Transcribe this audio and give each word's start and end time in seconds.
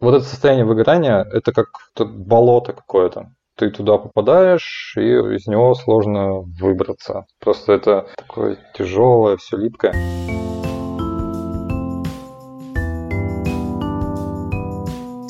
Вот 0.00 0.14
это 0.14 0.24
состояние 0.24 0.64
выгорания, 0.64 1.26
это 1.32 1.52
как 1.52 1.70
болото 1.98 2.72
какое-то. 2.72 3.32
Ты 3.56 3.70
туда 3.70 3.98
попадаешь, 3.98 4.94
и 4.96 5.00
из 5.00 5.48
него 5.48 5.74
сложно 5.74 6.42
выбраться. 6.60 7.26
Просто 7.40 7.72
это 7.72 8.06
такое 8.16 8.58
тяжелое, 8.74 9.36
все 9.38 9.56
липкое. 9.56 9.94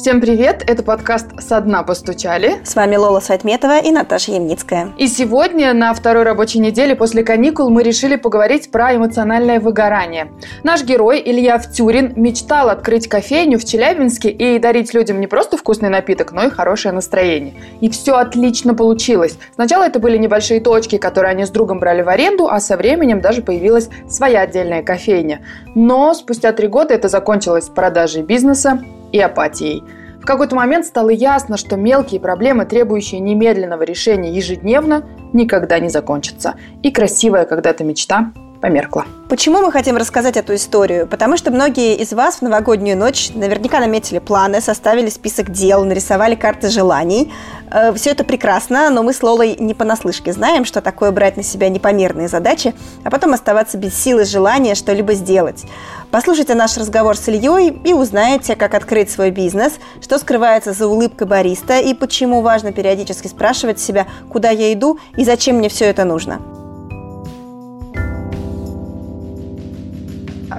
Всем 0.08 0.22
привет! 0.22 0.64
Это 0.66 0.82
подкаст 0.82 1.26
«Со 1.38 1.60
дна 1.60 1.82
постучали». 1.82 2.64
С 2.64 2.74
вами 2.74 2.96
Лола 2.96 3.20
Сайтметова 3.20 3.78
и 3.78 3.90
Наташа 3.90 4.32
Ямницкая. 4.32 4.94
И 4.96 5.06
сегодня, 5.06 5.74
на 5.74 5.92
второй 5.92 6.22
рабочей 6.22 6.60
неделе 6.60 6.96
после 6.96 7.22
каникул, 7.22 7.68
мы 7.68 7.82
решили 7.82 8.16
поговорить 8.16 8.70
про 8.70 8.96
эмоциональное 8.96 9.60
выгорание. 9.60 10.32
Наш 10.62 10.82
герой 10.82 11.22
Илья 11.22 11.58
Втюрин 11.58 12.14
мечтал 12.16 12.70
открыть 12.70 13.06
кофейню 13.06 13.58
в 13.58 13.66
Челябинске 13.66 14.30
и 14.30 14.58
дарить 14.58 14.94
людям 14.94 15.20
не 15.20 15.26
просто 15.26 15.58
вкусный 15.58 15.90
напиток, 15.90 16.32
но 16.32 16.44
и 16.44 16.48
хорошее 16.48 16.94
настроение. 16.94 17.52
И 17.82 17.90
все 17.90 18.14
отлично 18.14 18.74
получилось. 18.74 19.36
Сначала 19.56 19.82
это 19.82 19.98
были 19.98 20.16
небольшие 20.16 20.60
точки, 20.60 20.96
которые 20.96 21.32
они 21.32 21.44
с 21.44 21.50
другом 21.50 21.80
брали 21.80 22.00
в 22.00 22.08
аренду, 22.08 22.48
а 22.48 22.60
со 22.60 22.78
временем 22.78 23.20
даже 23.20 23.42
появилась 23.42 23.90
своя 24.08 24.40
отдельная 24.40 24.82
кофейня. 24.82 25.42
Но 25.74 26.14
спустя 26.14 26.52
три 26.52 26.66
года 26.66 26.94
это 26.94 27.08
закончилось 27.08 27.68
продажей 27.68 28.22
бизнеса 28.22 28.82
и 29.12 29.20
апатией. 29.20 29.82
Какой-то 30.28 30.54
момент 30.56 30.84
стало 30.84 31.08
ясно, 31.08 31.56
что 31.56 31.76
мелкие 31.76 32.20
проблемы, 32.20 32.66
требующие 32.66 33.18
немедленного 33.18 33.82
решения 33.82 34.30
ежедневно, 34.30 35.08
никогда 35.32 35.78
не 35.78 35.88
закончатся. 35.88 36.56
И 36.82 36.90
красивая 36.90 37.46
когда-то 37.46 37.82
мечта 37.82 38.34
померкла. 38.60 39.04
Почему 39.28 39.60
мы 39.60 39.70
хотим 39.70 39.96
рассказать 39.96 40.38
эту 40.38 40.54
историю? 40.54 41.06
Потому 41.06 41.36
что 41.36 41.50
многие 41.50 41.96
из 41.96 42.14
вас 42.14 42.36
в 42.36 42.42
новогоднюю 42.42 42.96
ночь 42.96 43.30
наверняка 43.34 43.78
наметили 43.78 44.20
планы, 44.20 44.62
составили 44.62 45.10
список 45.10 45.50
дел, 45.50 45.84
нарисовали 45.84 46.34
карты 46.34 46.70
желаний. 46.70 47.32
Э, 47.70 47.92
Все 47.92 48.10
это 48.10 48.24
прекрасно, 48.24 48.88
но 48.88 49.02
мы 49.02 49.12
с 49.12 49.22
Лолой 49.22 49.56
не 49.58 49.74
понаслышке 49.74 50.32
знаем, 50.32 50.64
что 50.64 50.80
такое 50.80 51.10
брать 51.10 51.36
на 51.36 51.42
себя 51.42 51.68
непомерные 51.68 52.28
задачи, 52.28 52.74
а 53.04 53.10
потом 53.10 53.34
оставаться 53.34 53.76
без 53.76 53.94
силы 53.94 54.24
желания 54.24 54.74
что-либо 54.74 55.12
сделать. 55.12 55.64
Послушайте 56.10 56.54
наш 56.54 56.78
разговор 56.78 57.18
с 57.18 57.28
Ильей 57.28 57.68
и 57.84 57.92
узнаете, 57.92 58.56
как 58.56 58.72
открыть 58.72 59.10
свой 59.10 59.30
бизнес, 59.30 59.74
что 60.00 60.18
скрывается 60.18 60.72
за 60.72 60.86
улыбкой 60.86 61.26
бариста 61.26 61.80
и 61.80 61.92
почему 61.92 62.40
важно 62.40 62.72
периодически 62.72 63.28
спрашивать 63.28 63.78
себя, 63.78 64.06
куда 64.30 64.48
я 64.48 64.72
иду 64.72 64.98
и 65.18 65.24
зачем 65.24 65.56
мне 65.56 65.68
все 65.68 65.84
это 65.84 66.04
нужно. 66.04 66.57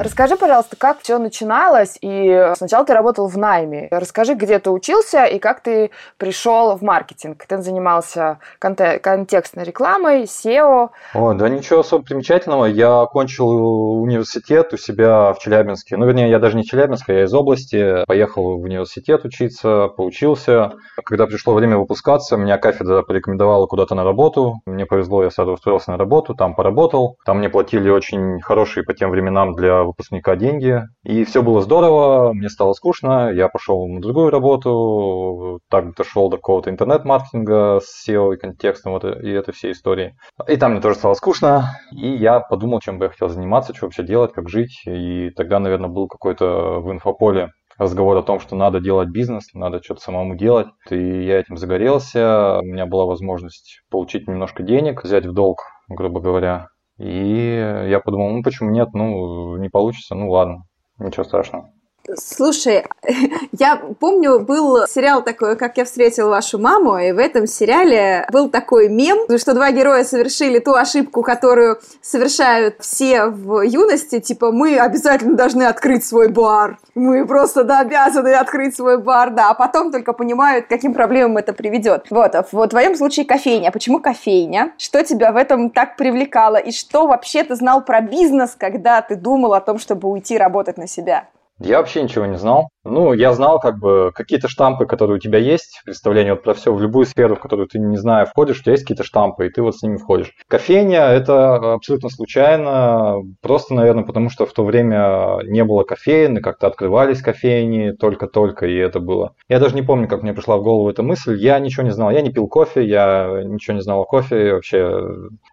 Расскажи, 0.02 0.38
пожалуйста, 0.38 0.78
как 0.78 1.02
все 1.02 1.18
начиналось, 1.18 1.98
и 2.00 2.54
сначала 2.56 2.86
ты 2.86 2.94
работал 2.94 3.28
в 3.28 3.38
найме. 3.38 3.90
Расскажи, 3.92 4.34
где 4.34 4.58
ты 4.60 4.70
учился 4.70 5.26
и 5.26 5.40
как 5.40 5.60
ты 5.60 5.92
пришел 6.18 6.78
в 6.78 6.82
маркетинг. 6.82 7.44
Ты 7.46 7.62
занимался 7.62 8.40
конте- 8.62 9.00
контекстной 9.00 9.66
рекламой, 9.66 10.24
SEO. 10.24 10.90
О, 11.14 11.34
да 11.34 11.50
ничего 11.50 11.82
особо 11.82 12.06
примечательного. 12.06 12.66
Я 12.66 13.02
окончил 13.02 14.02
университет 14.02 14.74
у 14.74 14.78
себя 14.78 15.34
в 15.34 15.40
Челябинске. 15.40 15.98
Ну, 15.98 16.06
вернее, 16.06 16.30
я 16.30 16.40
даже 16.40 16.56
не 16.56 16.64
Челябинск, 16.64 17.10
я 17.10 17.26
из 17.26 17.34
области. 17.34 18.06
Поехал 18.06 18.58
в 18.58 18.62
университет 18.62 19.26
учиться, 19.26 19.90
поучился. 19.90 20.72
Когда 21.04 21.28
пришло 21.28 21.54
время 21.54 21.78
выпускаться, 21.78 22.38
меня 22.38 22.58
кафедра 22.58 23.02
порекомендовала 23.02 23.66
куда-то 23.68 23.96
на 23.96 24.06
работу. 24.06 24.62
Мне 24.66 24.86
повезло, 24.86 25.24
я 25.24 25.30
сразу 25.30 25.52
устроился 25.52 25.92
на 25.92 25.98
работу, 25.98 26.36
там 26.36 26.56
поработал. 26.56 27.18
Там 27.26 27.40
мне 27.40 27.50
платили 27.50 27.90
очень 27.90 28.40
хорошие 28.40 28.86
по 28.86 28.94
тем 28.94 29.10
временам 29.12 29.56
для 29.56 29.89
выпускника 29.90 30.36
деньги. 30.36 30.82
И 31.04 31.24
все 31.24 31.42
было 31.42 31.62
здорово, 31.62 32.34
мне 32.34 32.50
стало 32.50 32.74
скучно, 32.74 33.32
я 33.32 33.50
пошел 33.50 33.88
на 33.88 34.02
другую 34.02 34.30
работу, 34.30 35.60
так 35.70 35.96
дошел 35.96 36.30
до 36.30 36.38
какого-то 36.38 36.70
интернет-маркетинга 36.70 37.80
с 37.84 38.08
SEO 38.08 38.34
и 38.34 38.38
контекстом 38.38 38.94
вот, 38.94 39.04
и 39.04 39.30
этой 39.30 39.54
всей 39.54 39.74
истории. 39.74 40.16
И 40.48 40.58
там 40.58 40.72
мне 40.72 40.82
тоже 40.82 40.96
стало 40.96 41.14
скучно, 41.14 41.76
и 41.92 42.08
я 42.08 42.40
подумал, 42.40 42.80
чем 42.80 42.98
бы 43.00 43.06
я 43.06 43.10
хотел 43.10 43.30
заниматься, 43.30 43.76
что 43.76 43.86
вообще 43.86 44.04
делать, 44.04 44.34
как 44.34 44.50
жить. 44.50 44.82
И 44.86 45.32
тогда, 45.36 45.60
наверное, 45.60 45.90
был 45.90 46.08
какой-то 46.08 46.80
в 46.80 46.92
инфополе 46.92 47.52
разговор 47.80 48.18
о 48.18 48.24
том, 48.24 48.40
что 48.40 48.56
надо 48.56 48.80
делать 48.80 49.10
бизнес, 49.10 49.54
надо 49.54 49.82
что-то 49.82 50.02
самому 50.02 50.36
делать. 50.36 50.68
И 50.90 51.24
я 51.26 51.40
этим 51.40 51.58
загорелся, 51.58 52.60
у 52.60 52.66
меня 52.66 52.86
была 52.86 53.06
возможность 53.06 53.82
получить 53.90 54.28
немножко 54.28 54.64
денег, 54.64 55.04
взять 55.04 55.26
в 55.26 55.34
долг, 55.34 55.60
грубо 55.88 56.20
говоря, 56.20 56.68
и 57.00 57.88
я 57.90 58.00
подумал, 58.00 58.30
ну 58.30 58.44
почему 58.44 58.70
нет, 58.72 58.90
ну 58.94 59.58
не 59.58 59.70
получится, 59.70 60.16
ну 60.16 60.30
ладно, 60.30 60.64
ничего 60.98 61.24
страшного. 61.24 61.72
Слушай, 62.16 62.86
я 63.52 63.82
помню, 64.00 64.40
был 64.40 64.88
сериал 64.88 65.24
такой, 65.24 65.56
как 65.56 65.78
я 65.78 65.86
встретил 65.86 66.30
вашу 66.30 66.58
маму, 66.58 66.98
и 66.98 67.12
в 67.12 67.18
этом 67.18 67.48
сериале 67.48 68.28
был 68.32 68.50
такой 68.50 68.90
мем, 68.90 69.20
что 69.38 69.54
два 69.54 69.72
героя 69.72 70.04
совершили 70.04 70.60
ту 70.60 70.74
ошибку, 70.74 71.22
которую 71.22 71.80
совершают 72.02 72.76
все 72.80 73.26
в 73.26 73.62
юности, 73.62 74.20
типа 74.20 74.52
мы 74.52 74.78
обязательно 74.78 75.36
должны 75.36 75.64
открыть 75.64 76.06
свой 76.06 76.30
бар, 76.30 76.78
мы 76.96 77.26
просто 77.26 77.64
да, 77.64 77.80
обязаны 77.80 78.34
открыть 78.34 78.76
свой 78.76 79.02
бар, 79.02 79.32
да, 79.32 79.50
а 79.50 79.54
потом 79.54 79.92
только 79.92 80.14
понимают, 80.14 80.66
к 80.66 80.70
каким 80.70 80.94
проблемам 80.94 81.38
это 81.38 81.54
приведет. 81.54 82.08
Вот, 82.10 82.36
а 82.36 82.46
в 82.50 82.68
твоем 82.68 82.96
случае 82.96 83.26
кофейня. 83.26 83.72
Почему 83.72 84.00
кофейня? 84.00 84.74
Что 84.78 85.04
тебя 85.04 85.32
в 85.32 85.38
этом 85.38 85.70
так 85.70 85.96
привлекало? 85.96 86.58
И 86.58 86.72
что 86.72 87.08
вообще 87.08 87.44
ты 87.44 87.56
знал 87.56 87.84
про 87.84 88.02
бизнес, 88.02 88.56
когда 88.58 89.02
ты 89.02 89.16
думал 89.16 89.54
о 89.54 89.62
том, 89.62 89.78
чтобы 89.80 90.10
уйти 90.10 90.38
работать 90.38 90.78
на 90.78 90.88
себя? 90.88 91.28
Я 91.60 91.78
вообще 91.80 92.02
ничего 92.04 92.26
не 92.26 92.38
знал. 92.38 92.70
Ну, 92.90 93.14
я 93.14 93.34
знал 93.34 93.60
как 93.60 93.80
бы 93.80 94.12
какие-то 94.14 94.48
штампы, 94.48 94.86
которые 94.86 95.18
у 95.18 95.20
тебя 95.20 95.40
есть, 95.40 95.82
представление 95.86 96.34
вот 96.34 96.44
про 96.44 96.54
все, 96.54 96.74
в 96.74 96.82
любую 96.82 97.06
сферу, 97.06 97.36
в 97.36 97.40
которую 97.40 97.68
ты, 97.68 97.80
не 97.80 97.98
знаю, 97.98 98.26
входишь, 98.26 98.60
у 98.60 98.64
тебя 98.64 98.74
есть 98.74 98.84
какие-то 98.84 99.04
штампы, 99.04 99.48
и 99.48 99.50
ты 99.50 99.62
вот 99.62 99.76
с 99.76 99.84
ними 99.84 99.98
входишь. 99.98 100.34
Кофейня– 100.48 101.08
это 101.10 101.74
абсолютно 101.74 102.10
случайно, 102.10 103.18
просто, 103.42 103.74
наверное, 103.74 104.04
потому 104.04 104.30
что 104.30 104.46
в 104.46 104.54
то 104.54 104.64
время 104.64 105.40
не 105.44 105.64
было 105.64 105.84
кофеин, 105.84 106.38
и 106.38 106.42
как-то 106.42 106.68
открывались 106.68 107.22
кофейни 107.22 107.92
только-только, 107.92 108.68
и 108.68 108.76
это 108.76 109.00
было. 109.00 109.34
Я 109.48 109.60
даже 109.60 109.76
не 109.76 109.82
помню, 109.82 110.08
как 110.08 110.24
мне 110.24 110.34
пришла 110.34 110.58
в 110.58 110.64
голову 110.64 110.90
эта 110.90 111.04
мысль, 111.04 111.38
я 111.38 111.60
ничего 111.60 111.84
не 111.84 111.92
знал, 111.92 112.12
я 112.12 112.22
не 112.22 112.32
пил 112.32 112.48
кофе, 112.48 112.86
я 112.86 113.42
ничего 113.46 113.76
не 113.76 113.82
знал 113.82 114.02
о 114.02 114.06
кофе, 114.06 114.54
вообще 114.54 115.02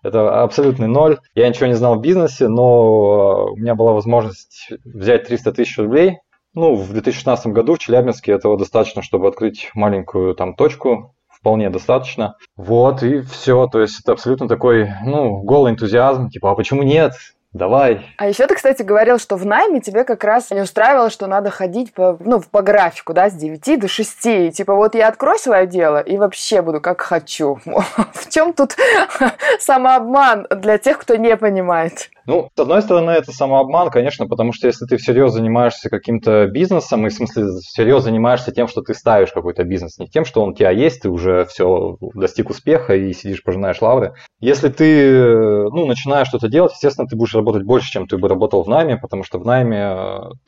это 0.03 0.43
абсолютный 0.43 0.89
ноль. 0.89 1.19
Я 1.35 1.49
ничего 1.49 1.67
не 1.67 1.75
знал 1.75 1.97
в 1.97 2.01
бизнесе, 2.01 2.49
но 2.49 3.47
у 3.53 3.57
меня 3.57 3.75
была 3.75 3.93
возможность 3.93 4.71
взять 4.85 5.25
300 5.25 5.53
тысяч 5.53 5.79
рублей, 5.79 6.19
ну, 6.56 6.75
в 6.75 6.93
2016 6.93 7.49
году 7.49 7.75
в 7.75 7.78
Челябинске 7.78 8.33
этого 8.33 8.59
достаточно, 8.59 9.03
чтобы 9.03 9.28
открыть 9.28 9.71
маленькую 9.75 10.34
там 10.34 10.55
точку, 10.55 11.15
вполне 11.28 11.71
достаточно. 11.71 12.37
Вот, 12.56 13.03
и 13.03 13.21
все. 13.21 13.69
То 13.69 13.81
есть 13.81 14.00
это 14.00 14.12
абсолютно 14.12 14.49
такой, 14.49 14.91
ну, 15.05 15.43
голый 15.43 15.72
энтузиазм, 15.72 16.31
типа, 16.31 16.50
а 16.50 16.55
почему 16.55 16.83
нет? 16.83 17.12
Давай. 17.53 18.06
А 18.19 18.27
еще 18.27 18.47
ты, 18.47 18.55
кстати, 18.55 18.83
говорил, 18.83 19.19
что 19.19 19.37
в 19.37 19.47
найме 19.47 19.81
тебе 19.81 20.05
как 20.05 20.25
раз 20.25 20.50
не 20.50 20.61
устраивало, 20.61 21.09
что 21.09 21.27
надо 21.27 21.50
ходить 21.50 21.93
по, 21.93 22.19
ну, 22.21 22.43
по 22.50 22.62
графику, 22.62 23.15
да, 23.15 23.31
с 23.31 23.34
9 23.34 23.81
до 23.81 23.88
6. 23.88 24.27
И, 24.27 24.50
типа, 24.50 24.75
вот 24.75 24.94
я 24.94 25.09
открою 25.09 25.38
свое 25.38 25.67
дело 25.67 26.00
и 26.00 26.17
вообще 26.17 26.62
буду 26.62 26.81
как 26.81 27.00
хочу. 27.00 27.59
В 28.12 28.31
чем 28.31 28.53
тут 28.53 28.77
самообман 29.59 30.47
для 30.50 30.78
тех, 30.78 30.99
кто 30.99 31.17
не 31.17 31.37
понимает? 31.37 32.11
Ну, 32.26 32.50
с 32.54 32.59
одной 32.60 32.82
стороны, 32.82 33.10
это 33.12 33.32
самообман, 33.32 33.91
конечно, 33.91 34.26
потому 34.26 34.53
что 34.53 34.66
если 34.66 34.84
ты 34.87 34.97
всерьез 34.97 35.32
занимаешься 35.32 35.88
каким-то 35.88 36.47
бизнесом, 36.48 37.06
и 37.06 37.10
в 37.10 37.12
смысле 37.12 37.47
всерьез 37.60 38.03
занимаешься 38.03 38.53
тем, 38.53 38.66
что 38.66 38.82
ты 38.82 38.94
ставишь 38.94 39.32
какой-то 39.32 39.62
бизнес, 39.64 39.98
не 39.98 40.09
тем, 40.09 40.25
что 40.25 40.42
он 40.42 40.50
у 40.50 40.54
тебя 40.54 40.70
есть, 40.70 41.03
ты 41.03 41.09
уже 41.09 41.44
все 41.47 41.97
достиг 42.14 42.50
успеха 42.50 42.97
и 42.97 43.12
сидишь, 43.12 43.44
пожинаешь 43.44 43.81
лавры. 43.81 44.14
Если 44.41 44.69
ты, 44.69 45.22
ну, 45.70 45.87
начинаешь 45.87 46.28
что-то 46.28 46.48
делать, 46.48 46.72
естественно, 46.72 47.06
ты 47.06 47.16
будешь 47.16 47.34
работать 47.34 47.62
больше, 47.62 47.91
чем 47.91 48.09
ты 48.09 48.19
бы 48.19 48.28
работал 48.28 48.64
в 48.64 48.69
найме, 48.69 48.97
потому 48.97 49.22
что 49.22 49.38
в 49.38 49.44
найме 49.44 49.97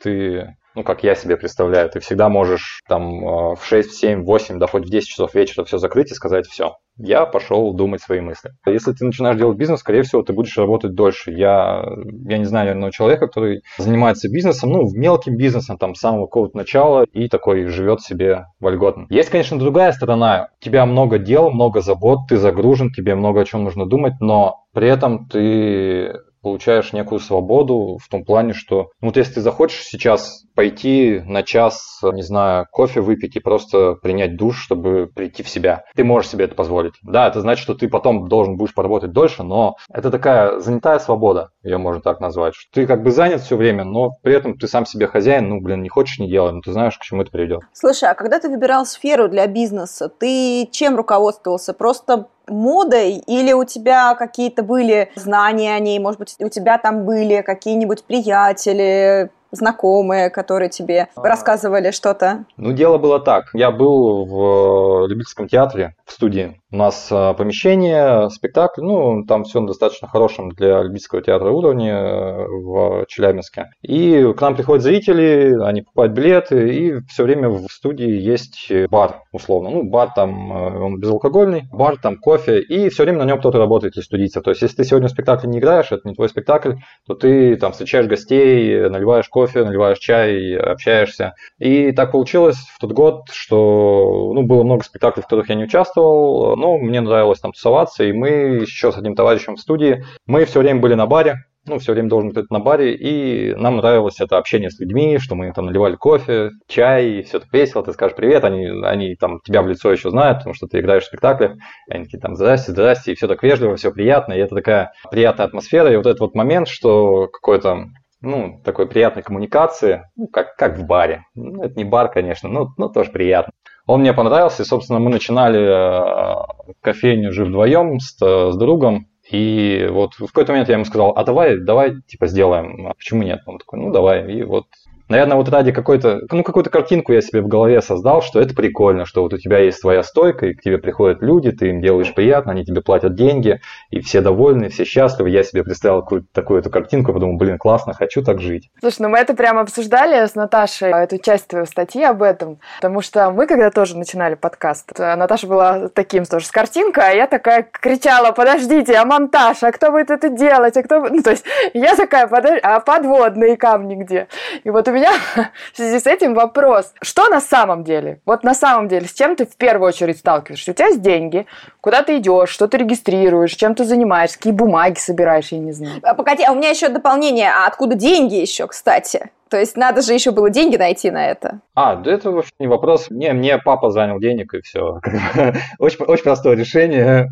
ты 0.01 0.55
ну, 0.75 0.83
как 0.83 1.03
я 1.03 1.15
себе 1.15 1.37
представляю, 1.37 1.89
ты 1.89 1.99
всегда 1.99 2.29
можешь 2.29 2.81
там 2.87 3.55
в 3.55 3.59
6, 3.61 3.89
в 3.89 3.99
7, 3.99 4.21
в 4.21 4.25
8, 4.25 4.59
да 4.59 4.67
хоть 4.67 4.85
в 4.85 4.89
10 4.89 5.07
часов 5.07 5.33
вечера 5.33 5.63
все 5.65 5.77
закрыть 5.77 6.11
и 6.11 6.15
сказать 6.15 6.47
все, 6.47 6.75
я 6.99 7.25
пошел 7.25 7.73
думать 7.73 8.01
свои 8.01 8.19
мысли. 8.19 8.51
Если 8.65 8.91
ты 8.91 9.05
начинаешь 9.05 9.37
делать 9.37 9.57
бизнес, 9.57 9.79
скорее 9.79 10.03
всего, 10.03 10.21
ты 10.21 10.33
будешь 10.33 10.57
работать 10.57 10.93
дольше. 10.93 11.31
Я, 11.31 11.85
я 12.25 12.37
не 12.37 12.45
знаю 12.45 12.67
ни 12.67 12.71
одного 12.71 12.91
человека, 12.91 13.27
который 13.27 13.61
занимается 13.77 14.29
бизнесом, 14.29 14.71
ну, 14.71 14.89
мелким 14.93 15.37
бизнесом, 15.37 15.77
там, 15.77 15.95
с 15.95 15.99
самого 15.99 16.25
какого-то 16.25 16.57
начала 16.57 17.05
и 17.13 17.29
такой 17.29 17.67
живет 17.67 18.01
себе 18.01 18.45
вольготно. 18.59 19.07
Есть, 19.09 19.29
конечно, 19.29 19.57
другая 19.57 19.93
сторона. 19.93 20.49
У 20.59 20.63
тебя 20.63 20.85
много 20.85 21.19
дел, 21.19 21.49
много 21.51 21.81
забот, 21.81 22.19
ты 22.27 22.37
загружен, 22.37 22.91
тебе 22.91 23.15
много 23.15 23.41
о 23.41 23.45
чем 23.45 23.63
нужно 23.63 23.85
думать, 23.85 24.13
но 24.19 24.65
при 24.73 24.89
этом 24.89 25.27
ты 25.27 26.13
получаешь 26.41 26.93
некую 26.93 27.19
свободу 27.19 27.97
в 28.01 28.07
том 28.09 28.23
плане, 28.23 28.53
что 28.53 28.89
ну, 29.01 29.07
вот 29.07 29.17
если 29.17 29.35
ты 29.35 29.41
захочешь 29.41 29.83
сейчас 29.83 30.43
пойти 30.55 31.21
на 31.25 31.43
час, 31.43 31.99
не 32.03 32.21
знаю, 32.21 32.67
кофе 32.71 33.01
выпить 33.01 33.35
и 33.35 33.39
просто 33.39 33.95
принять 33.95 34.35
душ, 34.35 34.61
чтобы 34.61 35.07
прийти 35.07 35.43
в 35.43 35.49
себя, 35.49 35.83
ты 35.95 36.03
можешь 36.03 36.29
себе 36.29 36.45
это 36.45 36.55
позволить. 36.55 36.93
Да, 37.03 37.27
это 37.27 37.41
значит, 37.41 37.63
что 37.63 37.75
ты 37.75 37.87
потом 37.87 38.27
должен 38.27 38.57
будешь 38.57 38.73
поработать 38.73 39.11
дольше, 39.11 39.43
но 39.43 39.75
это 39.91 40.11
такая 40.11 40.59
занятая 40.59 40.99
свобода, 40.99 41.49
ее 41.63 41.77
можно 41.77 42.01
так 42.01 42.19
назвать. 42.19 42.53
Ты 42.73 42.87
как 42.87 43.03
бы 43.03 43.11
занят 43.11 43.41
все 43.41 43.55
время, 43.55 43.83
но 43.83 44.11
при 44.21 44.33
этом 44.33 44.57
ты 44.57 44.67
сам 44.67 44.85
себе 44.85 45.07
хозяин, 45.07 45.49
ну, 45.49 45.61
блин, 45.61 45.81
не 45.81 45.89
хочешь, 45.89 46.19
не 46.19 46.29
делай, 46.29 46.51
но 46.51 46.61
ты 46.61 46.71
знаешь, 46.71 46.97
к 46.97 47.01
чему 47.01 47.21
это 47.21 47.31
приведет. 47.31 47.61
Слушай, 47.73 48.09
а 48.09 48.15
когда 48.15 48.39
ты 48.39 48.49
выбирал 48.49 48.85
сферу 48.85 49.29
для 49.29 49.47
бизнеса, 49.47 50.09
ты 50.09 50.67
чем 50.71 50.95
руководствовался? 50.95 51.73
Просто 51.73 52.27
модой 52.49 53.15
или 53.15 53.53
у 53.53 53.63
тебя 53.63 54.15
какие-то 54.15 54.63
были 54.63 55.11
знания 55.15 55.75
о 55.75 55.79
ней, 55.79 55.99
может 55.99 56.19
быть, 56.19 56.35
у 56.39 56.49
тебя 56.49 56.77
там 56.77 57.05
были 57.05 57.41
какие-нибудь 57.41 58.03
приятели, 58.03 59.31
знакомые, 59.51 60.29
которые 60.29 60.69
тебе 60.69 61.07
а... 61.15 61.21
рассказывали 61.21 61.91
что-то? 61.91 62.45
Ну, 62.57 62.71
дело 62.71 62.97
было 62.97 63.19
так. 63.19 63.45
Я 63.53 63.71
был 63.71 64.25
в 64.25 65.07
любительском 65.07 65.47
театре 65.47 65.95
в 66.05 66.11
студии. 66.11 66.59
У 66.71 66.75
нас 66.75 67.07
а, 67.11 67.33
помещение, 67.33 68.29
спектакль, 68.29 68.81
ну, 68.83 69.25
там 69.25 69.43
все 69.43 69.59
на 69.59 69.65
достаточно 69.65 70.07
хорошем 70.07 70.51
для 70.51 70.83
любительского 70.83 71.23
театра 71.23 71.49
уровне 71.49 71.89
э, 71.89 72.45
в 72.45 73.05
Челябинске. 73.07 73.71
И 73.81 74.31
к 74.37 74.39
нам 74.39 74.55
приходят 74.55 74.83
зрители, 74.83 75.57
они 75.63 75.81
покупают 75.81 76.13
билеты, 76.13 76.69
и 76.69 76.99
все 77.07 77.23
время 77.23 77.49
в 77.49 77.65
студии 77.71 78.07
есть 78.07 78.71
бар, 78.87 79.23
условно. 79.31 79.71
Ну, 79.71 79.89
бар 79.89 80.11
там, 80.15 80.53
э, 80.53 80.79
он 80.79 80.99
безалкогольный, 80.99 81.63
бар 81.71 81.97
там, 81.97 82.17
кофе, 82.17 82.61
и 82.61 82.89
все 82.89 83.01
время 83.01 83.17
на 83.17 83.25
нем 83.25 83.39
кто-то 83.39 83.57
работает 83.57 83.97
из 83.97 84.03
студийцев. 84.03 84.43
То 84.43 84.51
есть, 84.51 84.61
если 84.61 84.75
ты 84.75 84.83
сегодня 84.83 85.07
в 85.07 85.11
спектакле 85.11 85.49
не 85.49 85.57
играешь, 85.57 85.91
это 85.91 86.07
не 86.07 86.13
твой 86.13 86.29
спектакль, 86.29 86.73
то 87.07 87.15
ты 87.15 87.55
там 87.55 87.71
встречаешь 87.71 88.05
гостей, 88.05 88.87
наливаешь 88.89 89.27
кофе, 89.27 89.63
наливаешь 89.63 89.97
чай, 89.97 90.55
общаешься. 90.55 91.33
И 91.57 91.91
так 91.93 92.11
получилось 92.11 92.57
в 92.57 92.79
тот 92.79 92.91
год, 92.91 93.23
что 93.31 94.33
ну, 94.35 94.43
было 94.43 94.61
много 94.61 94.83
спектаклей, 94.83 95.23
в 95.23 95.25
которых 95.25 95.49
я 95.49 95.55
не 95.55 95.63
участвовал, 95.63 96.58
но 96.59 96.77
мне 96.77 97.01
нравилось 97.01 97.39
там 97.39 97.53
тусоваться, 97.53 98.03
и 98.03 98.11
мы 98.11 98.29
еще 98.61 98.91
с 98.91 98.97
одним 98.97 99.15
товарищем 99.15 99.55
в 99.55 99.59
студии, 99.59 100.03
мы 100.27 100.45
все 100.45 100.59
время 100.59 100.81
были 100.81 100.93
на 100.93 101.07
баре, 101.07 101.37
ну, 101.65 101.79
все 101.79 101.93
время 101.93 102.09
должен 102.09 102.31
быть 102.31 102.49
на 102.49 102.59
баре, 102.59 102.95
и 102.95 103.53
нам 103.55 103.77
нравилось 103.77 104.19
это 104.19 104.37
общение 104.37 104.69
с 104.69 104.79
людьми, 104.79 105.19
что 105.19 105.35
мы 105.35 105.51
там 105.53 105.67
наливали 105.67 105.95
кофе, 105.95 106.51
чай, 106.67 107.07
и 107.07 107.21
все 107.21 107.39
так 107.39 107.53
весело, 107.53 107.83
ты 107.83 107.93
скажешь 107.93 108.15
привет, 108.15 108.43
они, 108.43 108.67
они 108.83 109.15
там 109.15 109.39
тебя 109.41 109.61
в 109.61 109.67
лицо 109.67 109.91
еще 109.91 110.09
знают, 110.09 110.39
потому 110.39 110.53
что 110.53 110.67
ты 110.67 110.79
играешь 110.79 111.03
в 111.03 111.07
спектакле, 111.07 111.57
и 111.87 111.93
они 111.93 112.05
такие 112.05 112.19
там 112.19 112.35
здрасте, 112.35 112.71
здрасте, 112.71 113.11
и 113.11 113.15
все 113.15 113.27
так 113.27 113.41
вежливо, 113.41 113.75
все 113.75 113.91
приятно, 113.91 114.33
и 114.33 114.39
это 114.39 114.55
такая 114.55 114.91
приятная 115.11 115.45
атмосфера, 115.45 115.91
и 115.93 115.95
вот 115.95 116.05
этот 116.05 116.19
вот 116.19 116.35
момент, 116.35 116.67
что 116.67 117.27
какой-то 117.27 117.85
ну, 118.21 118.61
такой 118.65 118.87
приятной 118.87 119.23
коммуникации, 119.23 120.03
ну, 120.17 120.27
как, 120.27 120.55
как 120.57 120.77
в 120.77 120.85
баре. 120.85 121.23
Ну, 121.35 121.63
это 121.63 121.75
не 121.75 121.85
бар, 121.85 122.11
конечно, 122.11 122.49
но, 122.49 122.67
но 122.77 122.89
тоже 122.89 123.11
приятно. 123.11 123.53
Он 123.89 124.01
мне 124.01 124.13
понравился, 124.13 124.61
и, 124.61 124.65
собственно, 124.67 124.99
мы 124.99 125.09
начинали 125.09 125.59
э, 125.59 126.73
кофейню 126.79 127.31
же 127.31 127.45
вдвоем 127.45 127.99
с, 127.99 128.19
с 128.19 128.55
другом, 128.55 129.07
и 129.31 129.87
вот 129.89 130.13
в 130.13 130.27
какой-то 130.27 130.51
момент 130.51 130.69
я 130.69 130.75
ему 130.75 130.85
сказал, 130.85 131.13
а 131.15 131.23
давай, 131.23 131.57
давай, 131.57 131.99
типа, 132.03 132.27
сделаем, 132.27 132.85
а 132.85 132.93
почему 132.93 133.23
нет? 133.23 133.39
Он 133.47 133.57
такой, 133.57 133.79
ну, 133.79 133.91
давай, 133.91 134.31
и 134.31 134.43
вот 134.43 134.67
Наверное, 135.09 135.37
вот 135.37 135.49
ради 135.49 135.71
какой-то, 135.71 136.21
ну, 136.29 136.43
какую-то 136.43 136.69
картинку 136.69 137.13
я 137.13 137.21
себе 137.21 137.41
в 137.41 137.47
голове 137.47 137.81
создал, 137.81 138.21
что 138.21 138.39
это 138.39 138.53
прикольно, 138.53 139.05
что 139.05 139.23
вот 139.23 139.33
у 139.33 139.39
тебя 139.39 139.57
есть 139.57 139.81
твоя 139.81 140.03
стойка, 140.03 140.45
и 140.45 140.53
к 140.53 140.61
тебе 140.61 140.77
приходят 140.77 141.23
люди, 141.23 141.51
ты 141.51 141.69
им 141.69 141.81
делаешь 141.81 142.13
приятно, 142.13 142.51
они 142.51 142.63
тебе 142.63 142.81
платят 142.81 143.15
деньги, 143.15 143.59
и 143.89 144.01
все 144.01 144.21
довольны, 144.21 144.69
все 144.69 144.85
счастливы. 144.85 145.31
Я 145.31 145.41
себе 145.41 145.63
представил 145.63 146.01
какую-то 146.01 146.27
такую 146.31 146.59
эту 146.59 146.69
картинку, 146.69 147.11
подумал, 147.11 147.37
блин, 147.37 147.57
классно, 147.57 147.93
хочу 147.93 148.21
так 148.21 148.39
жить. 148.39 148.69
Слушай, 148.81 148.97
ну 148.99 149.09
мы 149.09 149.17
это 149.17 149.33
прямо 149.33 149.61
обсуждали 149.61 150.27
с 150.27 150.35
Наташей, 150.35 150.91
эту 150.91 151.17
часть 151.17 151.47
твоей 151.47 151.65
статьи 151.65 152.03
об 152.03 152.21
этом, 152.21 152.59
потому 152.75 153.01
что 153.01 153.31
мы 153.31 153.47
когда 153.47 153.71
тоже 153.71 153.97
начинали 153.97 154.35
подкаст, 154.35 154.99
Наташа 154.99 155.47
была 155.47 155.89
таким 155.89 156.25
тоже 156.25 156.45
с 156.45 156.51
картинкой, 156.51 157.03
а 157.03 157.15
я 157.15 157.25
такая 157.25 157.67
кричала, 157.71 158.31
подождите, 158.31 158.93
а 158.93 159.05
монтаж, 159.05 159.63
а 159.63 159.71
кто 159.71 159.89
будет 159.89 160.11
это 160.11 160.29
делать, 160.29 160.77
а 160.77 160.83
кто... 160.83 160.99
Ну, 160.99 161.23
то 161.23 161.31
есть 161.31 161.45
я 161.73 161.95
такая, 161.95 162.27
подожди, 162.27 162.59
а 162.61 162.79
подводные 162.79 163.57
камни 163.57 163.95
где? 163.95 164.27
И 164.63 164.69
вот 164.69 164.87
у 164.87 164.91
меня 164.91 164.98
меня 164.99 165.11
в 165.73 165.77
связи 165.77 165.99
с 165.99 166.07
этим 166.07 166.33
вопрос. 166.33 166.93
Что 167.01 167.27
на 167.29 167.41
самом 167.41 167.83
деле? 167.83 168.21
Вот 168.25 168.43
на 168.43 168.53
самом 168.53 168.87
деле, 168.87 169.07
с 169.07 169.13
чем 169.13 169.35
ты 169.35 169.45
в 169.45 169.55
первую 169.55 169.89
очередь 169.89 170.19
сталкиваешься? 170.19 170.71
У 170.71 170.73
тебя 170.73 170.87
есть 170.87 171.01
деньги, 171.01 171.45
куда 171.81 172.03
ты 172.03 172.17
идешь, 172.17 172.49
что 172.49 172.67
ты 172.67 172.77
регистрируешь, 172.77 173.51
чем 173.55 173.75
ты 173.75 173.83
занимаешься, 173.83 174.37
какие 174.37 174.53
бумаги 174.53 174.97
собираешь, 174.99 175.51
я 175.51 175.59
не 175.59 175.71
знаю. 175.71 175.99
А, 176.03 176.13
погоди, 176.13 176.43
а 176.43 176.51
у 176.51 176.55
меня 176.55 176.69
еще 176.69 176.89
дополнение. 176.89 177.49
А 177.49 177.67
откуда 177.67 177.95
деньги 177.95 178.35
еще, 178.35 178.67
кстати? 178.67 179.31
То 179.49 179.57
есть 179.57 179.75
надо 179.75 180.01
же 180.01 180.13
еще 180.13 180.31
было 180.31 180.49
деньги 180.49 180.77
найти 180.77 181.09
на 181.09 181.27
это. 181.27 181.61
А, 181.73 181.95
да 181.95 182.11
это 182.11 182.29
вообще 182.31 182.51
не 182.59 182.67
вопрос. 182.67 183.07
Не, 183.09 183.33
мне 183.33 183.57
папа 183.57 183.89
занял 183.89 184.19
денег 184.19 184.53
и 184.53 184.61
все. 184.61 184.99
Очень, 185.79 186.05
очень 186.05 186.23
простое 186.23 186.55
решение. 186.55 187.29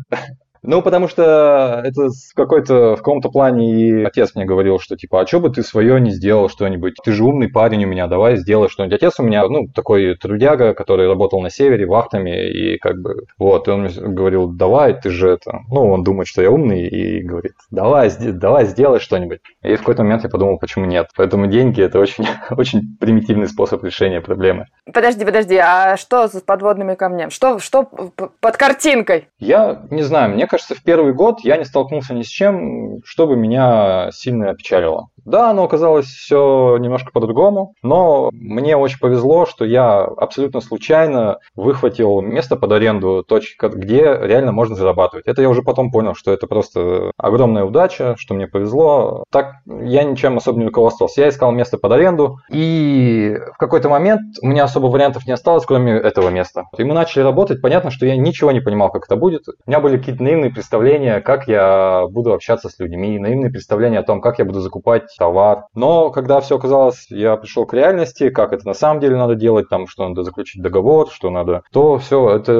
Ну, 0.62 0.82
потому 0.82 1.08
что 1.08 1.82
это 1.84 2.08
какой-то, 2.34 2.94
в 2.94 2.98
каком-то 2.98 3.28
плане 3.30 3.80
и 3.80 4.04
отец 4.04 4.34
мне 4.34 4.44
говорил, 4.44 4.78
что 4.78 4.96
типа, 4.96 5.20
а 5.20 5.26
что 5.26 5.40
бы 5.40 5.50
ты 5.50 5.62
свое 5.62 6.00
не 6.00 6.10
сделал 6.10 6.48
что-нибудь? 6.48 6.94
Ты 7.02 7.12
же 7.12 7.24
умный 7.24 7.48
парень 7.48 7.84
у 7.84 7.88
меня, 7.88 8.06
давай 8.06 8.36
сделай 8.36 8.68
что-нибудь. 8.68 8.96
Отец 8.96 9.18
у 9.18 9.22
меня, 9.22 9.46
ну, 9.48 9.68
такой 9.74 10.16
трудяга, 10.16 10.74
который 10.74 11.08
работал 11.08 11.40
на 11.40 11.50
севере 11.50 11.86
вахтами, 11.86 12.50
и 12.50 12.78
как 12.78 13.00
бы, 13.00 13.26
вот, 13.38 13.68
и 13.68 13.70
он 13.70 13.82
мне 13.82 13.90
говорил, 13.90 14.48
давай, 14.48 14.98
ты 15.00 15.10
же 15.10 15.30
это, 15.30 15.60
ну, 15.70 15.90
он 15.90 16.02
думает, 16.02 16.26
что 16.26 16.42
я 16.42 16.50
умный, 16.50 16.86
и 16.88 17.22
говорит, 17.22 17.52
давай, 17.70 18.10
давай, 18.18 18.66
сделай 18.66 19.00
что-нибудь. 19.00 19.40
И 19.62 19.74
в 19.76 19.78
какой-то 19.80 20.02
момент 20.02 20.24
я 20.24 20.28
подумал, 20.28 20.58
почему 20.58 20.84
нет. 20.84 21.08
Поэтому 21.16 21.46
деньги– 21.46 21.82
это 21.82 21.98
очень, 21.98 22.26
очень 22.50 22.96
примитивный 22.98 23.48
способ 23.48 23.84
решения 23.84 24.20
проблемы. 24.20 24.66
Подожди, 24.92 25.24
подожди, 25.24 25.56
а 25.56 25.96
что 25.96 26.28
с 26.28 26.40
подводными 26.40 26.94
камнями? 26.94 27.30
Что, 27.30 27.58
что 27.58 27.84
под 27.84 28.56
картинкой? 28.56 29.28
Я 29.38 29.82
не 29.90 30.02
знаю, 30.02 30.30
мне 30.30 30.46
кажется, 30.48 30.74
в 30.74 30.82
первый 30.82 31.14
год 31.14 31.40
я 31.40 31.56
не 31.56 31.64
столкнулся 31.64 32.14
ни 32.14 32.22
с 32.22 32.28
чем, 32.28 33.02
чтобы 33.04 33.36
меня 33.36 34.10
сильно 34.12 34.50
опечалило. 34.50 35.08
Да, 35.28 35.50
оно 35.50 35.64
оказалось 35.64 36.06
все 36.06 36.78
немножко 36.78 37.12
по-другому, 37.12 37.74
но 37.82 38.30
мне 38.32 38.78
очень 38.78 38.98
повезло, 38.98 39.44
что 39.44 39.66
я 39.66 40.00
абсолютно 40.00 40.62
случайно 40.62 41.38
выхватил 41.54 42.22
место 42.22 42.56
под 42.56 42.72
аренду, 42.72 43.22
точка, 43.28 43.68
где 43.68 44.18
реально 44.22 44.52
можно 44.52 44.74
зарабатывать. 44.74 45.26
Это 45.26 45.42
я 45.42 45.50
уже 45.50 45.60
потом 45.60 45.90
понял, 45.90 46.14
что 46.14 46.32
это 46.32 46.46
просто 46.46 47.12
огромная 47.18 47.64
удача, 47.64 48.14
что 48.16 48.32
мне 48.32 48.46
повезло. 48.46 49.24
Так 49.30 49.56
я 49.66 50.02
ничем 50.02 50.38
особо 50.38 50.60
не 50.60 50.64
руководствовался. 50.64 51.20
Я 51.20 51.28
искал 51.28 51.52
место 51.52 51.76
под 51.76 51.92
аренду, 51.92 52.38
и 52.50 53.36
в 53.54 53.58
какой-то 53.58 53.90
момент 53.90 54.22
у 54.40 54.46
меня 54.46 54.64
особо 54.64 54.86
вариантов 54.86 55.26
не 55.26 55.32
осталось, 55.32 55.66
кроме 55.66 55.92
этого 55.92 56.30
места. 56.30 56.64
И 56.78 56.84
мы 56.84 56.94
начали 56.94 57.22
работать. 57.22 57.60
Понятно, 57.60 57.90
что 57.90 58.06
я 58.06 58.16
ничего 58.16 58.50
не 58.50 58.60
понимал, 58.60 58.90
как 58.90 59.04
это 59.04 59.16
будет. 59.16 59.42
У 59.46 59.70
меня 59.70 59.80
были 59.80 59.98
какие-то 59.98 60.22
наивные 60.22 60.50
представления, 60.50 61.20
как 61.20 61.48
я 61.48 62.06
буду 62.08 62.32
общаться 62.32 62.70
с 62.70 62.78
людьми, 62.78 63.18
наивные 63.18 63.50
представления 63.50 63.98
о 63.98 64.04
том, 64.04 64.22
как 64.22 64.38
я 64.38 64.46
буду 64.46 64.60
закупать 64.60 65.17
товар. 65.18 65.66
Но 65.74 66.10
когда 66.10 66.40
все 66.40 66.56
оказалось, 66.56 67.06
я 67.10 67.36
пришел 67.36 67.66
к 67.66 67.74
реальности, 67.74 68.30
как 68.30 68.52
это 68.52 68.66
на 68.66 68.74
самом 68.74 69.00
деле 69.00 69.16
надо 69.16 69.34
делать, 69.34 69.68
там, 69.68 69.86
что 69.86 70.08
надо 70.08 70.22
заключить 70.22 70.62
договор, 70.62 71.08
что 71.10 71.30
надо, 71.30 71.62
то 71.72 71.98
все 71.98 72.36
это 72.36 72.52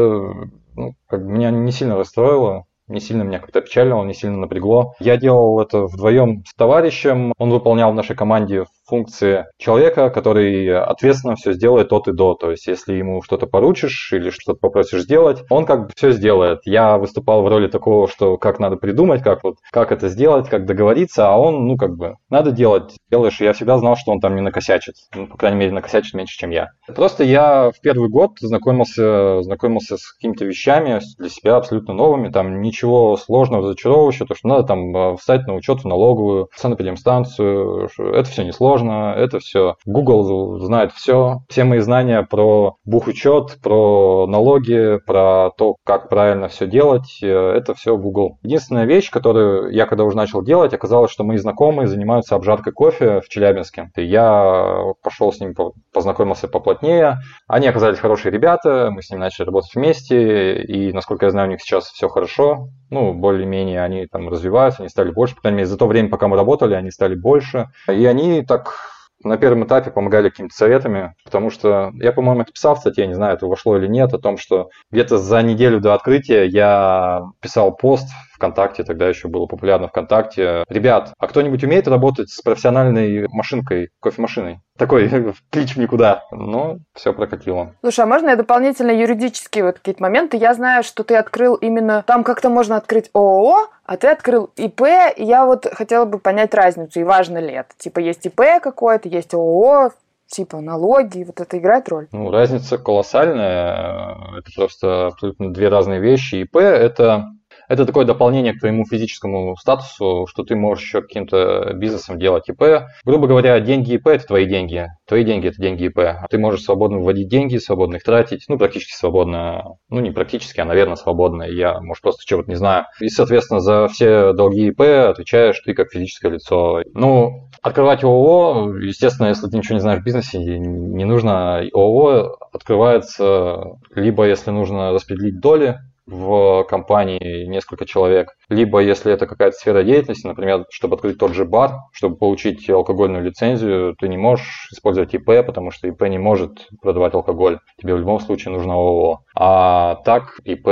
ну, 0.77 0.94
как 1.08 1.22
меня 1.22 1.50
не 1.50 1.72
сильно 1.72 1.96
расстроило 1.96 2.65
не 2.88 3.00
сильно 3.00 3.22
меня 3.22 3.38
как-то 3.38 3.60
печалило, 3.60 4.03
не 4.05 4.15
сильно 4.15 4.38
напрягло. 4.38 4.94
Я 4.98 5.17
делал 5.17 5.60
это 5.60 5.82
вдвоем 5.82 6.43
с 6.46 6.55
товарищем. 6.55 7.32
Он 7.38 7.50
выполнял 7.50 7.93
в 7.93 7.94
нашей 7.94 8.17
команде 8.17 8.65
функции 8.89 9.47
человека, 9.59 10.11
который 10.11 10.77
ответственно 10.79 11.37
все 11.37 11.53
сделает 11.53 11.93
от 11.93 12.09
и 12.09 12.13
до. 12.13 12.35
То 12.35 12.51
есть, 12.51 12.67
если 12.67 12.95
ему 12.95 13.23
что-то 13.23 13.47
поручишь 13.47 14.13
или 14.13 14.31
что-то 14.31 14.59
попросишь 14.59 15.03
сделать, 15.03 15.45
он 15.51 15.67
как 15.67 15.87
бы 15.87 15.93
все 15.95 16.11
сделает. 16.11 16.61
Я 16.65 16.99
выступал 16.99 17.43
в 17.43 17.49
роли 17.49 17.69
такого, 17.69 18.09
что 18.09 18.37
как 18.37 18.59
надо 18.59 18.77
придумать, 18.77 19.23
как 19.23 19.45
вот 19.45 19.57
как 19.71 19.93
это 19.93 20.09
сделать, 20.09 20.49
как 20.49 20.67
договориться, 20.67 21.29
а 21.29 21.37
он, 21.37 21.67
ну, 21.67 21.77
как 21.77 21.97
бы, 21.97 22.17
надо 22.31 22.51
делать. 22.51 22.97
Делаешь, 23.11 23.41
я 23.41 23.53
всегда 23.53 23.79
знал, 23.79 23.97
что 23.97 24.13
он 24.13 24.21
там 24.21 24.35
не 24.35 24.43
накосячит. 24.43 24.95
Ну, 25.15 25.27
по 25.27 25.37
крайней 25.37 25.59
мере, 25.59 25.73
накосячит 25.73 26.15
меньше, 26.15 26.39
чем 26.39 26.51
я. 26.51 26.69
Просто 26.87 27.25
я 27.25 27.71
в 27.71 27.81
первый 27.81 28.09
год 28.09 28.33
знакомился, 28.41 29.43
знакомился 29.43 29.97
с 29.97 30.13
какими-то 30.13 30.45
вещами 30.45 31.01
для 31.19 31.29
себя 31.29 31.57
абсолютно 31.57 31.95
новыми. 31.95 32.31
Там 32.31 32.61
ничего 32.61 33.17
сложного, 33.17 33.69
зачаровывающего, 33.69 34.27
то, 34.27 34.35
что 34.35 34.49
надо 34.49 34.65
там 34.65 34.97
э, 34.97 35.17
встать 35.17 35.47
на 35.47 35.55
учет 35.55 35.81
в 35.81 35.85
налоговую, 35.85 36.49
санэпидемстанцию. 36.57 37.89
Это 37.99 38.25
все 38.25 38.45
не 38.45 38.53
сложно 38.53 38.78
сложно, 38.79 39.15
это 39.17 39.39
все. 39.39 39.77
Google 39.85 40.58
знает 40.61 40.93
все. 40.93 41.41
Все 41.49 41.65
мои 41.65 41.81
знания 41.81 42.23
про 42.23 42.77
бухучет, 42.85 43.58
про 43.63 44.27
налоги, 44.27 44.99
про 45.05 45.51
то, 45.56 45.77
как 45.85 46.08
правильно 46.08 46.49
все 46.49 46.67
делать, 46.67 47.19
э, 47.23 47.29
это 47.29 47.75
все 47.75 47.97
Google. 47.97 48.39
Единственная 48.43 48.85
вещь, 48.85 49.11
которую 49.11 49.73
я 49.73 49.87
когда 49.87 50.05
уже 50.05 50.17
начал 50.17 50.43
делать, 50.43 50.73
оказалось, 50.75 51.11
что 51.11 51.25
мои 51.25 51.37
знакомые 51.37 51.87
занимаются 51.87 52.35
обжаркой 52.35 52.73
кофе 52.73 53.20
в 53.20 53.29
Челябинске. 53.29 53.91
И 53.97 54.05
я 54.05 54.93
пошел 55.03 55.32
с 55.32 55.41
ними, 55.41 55.55
познакомился 55.93 56.49
поплотнее. 56.49 57.19
Они 57.47 57.67
оказались 57.67 57.99
хорошие 57.99 58.32
ребята, 58.32 58.91
мы 58.91 59.03
с 59.03 59.11
ними 59.11 59.20
начали 59.20 59.47
работать 59.47 59.75
вместе, 59.75 60.63
и, 60.63 60.93
насколько 60.93 61.27
я 61.27 61.31
знаю, 61.31 61.49
у 61.49 61.51
них 61.51 61.61
сейчас 61.61 61.87
все 61.91 62.08
хорошо. 62.08 62.69
Ну, 62.91 63.13
более-менее 63.13 63.83
они 63.83 64.07
там 64.07 64.29
развиваются, 64.29 64.83
они 64.83 64.89
стали 64.89 65.11
больше, 65.11 65.35
по 65.35 65.43
крайней 65.43 65.59
мере, 65.59 65.69
за 65.69 65.77
то 65.77 65.87
время, 65.87 66.09
пока 66.09 66.29
мы 66.29 66.37
работали, 66.37 66.75
они 66.75 66.91
стали 66.91 67.15
больше. 67.15 67.69
И 67.89 68.05
они 68.07 68.43
так 68.43 68.75
на 69.23 69.37
первом 69.37 69.65
этапе 69.65 69.91
помогали 69.91 70.29
какими-то 70.29 70.55
советами, 70.55 71.15
потому 71.25 71.51
что 71.51 71.91
я, 71.95 72.13
по-моему, 72.13 72.43
это 72.43 72.53
писал 72.53 72.77
в 72.77 72.79
статье, 72.79 73.07
не 73.07 73.15
знаю, 73.15 73.35
это 73.35 73.47
вошло 73.47 73.77
или 73.77 73.87
нет, 73.87 74.15
о 74.15 74.19
том, 74.19 74.39
что 74.39 74.71
где-то 74.91 75.19
за 75.19 75.43
неделю 75.43 75.81
до 75.81 75.95
открытия 75.95 76.47
я 76.47 77.23
писал 77.41 77.75
пост 77.75 78.09
ВКонтакте, 78.39 78.85
тогда 78.85 79.09
еще 79.09 79.29
было 79.29 79.47
популярно 79.47 79.89
ВКонтакте. 79.89 80.65
Ребят, 80.69 81.13
а 81.19 81.27
кто-нибудь 81.27 81.63
умеет 81.65 81.89
работать 81.89 82.31
с 82.31 82.41
профессиональной 82.41 83.27
машинкой, 83.29 83.91
кофемашиной? 84.01 84.61
Такой 84.79 85.09
клич 85.51 85.75
в 85.75 85.79
никуда. 85.79 86.23
Но 86.31 86.79
все 86.95 87.13
прокатило. 87.13 87.75
Слушай, 87.81 88.05
а 88.05 88.07
можно 88.07 88.31
я 88.31 88.37
дополнительно 88.37 88.93
юридические 88.93 89.65
вот 89.65 89.79
какие-то 89.79 90.03
моменты? 90.03 90.37
Я 90.37 90.55
знаю, 90.55 90.83
что 90.83 91.05
ты 91.05 91.17
открыл 91.17 91.57
именно... 91.57 92.05
Там 92.07 92.25
как-то 92.25 92.49
можно 92.49 92.77
открыть 92.77 93.11
ООО, 93.13 93.69
а 93.85 93.97
ты 93.97 94.09
открыл 94.09 94.51
ИП, 94.57 94.83
и 95.17 95.25
я 95.25 95.45
вот 95.45 95.67
хотела 95.73 96.05
бы 96.05 96.19
понять 96.19 96.55
разницу, 96.55 97.01
и 97.01 97.05
важно 97.05 97.39
ли 97.39 97.53
это. 97.53 97.71
Типа 97.77 97.99
есть 97.99 98.25
ИП 98.27 98.41
какое-то, 98.63 99.09
есть 99.09 99.35
ООО, 99.35 99.91
типа 100.29 100.61
налоги, 100.61 101.25
вот 101.25 101.41
это 101.41 101.59
играет 101.59 101.89
роль? 101.89 102.07
Ну, 102.13 102.31
разница 102.31 102.79
колоссальная. 102.79 104.17
Это 104.39 104.51
просто 104.55 105.07
абсолютно 105.07 105.53
две 105.53 105.69
разные 105.69 106.01
вещи. 106.01 106.37
ИП– 106.37 106.57
это 106.59 107.31
это 107.69 107.87
такое 107.87 108.05
дополнение 108.05 108.55
к 108.55 108.60
твоему 108.60 108.84
физическому 108.84 109.56
статусу, 109.56 110.27
что 110.29 110.43
ты 110.43 110.56
можешь 110.56 110.84
еще 110.84 111.03
каким-то 111.03 111.72
бизнесом 111.75 112.19
делать 112.19 112.48
ИП. 112.48 112.89
Грубо 113.05 113.27
говоря, 113.27 113.60
деньги 113.60 113.94
ИП– 113.94 114.06
это 114.08 114.27
твои 114.27 114.46
деньги. 114.46 114.87
Твои 115.06 115.25
деньги– 115.25 115.48
это 115.48 115.60
деньги 115.60 115.84
ИП. 115.84 115.98
А 115.98 116.27
ты 116.29 116.39
можешь 116.39 116.63
свободно 116.63 116.98
вводить 116.98 117.29
деньги, 117.29 117.58
свободно 117.58 117.96
их 117.96 118.03
тратить. 118.03 118.44
Ну, 118.48 118.58
практически 118.58 118.93
свободно. 118.93 119.77
Ну, 119.91 120.01
не 120.01 120.10
практически, 120.10 120.60
а, 120.60 120.65
наверное, 120.65 120.96
свободно. 120.96 121.43
Я, 121.43 121.81
может, 121.81 122.03
просто 122.03 122.22
чего-то 122.27 122.51
не 122.51 122.56
знаю. 122.56 122.87
И, 123.01 123.08
соответственно, 123.08 123.60
за 123.60 123.89
все 123.89 124.32
долги 124.32 124.69
ИП 124.69 124.81
отвечаешь 124.81 125.60
ты 125.60 125.75
как 125.75 125.91
физическое 125.91 126.32
лицо. 126.32 126.82
Ну, 126.94 127.48
открывать 127.63 128.05
ООО, 128.05 128.77
естественно, 128.77 129.29
если 129.29 129.46
ты 129.46 129.56
ничего 129.56 129.75
не 129.75 129.81
знаешь 129.81 130.01
в 130.01 130.05
бизнесе, 130.05 130.39
не 130.39 131.05
нужно. 131.05 131.63
ООО 131.72 132.37
открывается 132.53 133.79
либо 133.94 134.27
если 134.27 134.51
нужно 134.51 134.93
распределить 134.93 135.41
доли, 135.41 135.79
в 136.08 136.65
компании 136.65 137.46
несколько 137.46 137.86
человек, 137.86 138.29
либо 138.48 138.81
если 138.81 139.12
это 139.12 139.27
какая-то 139.27 139.56
сфера 139.56 139.82
деятельности, 139.82 140.27
например, 140.27 140.65
чтобы 140.70 140.96
открыть 140.96 141.19
тот 141.19 141.32
же 141.32 141.44
бар, 141.44 141.72
чтобы 141.93 142.17
получить 142.17 142.69
алкогольную 142.69 143.22
лицензию, 143.22 143.94
ты 143.98 144.08
не 144.08 144.17
можешь 144.17 144.69
использовать 144.72 145.15
ИП, 145.15 145.46
потому 145.46 145.70
что 145.70 145.86
ИП 145.88 146.03
не 146.03 146.19
может 146.19 146.69
продавать 146.81 147.15
алкоголь. 147.15 147.58
Тебе 147.81 147.94
в 147.94 147.98
любом 147.98 148.20
случае 148.20 148.55
нужно 148.55 148.74
ООО. 148.74 149.20
А 149.34 149.96
так 150.05 150.41
ИП 150.44 150.69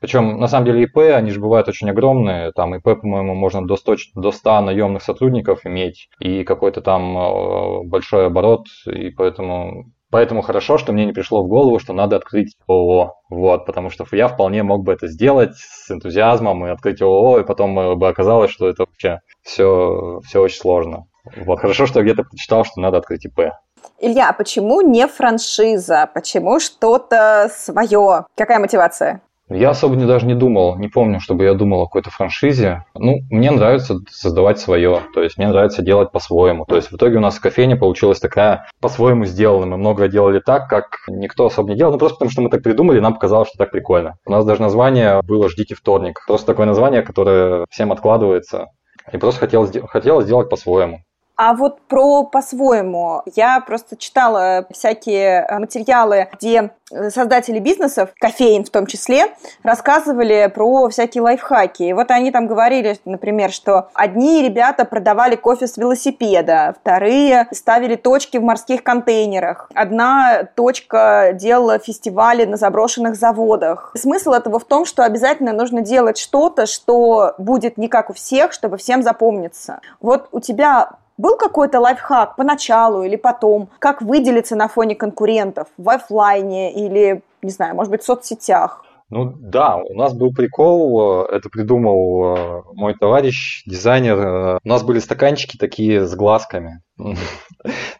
причем, 0.00 0.40
на 0.40 0.48
самом 0.48 0.64
деле, 0.64 0.84
ИП, 0.84 0.96
они 1.14 1.30
же 1.30 1.40
бывают 1.40 1.68
очень 1.68 1.90
огромные. 1.90 2.52
Там 2.52 2.74
ИП, 2.74 3.00
по-моему, 3.00 3.34
можно 3.34 3.66
до 3.66 3.76
100, 3.76 3.96
до 4.14 4.32
100 4.32 4.62
наемных 4.62 5.02
сотрудников 5.02 5.66
иметь 5.66 6.08
и 6.18 6.42
какой-то 6.42 6.80
там 6.80 7.18
э, 7.18 7.82
большой 7.84 8.26
оборот. 8.26 8.64
И 8.86 9.10
поэтому 9.10 9.92
Поэтому 10.10 10.42
хорошо, 10.42 10.76
что 10.76 10.92
мне 10.92 11.06
не 11.06 11.12
пришло 11.12 11.42
в 11.42 11.48
голову, 11.48 11.78
что 11.78 11.92
надо 11.92 12.16
открыть 12.16 12.56
ООО. 12.66 13.14
Вот, 13.30 13.64
потому 13.64 13.90
что 13.90 14.04
я 14.12 14.28
вполне 14.28 14.62
мог 14.62 14.82
бы 14.82 14.92
это 14.92 15.06
сделать 15.06 15.54
с 15.56 15.90
энтузиазмом 15.90 16.66
и 16.66 16.70
открыть 16.70 17.00
ООО, 17.00 17.40
и 17.40 17.44
потом 17.44 17.98
бы 17.98 18.08
оказалось, 18.08 18.50
что 18.50 18.68
это 18.68 18.84
вообще 18.84 19.20
все, 19.42 20.20
все 20.26 20.40
очень 20.40 20.60
сложно. 20.60 21.06
Вот, 21.36 21.60
хорошо, 21.60 21.86
что 21.86 22.00
я 22.00 22.04
где-то 22.04 22.24
прочитал, 22.24 22.64
что 22.64 22.80
надо 22.80 22.98
открыть 22.98 23.24
ИП. 23.24 23.52
Илья, 24.00 24.30
а 24.30 24.32
почему 24.32 24.80
не 24.80 25.06
франшиза? 25.06 26.08
Почему 26.12 26.58
что-то 26.58 27.50
свое? 27.54 28.26
Какая 28.36 28.58
мотивация? 28.58 29.22
Я 29.50 29.70
особо 29.70 29.96
не, 29.96 30.06
даже 30.06 30.26
не 30.26 30.34
думал, 30.34 30.76
не 30.76 30.86
помню, 30.86 31.18
чтобы 31.18 31.42
я 31.44 31.54
думал 31.54 31.82
о 31.82 31.86
какой-то 31.86 32.10
франшизе. 32.10 32.84
Ну, 32.94 33.18
мне 33.30 33.50
нравится 33.50 33.98
создавать 34.08 34.60
свое, 34.60 35.00
то 35.12 35.22
есть 35.22 35.38
мне 35.38 35.48
нравится 35.48 35.82
делать 35.82 36.12
по-своему. 36.12 36.64
То 36.66 36.76
есть 36.76 36.92
в 36.92 36.96
итоге 36.96 37.16
у 37.16 37.20
нас 37.20 37.40
кофейня 37.40 37.76
получилась 37.76 38.20
такая 38.20 38.68
по-своему 38.80 39.24
сделана. 39.24 39.66
Мы 39.66 39.76
многое 39.78 40.08
делали 40.08 40.38
так, 40.38 40.68
как 40.68 40.98
никто 41.08 41.46
особо 41.46 41.70
не 41.70 41.76
делал, 41.76 41.92
ну 41.92 41.98
просто 41.98 42.16
потому 42.16 42.30
что 42.30 42.42
мы 42.42 42.50
так 42.50 42.62
придумали, 42.62 43.00
нам 43.00 43.14
показалось, 43.14 43.48
что 43.48 43.58
так 43.58 43.72
прикольно. 43.72 44.18
У 44.24 44.30
нас 44.30 44.44
даже 44.44 44.62
название 44.62 45.20
было 45.22 45.48
«Ждите 45.48 45.74
вторник». 45.74 46.20
Просто 46.28 46.46
такое 46.46 46.66
название, 46.66 47.02
которое 47.02 47.66
всем 47.70 47.90
откладывается. 47.90 48.68
И 49.12 49.16
просто 49.16 49.40
хотелось, 49.40 49.72
хотелось 49.88 50.26
сделать 50.26 50.48
по-своему. 50.48 51.00
А 51.42 51.54
вот 51.54 51.80
про 51.88 52.24
по-своему. 52.24 53.22
Я 53.34 53.60
просто 53.60 53.96
читала 53.96 54.66
всякие 54.70 55.46
э, 55.48 55.58
материалы, 55.58 56.28
где 56.34 56.70
э, 56.90 57.08
создатели 57.08 57.58
бизнесов, 57.58 58.10
кофеин 58.20 58.62
в 58.62 58.68
том 58.68 58.84
числе, 58.84 59.28
рассказывали 59.62 60.52
про 60.54 60.90
всякие 60.90 61.22
лайфхаки. 61.22 61.84
И 61.84 61.92
вот 61.94 62.10
они 62.10 62.30
там 62.30 62.46
говорили, 62.46 62.98
например, 63.06 63.52
что 63.52 63.88
одни 63.94 64.42
ребята 64.42 64.84
продавали 64.84 65.34
кофе 65.34 65.66
с 65.66 65.78
велосипеда, 65.78 66.74
вторые 66.78 67.48
ставили 67.52 67.96
точки 67.96 68.36
в 68.36 68.42
морских 68.42 68.82
контейнерах. 68.82 69.70
Одна 69.74 70.42
точка 70.44 71.30
делала 71.32 71.78
фестивали 71.78 72.44
на 72.44 72.58
заброшенных 72.58 73.16
заводах. 73.16 73.92
Смысл 73.96 74.32
этого 74.32 74.58
в 74.58 74.66
том, 74.66 74.84
что 74.84 75.04
обязательно 75.04 75.54
нужно 75.54 75.80
делать 75.80 76.18
что-то, 76.18 76.66
что 76.66 77.32
будет 77.38 77.78
не 77.78 77.88
как 77.88 78.10
у 78.10 78.12
всех, 78.12 78.52
чтобы 78.52 78.76
всем 78.76 79.02
запомниться. 79.02 79.80
Вот 80.02 80.28
у 80.32 80.40
тебя 80.40 80.98
был 81.20 81.36
какой-то 81.36 81.80
лайфхак 81.80 82.36
поначалу 82.36 83.02
или 83.02 83.16
потом? 83.16 83.68
Как 83.78 84.02
выделиться 84.02 84.56
на 84.56 84.68
фоне 84.68 84.94
конкурентов 84.94 85.68
в 85.76 85.88
офлайне 85.88 86.72
или, 86.72 87.22
не 87.42 87.50
знаю, 87.50 87.76
может 87.76 87.90
быть, 87.90 88.02
в 88.02 88.06
соцсетях? 88.06 88.84
Ну 89.10 89.24
да, 89.24 89.76
у 89.76 89.94
нас 89.94 90.14
был 90.14 90.32
прикол, 90.32 91.24
э, 91.26 91.36
это 91.36 91.48
придумал 91.48 92.36
э, 92.36 92.62
мой 92.74 92.94
товарищ, 92.94 93.64
дизайнер. 93.66 94.18
Э, 94.18 94.58
у 94.64 94.68
нас 94.68 94.84
были 94.84 95.00
стаканчики 95.00 95.56
такие 95.56 96.06
с 96.06 96.14
глазками. 96.14 96.80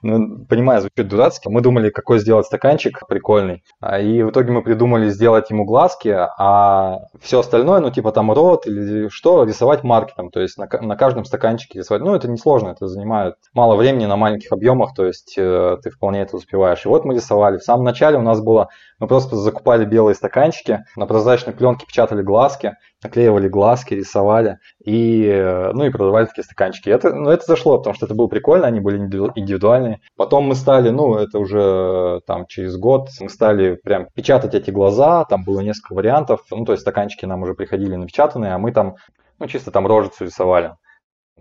Ну, 0.03 0.47
понимаю, 0.49 0.81
звучит 0.81 1.09
дурацки. 1.09 1.49
Мы 1.49 1.61
думали, 1.61 1.91
какой 1.91 2.19
сделать 2.19 2.47
стаканчик 2.47 3.07
прикольный. 3.07 3.63
А, 3.81 4.01
и 4.01 4.23
в 4.23 4.31
итоге 4.31 4.53
мы 4.53 4.63
придумали 4.63 5.11
сделать 5.11 5.51
ему 5.51 5.65
глазки, 5.65 6.09
а 6.09 7.01
все 7.21 7.41
остальное, 7.41 7.81
ну, 7.81 7.91
типа 7.91 8.11
там 8.13 8.33
рот 8.33 8.67
или 8.67 9.09
что, 9.09 9.45
рисовать 9.45 9.85
маркером. 9.85 10.31
То 10.31 10.41
есть 10.41 10.57
на, 10.57 10.69
на 10.81 10.97
каждом 10.97 11.25
стаканчике 11.25 11.81
рисовать. 11.81 12.03
Ну, 12.03 12.15
это 12.15 12.29
несложно, 12.29 12.71
это 12.71 12.87
занимает 12.87 13.35
мало 13.53 13.77
времени 13.77 14.07
на 14.07 14.17
маленьких 14.17 14.51
объемах, 14.53 14.95
то 14.95 15.05
есть 15.05 15.35
э, 15.37 15.77
ты 15.83 15.91
вполне 15.91 16.23
это 16.23 16.37
успеваешь. 16.37 16.85
И 16.87 16.89
вот 16.89 17.05
мы 17.05 17.15
рисовали. 17.15 17.59
В 17.59 17.65
самом 17.65 17.85
начале 17.85 18.17
у 18.17 18.23
нас 18.23 18.41
было, 18.41 18.69
мы 18.99 19.07
просто 19.07 19.37
закупали 19.37 19.85
белые 19.85 20.15
стаканчики, 20.15 20.85
на 20.97 21.07
прозрачной 21.07 21.53
пленке 21.53 21.87
печатали 21.87 22.23
глазки, 22.23 22.75
наклеивали 23.03 23.49
глазки, 23.49 23.95
рисовали 23.95 24.59
и, 24.85 25.25
э, 25.25 25.73
ну, 25.73 25.85
и 25.85 25.91
продавали 25.91 26.27
такие 26.27 26.45
стаканчики. 26.45 26.91
Это, 26.91 27.15
ну, 27.15 27.31
это 27.31 27.45
зашло, 27.47 27.79
потому 27.79 27.95
что 27.95 28.07
это 28.07 28.15
было 28.15 28.27
прикольно, 28.27 28.67
они 28.67 28.81
были 28.81 28.90
индивидуальные. 28.97 30.01
Потом 30.17 30.45
мы 30.45 30.55
стали, 30.55 30.91
ну, 30.91 31.17
это 31.17 31.39
уже 31.39 32.21
там 32.27 32.47
через 32.47 32.77
год, 32.77 33.09
мы 33.21 33.29
стали 33.29 33.75
прям 33.75 34.07
печатать 34.15 34.55
эти 34.55 34.71
глаза, 34.71 35.25
там 35.25 35.45
было 35.45 35.61
несколько 35.61 35.95
вариантов, 35.95 36.41
ну, 36.51 36.65
то 36.65 36.73
есть 36.73 36.83
стаканчики 36.83 37.25
нам 37.25 37.43
уже 37.43 37.55
приходили 37.55 37.97
напечатанные, 37.97 38.53
а 38.55 38.59
мы 38.59 38.73
там, 38.73 38.97
ну, 39.39 39.47
чисто 39.47 39.71
там 39.71 39.87
рожицу 39.87 40.25
рисовали. 40.25 40.75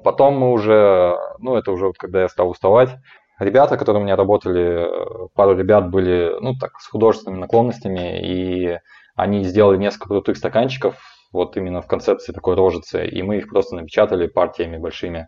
Потом 0.04 0.38
мы 0.38 0.52
уже, 0.52 1.16
ну, 1.40 1.56
это 1.56 1.72
уже 1.72 1.88
вот 1.88 1.98
когда 1.98 2.22
я 2.22 2.30
стал 2.30 2.50
уставать, 2.50 2.90
ребята, 3.40 3.78
которые 3.78 4.02
у 4.02 4.06
меня 4.06 4.16
работали, 4.16 4.88
пару 5.36 5.58
ребят 5.58 5.90
были, 5.90 6.36
ну, 6.42 6.56
так, 6.56 6.80
с 6.80 6.88
художественными 6.88 7.42
наклонностями, 7.42 8.22
и 8.22 8.80
они 9.16 9.44
сделали 9.44 9.78
несколько 9.78 10.10
крутых 10.10 10.38
стаканчиков, 10.38 10.96
вот 11.32 11.58
именно 11.58 11.82
в 11.82 11.88
концепции 11.88 12.32
такой 12.32 12.56
рожицы, 12.56 13.08
и 13.08 13.22
мы 13.22 13.38
их 13.38 13.50
просто 13.50 13.76
напечатали 13.76 14.28
партиями 14.28 14.78
большими 14.78 15.28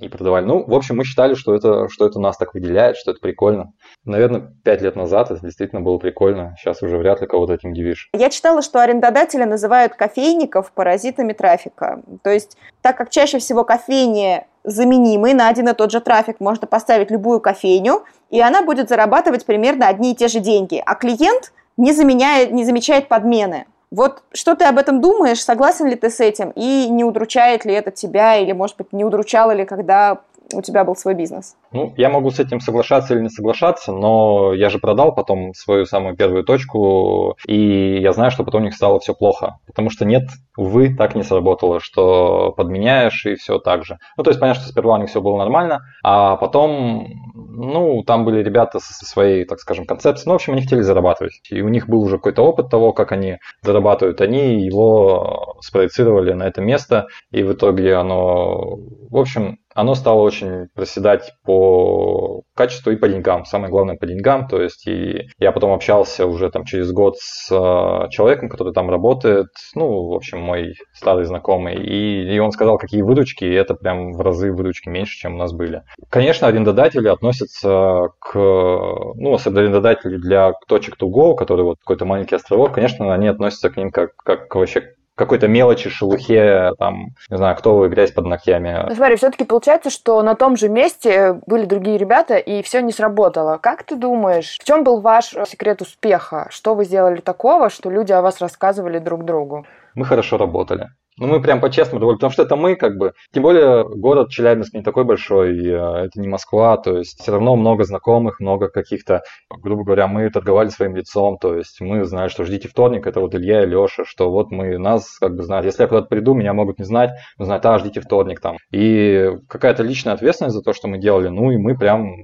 и 0.00 0.08
продавали. 0.08 0.44
Ну, 0.44 0.64
в 0.64 0.74
общем, 0.74 0.96
мы 0.96 1.04
считали, 1.04 1.34
что 1.34 1.54
это, 1.54 1.88
что 1.88 2.06
это 2.06 2.20
нас 2.20 2.36
так 2.36 2.54
выделяет, 2.54 2.96
что 2.96 3.10
это 3.10 3.20
прикольно. 3.20 3.72
Наверное, 4.04 4.52
пять 4.64 4.82
лет 4.82 4.96
назад 4.96 5.30
это 5.30 5.40
действительно 5.40 5.80
было 5.80 5.98
прикольно. 5.98 6.54
Сейчас 6.58 6.82
уже 6.82 6.98
вряд 6.98 7.20
ли 7.20 7.26
кого-то 7.26 7.54
этим 7.54 7.70
удивишь. 7.70 8.08
Я 8.12 8.30
читала, 8.30 8.62
что 8.62 8.82
арендодатели 8.82 9.44
называют 9.44 9.94
кофейников 9.94 10.72
паразитами 10.72 11.32
трафика. 11.32 12.02
То 12.22 12.30
есть, 12.30 12.56
так 12.82 12.96
как 12.96 13.10
чаще 13.10 13.38
всего 13.38 13.64
кофейни 13.64 14.46
заменимы, 14.64 15.34
на 15.34 15.48
один 15.48 15.68
и 15.68 15.74
тот 15.74 15.90
же 15.90 16.00
трафик 16.00 16.40
можно 16.40 16.66
поставить 16.66 17.10
любую 17.10 17.40
кофейню, 17.40 18.04
и 18.30 18.40
она 18.40 18.62
будет 18.62 18.88
зарабатывать 18.88 19.46
примерно 19.46 19.88
одни 19.88 20.12
и 20.12 20.14
те 20.14 20.28
же 20.28 20.40
деньги. 20.40 20.82
А 20.84 20.94
клиент 20.94 21.52
не, 21.76 21.92
заменяет, 21.92 22.52
не 22.52 22.64
замечает 22.64 23.08
подмены. 23.08 23.66
Вот 23.90 24.22
что 24.34 24.54
ты 24.54 24.64
об 24.64 24.78
этом 24.78 25.00
думаешь, 25.00 25.42
согласен 25.42 25.86
ли 25.86 25.96
ты 25.96 26.10
с 26.10 26.20
этим, 26.20 26.52
и 26.54 26.88
не 26.90 27.04
удручает 27.04 27.64
ли 27.64 27.72
это 27.72 27.90
тебя, 27.90 28.36
или, 28.36 28.52
может 28.52 28.76
быть, 28.76 28.92
не 28.92 29.04
удручало 29.04 29.52
ли, 29.52 29.64
когда 29.64 30.18
у 30.54 30.62
тебя 30.62 30.84
был 30.84 30.96
свой 30.96 31.14
бизнес? 31.14 31.56
Ну, 31.72 31.92
я 31.96 32.08
могу 32.08 32.30
с 32.30 32.40
этим 32.40 32.60
соглашаться 32.60 33.14
или 33.14 33.22
не 33.22 33.28
соглашаться, 33.28 33.92
но 33.92 34.52
я 34.54 34.70
же 34.70 34.78
продал 34.78 35.14
потом 35.14 35.52
свою 35.54 35.84
самую 35.84 36.16
первую 36.16 36.44
точку, 36.44 37.36
и 37.46 38.00
я 38.00 38.12
знаю, 38.12 38.30
что 38.30 38.44
потом 38.44 38.62
у 38.62 38.64
них 38.64 38.74
стало 38.74 38.98
все 39.00 39.14
плохо. 39.14 39.58
Потому 39.66 39.90
что 39.90 40.04
нет, 40.04 40.24
увы, 40.56 40.94
так 40.94 41.14
не 41.14 41.22
сработало, 41.22 41.80
что 41.80 42.52
подменяешь 42.56 43.26
и 43.26 43.34
все 43.34 43.58
так 43.58 43.84
же. 43.84 43.98
Ну, 44.16 44.24
то 44.24 44.30
есть 44.30 44.40
понятно, 44.40 44.62
что 44.62 44.70
сперва 44.70 44.94
у 44.94 44.98
них 44.98 45.10
все 45.10 45.20
было 45.20 45.36
нормально, 45.36 45.82
а 46.02 46.36
потом, 46.36 47.06
ну, 47.34 48.02
там 48.04 48.24
были 48.24 48.42
ребята 48.42 48.78
со 48.78 49.04
своей, 49.04 49.44
так 49.44 49.60
скажем, 49.60 49.84
концепцией. 49.84 50.28
Ну, 50.28 50.32
в 50.32 50.36
общем, 50.36 50.54
они 50.54 50.62
хотели 50.62 50.80
зарабатывать. 50.80 51.40
И 51.50 51.60
у 51.60 51.68
них 51.68 51.88
был 51.88 52.02
уже 52.02 52.16
какой-то 52.16 52.42
опыт 52.42 52.70
того, 52.70 52.92
как 52.92 53.12
они 53.12 53.38
зарабатывают. 53.62 54.20
Они 54.20 54.64
его 54.64 55.56
спроецировали 55.60 56.32
на 56.32 56.44
это 56.44 56.60
место, 56.60 57.08
и 57.30 57.42
в 57.42 57.52
итоге 57.52 57.94
оно, 57.96 58.76
в 59.10 59.16
общем, 59.16 59.58
оно 59.74 59.94
стало 59.94 60.22
очень 60.22 60.68
проседать 60.74 61.32
по 61.44 62.42
качеству 62.54 62.90
и 62.90 62.96
по 62.96 63.08
деньгам. 63.08 63.44
Самое 63.44 63.70
главное 63.70 63.96
по 63.96 64.06
деньгам. 64.06 64.48
То 64.48 64.60
есть 64.60 64.86
и 64.86 65.28
я 65.38 65.52
потом 65.52 65.72
общался 65.72 66.26
уже 66.26 66.50
там 66.50 66.64
через 66.64 66.90
год 66.92 67.16
с 67.18 67.50
э, 67.50 68.08
человеком, 68.10 68.48
который 68.48 68.72
там 68.72 68.90
работает, 68.90 69.48
ну, 69.74 70.08
в 70.08 70.14
общем, 70.14 70.40
мой 70.40 70.74
старый 70.92 71.24
знакомый, 71.24 71.76
и, 71.76 72.34
и 72.34 72.38
он 72.38 72.50
сказал, 72.52 72.78
какие 72.78 73.02
выручки, 73.02 73.44
и 73.44 73.52
это 73.52 73.74
прям 73.74 74.12
в 74.12 74.20
разы 74.20 74.52
выручки 74.52 74.88
меньше, 74.88 75.16
чем 75.18 75.34
у 75.34 75.38
нас 75.38 75.52
были. 75.52 75.82
Конечно, 76.10 76.48
арендодатели 76.48 77.08
относятся 77.08 78.08
к, 78.18 78.34
ну, 78.34 79.34
особенно 79.34 79.60
арендодатели 79.60 80.16
для 80.16 80.52
точек 80.66 80.96
to 81.00 81.08
go, 81.08 81.34
которые 81.34 81.64
вот 81.64 81.78
какой-то 81.78 82.04
маленький 82.04 82.34
островок, 82.34 82.72
конечно, 82.72 83.12
они 83.14 83.28
относятся 83.28 83.70
к 83.70 83.76
ним 83.76 83.90
как, 83.90 84.16
как 84.16 84.54
вообще 84.54 84.94
какой-то 85.18 85.48
мелочи, 85.48 85.90
шелухе, 85.90 86.70
там, 86.78 87.08
не 87.28 87.36
знаю, 87.36 87.56
кто 87.56 87.76
вы, 87.76 87.88
грязь 87.88 88.12
под 88.12 88.26
ногтями. 88.26 88.84
Ну, 88.88 88.94
смотри, 88.94 89.16
все-таки 89.16 89.44
получается, 89.44 89.90
что 89.90 90.22
на 90.22 90.36
том 90.36 90.56
же 90.56 90.68
месте 90.68 91.40
были 91.46 91.64
другие 91.64 91.98
ребята, 91.98 92.36
и 92.36 92.62
все 92.62 92.80
не 92.80 92.92
сработало. 92.92 93.58
Как 93.58 93.82
ты 93.82 93.96
думаешь, 93.96 94.56
в 94.60 94.64
чем 94.64 94.84
был 94.84 95.00
ваш 95.00 95.30
секрет 95.46 95.82
успеха? 95.82 96.46
Что 96.50 96.74
вы 96.74 96.84
сделали 96.84 97.20
такого, 97.20 97.68
что 97.68 97.90
люди 97.90 98.12
о 98.12 98.22
вас 98.22 98.40
рассказывали 98.40 98.98
друг 98.98 99.24
другу? 99.24 99.66
Мы 99.94 100.04
хорошо 100.04 100.38
работали. 100.38 100.90
Ну, 101.18 101.26
мы 101.26 101.42
прям 101.42 101.60
по-честному 101.60 102.00
довольны, 102.00 102.18
потому 102.18 102.32
что 102.32 102.42
это 102.42 102.56
мы, 102.56 102.76
как 102.76 102.96
бы, 102.96 103.12
тем 103.32 103.42
более 103.42 103.84
город 103.84 104.30
Челябинск 104.30 104.74
не 104.74 104.82
такой 104.82 105.04
большой, 105.04 105.58
э, 105.58 106.04
это 106.06 106.20
не 106.20 106.28
Москва, 106.28 106.76
то 106.76 106.98
есть 106.98 107.20
все 107.20 107.32
равно 107.32 107.56
много 107.56 107.84
знакомых, 107.84 108.40
много 108.40 108.68
каких-то, 108.68 109.22
грубо 109.50 109.84
говоря, 109.84 110.06
мы 110.06 110.30
торговали 110.30 110.68
своим 110.68 110.94
лицом, 110.96 111.38
то 111.38 111.54
есть 111.56 111.80
мы 111.80 112.04
знали, 112.04 112.28
что 112.28 112.44
ждите 112.44 112.68
вторник, 112.68 113.06
это 113.06 113.20
вот 113.20 113.34
Илья 113.34 113.64
и 113.64 113.66
Леша, 113.66 114.04
что 114.04 114.30
вот 114.30 114.50
мы 114.50 114.78
нас 114.78 115.18
как 115.18 115.34
бы 115.34 115.42
знают. 115.42 115.66
Если 115.66 115.82
я 115.82 115.88
куда-то 115.88 116.08
приду, 116.08 116.34
меня 116.34 116.52
могут 116.52 116.78
не 116.78 116.84
знать, 116.84 117.10
но 117.38 117.44
знать, 117.44 117.64
а, 117.64 117.78
ждите 117.78 118.00
вторник 118.00 118.40
там. 118.40 118.56
И 118.70 119.30
какая-то 119.48 119.82
личная 119.82 120.14
ответственность 120.14 120.56
за 120.56 120.62
то, 120.62 120.72
что 120.72 120.88
мы 120.88 120.98
делали, 120.98 121.28
ну 121.28 121.50
и 121.50 121.56
мы 121.56 121.76
прям 121.76 122.14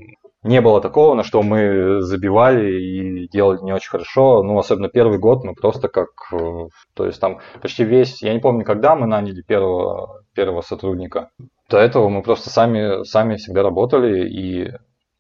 не 0.45 0.61
было 0.61 0.81
такого, 0.81 1.15
на 1.15 1.25
что 1.25 1.43
мы 1.43 2.03
забивали 2.03 2.81
и 2.81 3.29
делали 3.29 3.63
не 3.63 3.73
очень 3.73 3.91
хорошо. 3.91 4.43
Ну, 4.43 4.59
особенно 4.59 4.89
первый 4.89 5.19
год 5.19 5.43
мы 5.43 5.55
просто 5.55 5.89
как... 5.89 6.11
Э, 6.33 6.69
то 6.95 7.07
есть 7.07 7.19
там 7.19 7.41
почти 7.61 7.85
весь... 7.85 8.23
Я 8.23 8.35
не 8.35 8.41
помню, 8.41 8.65
когда 8.65 8.95
мы 8.95 9.07
наняли 9.07 9.43
первого, 9.43 10.23
первого 10.35 10.61
сотрудника. 10.61 11.31
До 11.71 11.79
этого 11.79 12.09
мы 12.09 12.23
просто 12.23 12.51
сами, 12.51 13.05
сами 13.05 13.37
всегда 13.37 13.63
работали, 13.63 14.29
и 14.29 14.71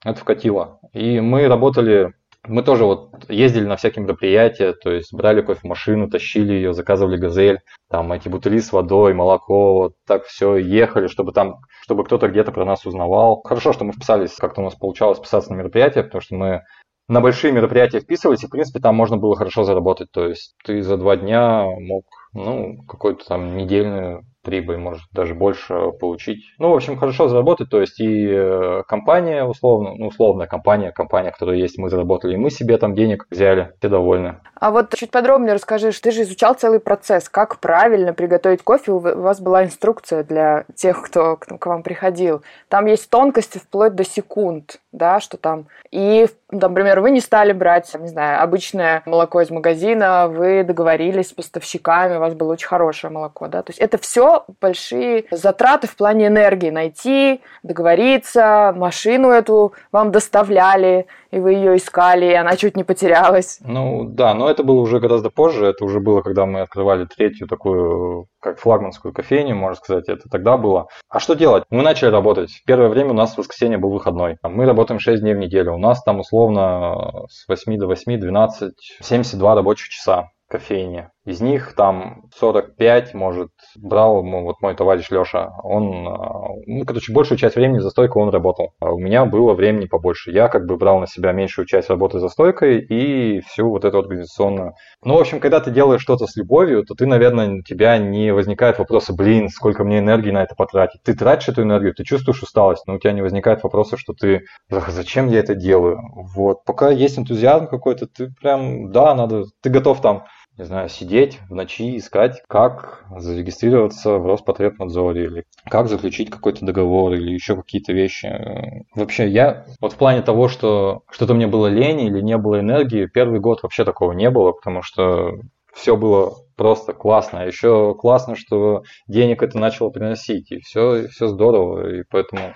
это 0.05 0.21
вкатило. 0.21 0.79
И 0.93 1.21
мы 1.21 1.49
работали 1.49 2.13
мы 2.47 2.63
тоже 2.63 2.85
вот 2.85 3.31
ездили 3.31 3.65
на 3.65 3.77
всякие 3.77 4.05
мероприятия, 4.05 4.75
то 4.75 4.91
есть 4.91 5.15
брали 5.15 5.41
кофемашину, 5.41 6.11
тащили 6.11 6.53
ее, 6.53 6.75
заказывали 6.75 7.17
газель, 7.17 7.61
там 7.89 8.13
эти 8.13 8.29
бутыли 8.29 8.59
с 8.59 8.73
водой, 8.73 9.15
молоко, 9.15 9.75
вот 9.75 9.95
так 10.07 10.25
все, 10.25 10.57
ехали, 10.57 11.07
чтобы 11.07 11.33
там, 11.33 11.61
чтобы 11.85 12.05
кто-то 12.05 12.29
где-то 12.29 12.51
про 12.51 12.65
нас 12.65 12.87
узнавал. 12.87 13.43
Хорошо, 13.45 13.75
что 13.75 13.85
мы 13.85 13.93
вписались, 13.93 14.37
как-то 14.37 14.63
у 14.63 14.65
нас 14.65 14.75
получалось 14.75 15.19
вписаться 15.19 15.53
на 15.53 15.57
мероприятия, 15.57 16.03
потому 16.03 16.23
что 16.23 16.35
мы 16.35 16.63
на 17.09 17.21
большие 17.21 17.53
мероприятия 17.53 18.01
вписывались, 18.01 18.43
и, 18.43 18.47
в 18.47 18.51
принципе, 18.51 18.81
там 18.81 18.95
можно 18.95 19.19
было 19.19 19.37
хорошо 19.37 19.65
заработать. 19.65 20.11
То 20.11 20.27
есть 20.27 20.55
ты 20.65 20.81
за 20.81 20.97
два 20.97 21.17
дня 21.17 21.67
мог, 21.79 22.07
ну, 22.33 22.83
какую-то 22.89 23.27
там 23.27 23.59
недельную 23.59 24.25
прибыль, 24.45 24.77
может 24.77 25.03
даже 25.13 25.35
больше 25.35 25.93
получить. 25.99 26.45
Ну, 26.59 26.71
в 26.71 26.75
общем, 26.75 26.97
хорошо 26.97 27.29
заработать, 27.29 27.71
то 27.71 27.81
есть 27.81 28.01
и 28.01 28.29
э, 28.31 28.83
компания 28.87 29.45
условно, 29.45 29.95
ну, 29.97 30.09
условная 30.09 30.47
компания, 30.47 30.93
компания, 30.93 31.33
которая 31.33 31.57
есть, 31.57 31.79
мы 31.79 31.89
заработали, 31.89 32.35
и 32.35 32.37
мы 32.37 32.51
себе 32.51 32.79
там 32.79 32.95
денег 32.95 33.27
взяли, 33.31 33.73
все 33.79 33.89
довольны. 33.89 34.37
А 34.65 34.71
вот 34.71 34.95
чуть 34.95 35.11
подробнее 35.11 35.55
расскажи, 35.55 35.91
ты 35.93 36.11
же 36.11 36.23
изучал 36.23 36.55
целый 36.55 36.81
процесс, 36.81 37.29
как 37.29 37.59
правильно 37.59 38.15
приготовить 38.15 38.63
кофе, 38.63 38.93
у 38.93 38.99
вас 38.99 39.41
была 39.41 39.65
инструкция 39.65 40.23
для 40.23 40.65
тех, 40.75 41.03
кто 41.03 41.37
к 41.37 41.67
вам 41.67 41.83
приходил. 41.83 42.43
Там 42.69 42.87
есть 42.87 43.11
тонкости 43.11 43.59
вплоть 43.59 43.95
до 43.95 44.05
секунд, 44.05 44.81
да, 44.93 45.21
что 45.21 45.37
там. 45.37 45.67
И, 45.91 46.27
например, 46.51 47.01
вы 47.01 47.11
не 47.11 47.21
стали 47.21 47.53
брать, 47.53 47.95
не 47.99 48.09
знаю, 48.09 48.43
обычное 48.43 49.03
молоко 49.07 49.41
из 49.41 49.51
магазина, 49.51 50.29
вы 50.29 50.65
договорились 50.65 51.29
с 51.29 51.33
поставщиками, 51.33 52.17
у 52.17 52.21
вас 52.21 52.35
было 52.35 52.53
очень 52.53 52.69
хорошее 52.69 53.13
молоко, 53.13 53.49
да, 53.49 53.63
то 53.63 53.71
есть 53.71 53.81
это 53.81 53.99
все 53.99 54.34
большие 54.61 55.25
затраты 55.31 55.87
в 55.87 55.97
плане 55.97 56.27
энергии. 56.27 56.71
Найти, 56.71 57.41
договориться, 57.63 58.73
машину 58.77 59.31
эту 59.31 59.75
вам 59.93 60.11
доставляли, 60.13 61.07
и 61.31 61.39
вы 61.39 61.55
ее 61.55 61.77
искали, 61.77 62.27
и 62.27 62.35
она 62.35 62.57
чуть 62.57 62.77
не 62.77 62.85
потерялась. 62.85 63.59
Ну 63.61 64.05
да, 64.05 64.35
но 64.35 64.49
это 64.49 64.63
было 64.63 64.81
уже 64.81 65.01
гораздо 65.01 65.31
позже. 65.31 65.67
Это 65.67 65.85
уже 65.85 66.01
было, 66.01 66.23
когда 66.23 66.47
мы 66.47 66.61
открывали 66.61 67.07
третью 67.07 67.49
такую, 67.49 68.29
как 68.41 68.59
флагманскую 68.59 69.13
кофейню, 69.13 69.57
можно 69.57 69.77
сказать. 69.77 70.09
Это 70.09 70.29
тогда 70.29 70.57
было. 70.57 70.87
А 71.09 71.21
что 71.21 71.35
делать? 71.35 71.65
Мы 71.71 71.83
начали 71.83 72.11
работать. 72.11 72.63
Первое 72.67 72.89
время 72.89 73.11
у 73.11 73.15
нас 73.15 73.35
в 73.35 73.39
воскресенье 73.39 73.79
был 73.79 73.91
выходной. 73.91 74.37
Мы 74.43 74.65
работаем 74.67 75.01
6 75.01 75.23
дней 75.23 75.35
в 75.35 75.39
неделю. 75.39 75.75
У 75.75 75.79
нас 75.79 76.03
там 76.03 76.21
условно 76.21 77.27
с 77.29 77.49
8 77.49 77.79
до 77.79 77.87
8, 77.87 78.21
12, 78.21 78.73
72 79.03 79.55
рабочих 79.55 79.89
часа 79.89 80.29
кофейне. 80.49 81.11
Из 81.25 81.41
них 81.41 81.75
там 81.75 82.25
45, 82.37 83.15
может, 83.15 83.49
брал 83.77 84.23
вот 84.23 84.61
мой 84.61 84.75
товарищ 84.75 85.11
Леша. 85.11 85.53
Он, 85.63 86.07
а, 86.07 86.49
ну, 86.67 86.85
короче, 86.85 87.15
большую 87.15 87.39
часть 87.39 87.57
времени 87.57 87.79
за 87.79 87.89
стойкой 87.89 88.23
он 88.23 88.29
работал. 88.29 88.75
А 88.79 88.93
у 88.93 88.99
меня 88.99 89.25
было 89.25 89.55
времени 89.55 89.87
побольше. 89.87 90.33
Я 90.33 90.49
как 90.49 90.67
бы 90.67 90.77
брал 90.77 91.01
на 91.01 91.07
себя 91.07 91.33
меньшую 91.33 91.65
часть 91.65 91.89
работы 91.89 92.21
за 92.21 92.29
стойкой 92.29 92.81
и 92.81 93.41
всю 93.41 93.71
вот 93.71 93.87
эту 93.87 94.01
организационную. 94.01 94.75
Ну, 95.03 95.17
в 95.17 95.21
общем, 95.21 95.41
когда 95.41 95.61
ты 95.61 95.71
делаешь 95.71 96.03
что-то 96.03 96.27
с 96.27 96.37
любовью, 96.37 96.85
то 96.85 96.95
ты, 96.95 97.07
наверное, 97.07 97.61
у 97.61 97.63
тебя 97.63 97.97
не 97.97 98.31
возникает 98.35 98.79
вопроса, 98.79 99.15
блин, 99.15 99.49
сколько 99.49 99.83
мне 99.83 100.01
энергии 100.01 100.31
на 100.31 100.43
это 100.43 100.55
потратить. 100.55 101.03
Ты 101.05 101.15
тратишь 101.15 101.49
эту 101.49 101.63
энергию, 101.63 101.95
ты 101.95 102.05
чувствуешь 102.05 102.43
усталость, 102.43 102.87
но 102.87 102.97
у 102.97 102.99
тебя 102.99 103.13
не 103.13 103.23
возникает 103.23 103.63
вопроса, 103.63 103.97
что 103.97 104.13
ты, 104.13 104.43
зачем 104.69 105.29
я 105.29 105.39
это 105.39 105.55
делаю? 105.55 106.01
Вот, 106.35 106.65
пока 106.65 106.91
есть 106.91 107.19
энтузиазм 107.19 107.67
какой-то, 107.67 108.07
ты 108.07 108.29
прям, 108.41 108.93
да, 108.93 109.15
надо, 109.15 109.45
ты 109.63 109.71
готов 109.71 110.03
там 110.03 110.25
не 110.57 110.65
знаю, 110.65 110.89
сидеть 110.89 111.41
в 111.49 111.55
ночи, 111.55 111.97
искать, 111.97 112.43
как 112.49 113.05
зарегистрироваться 113.19 114.19
в 114.19 114.27
Роспотребнадзоре, 114.27 115.25
или 115.25 115.45
как 115.69 115.89
заключить 115.89 116.31
какой-то 116.31 116.65
договор, 116.65 117.13
или 117.15 117.33
еще 117.33 117.57
какие-то 117.57 117.93
вещи. 117.93 118.85
Вообще, 118.95 119.29
я 119.29 119.67
вот 119.81 119.93
в 119.93 119.97
плане 119.97 120.23
того, 120.23 120.49
что 120.49 121.03
что-то 121.11 121.35
мне 121.35 121.47
было 121.47 121.67
лень 121.67 122.03
или 122.03 122.21
не 122.21 122.37
было 122.37 122.61
энергии, 122.61 123.07
первый 123.07 123.41
год 123.41 123.63
вообще 123.63 123.85
такого 123.85 124.13
не 124.13 124.31
было, 124.31 124.53
потому 124.53 124.83
что 124.83 125.33
все 125.75 125.97
было 125.97 126.35
просто 126.57 126.93
классно. 126.93 127.47
Еще 127.47 127.95
классно, 127.95 128.37
что 128.37 128.85
денег 129.09 129.43
это 129.43 129.59
начало 129.59 129.91
приносить, 129.91 130.53
и 130.53 130.61
все, 130.61 131.09
все 131.09 131.27
здорово, 131.27 132.01
и 132.01 132.05
поэтому 132.09 132.55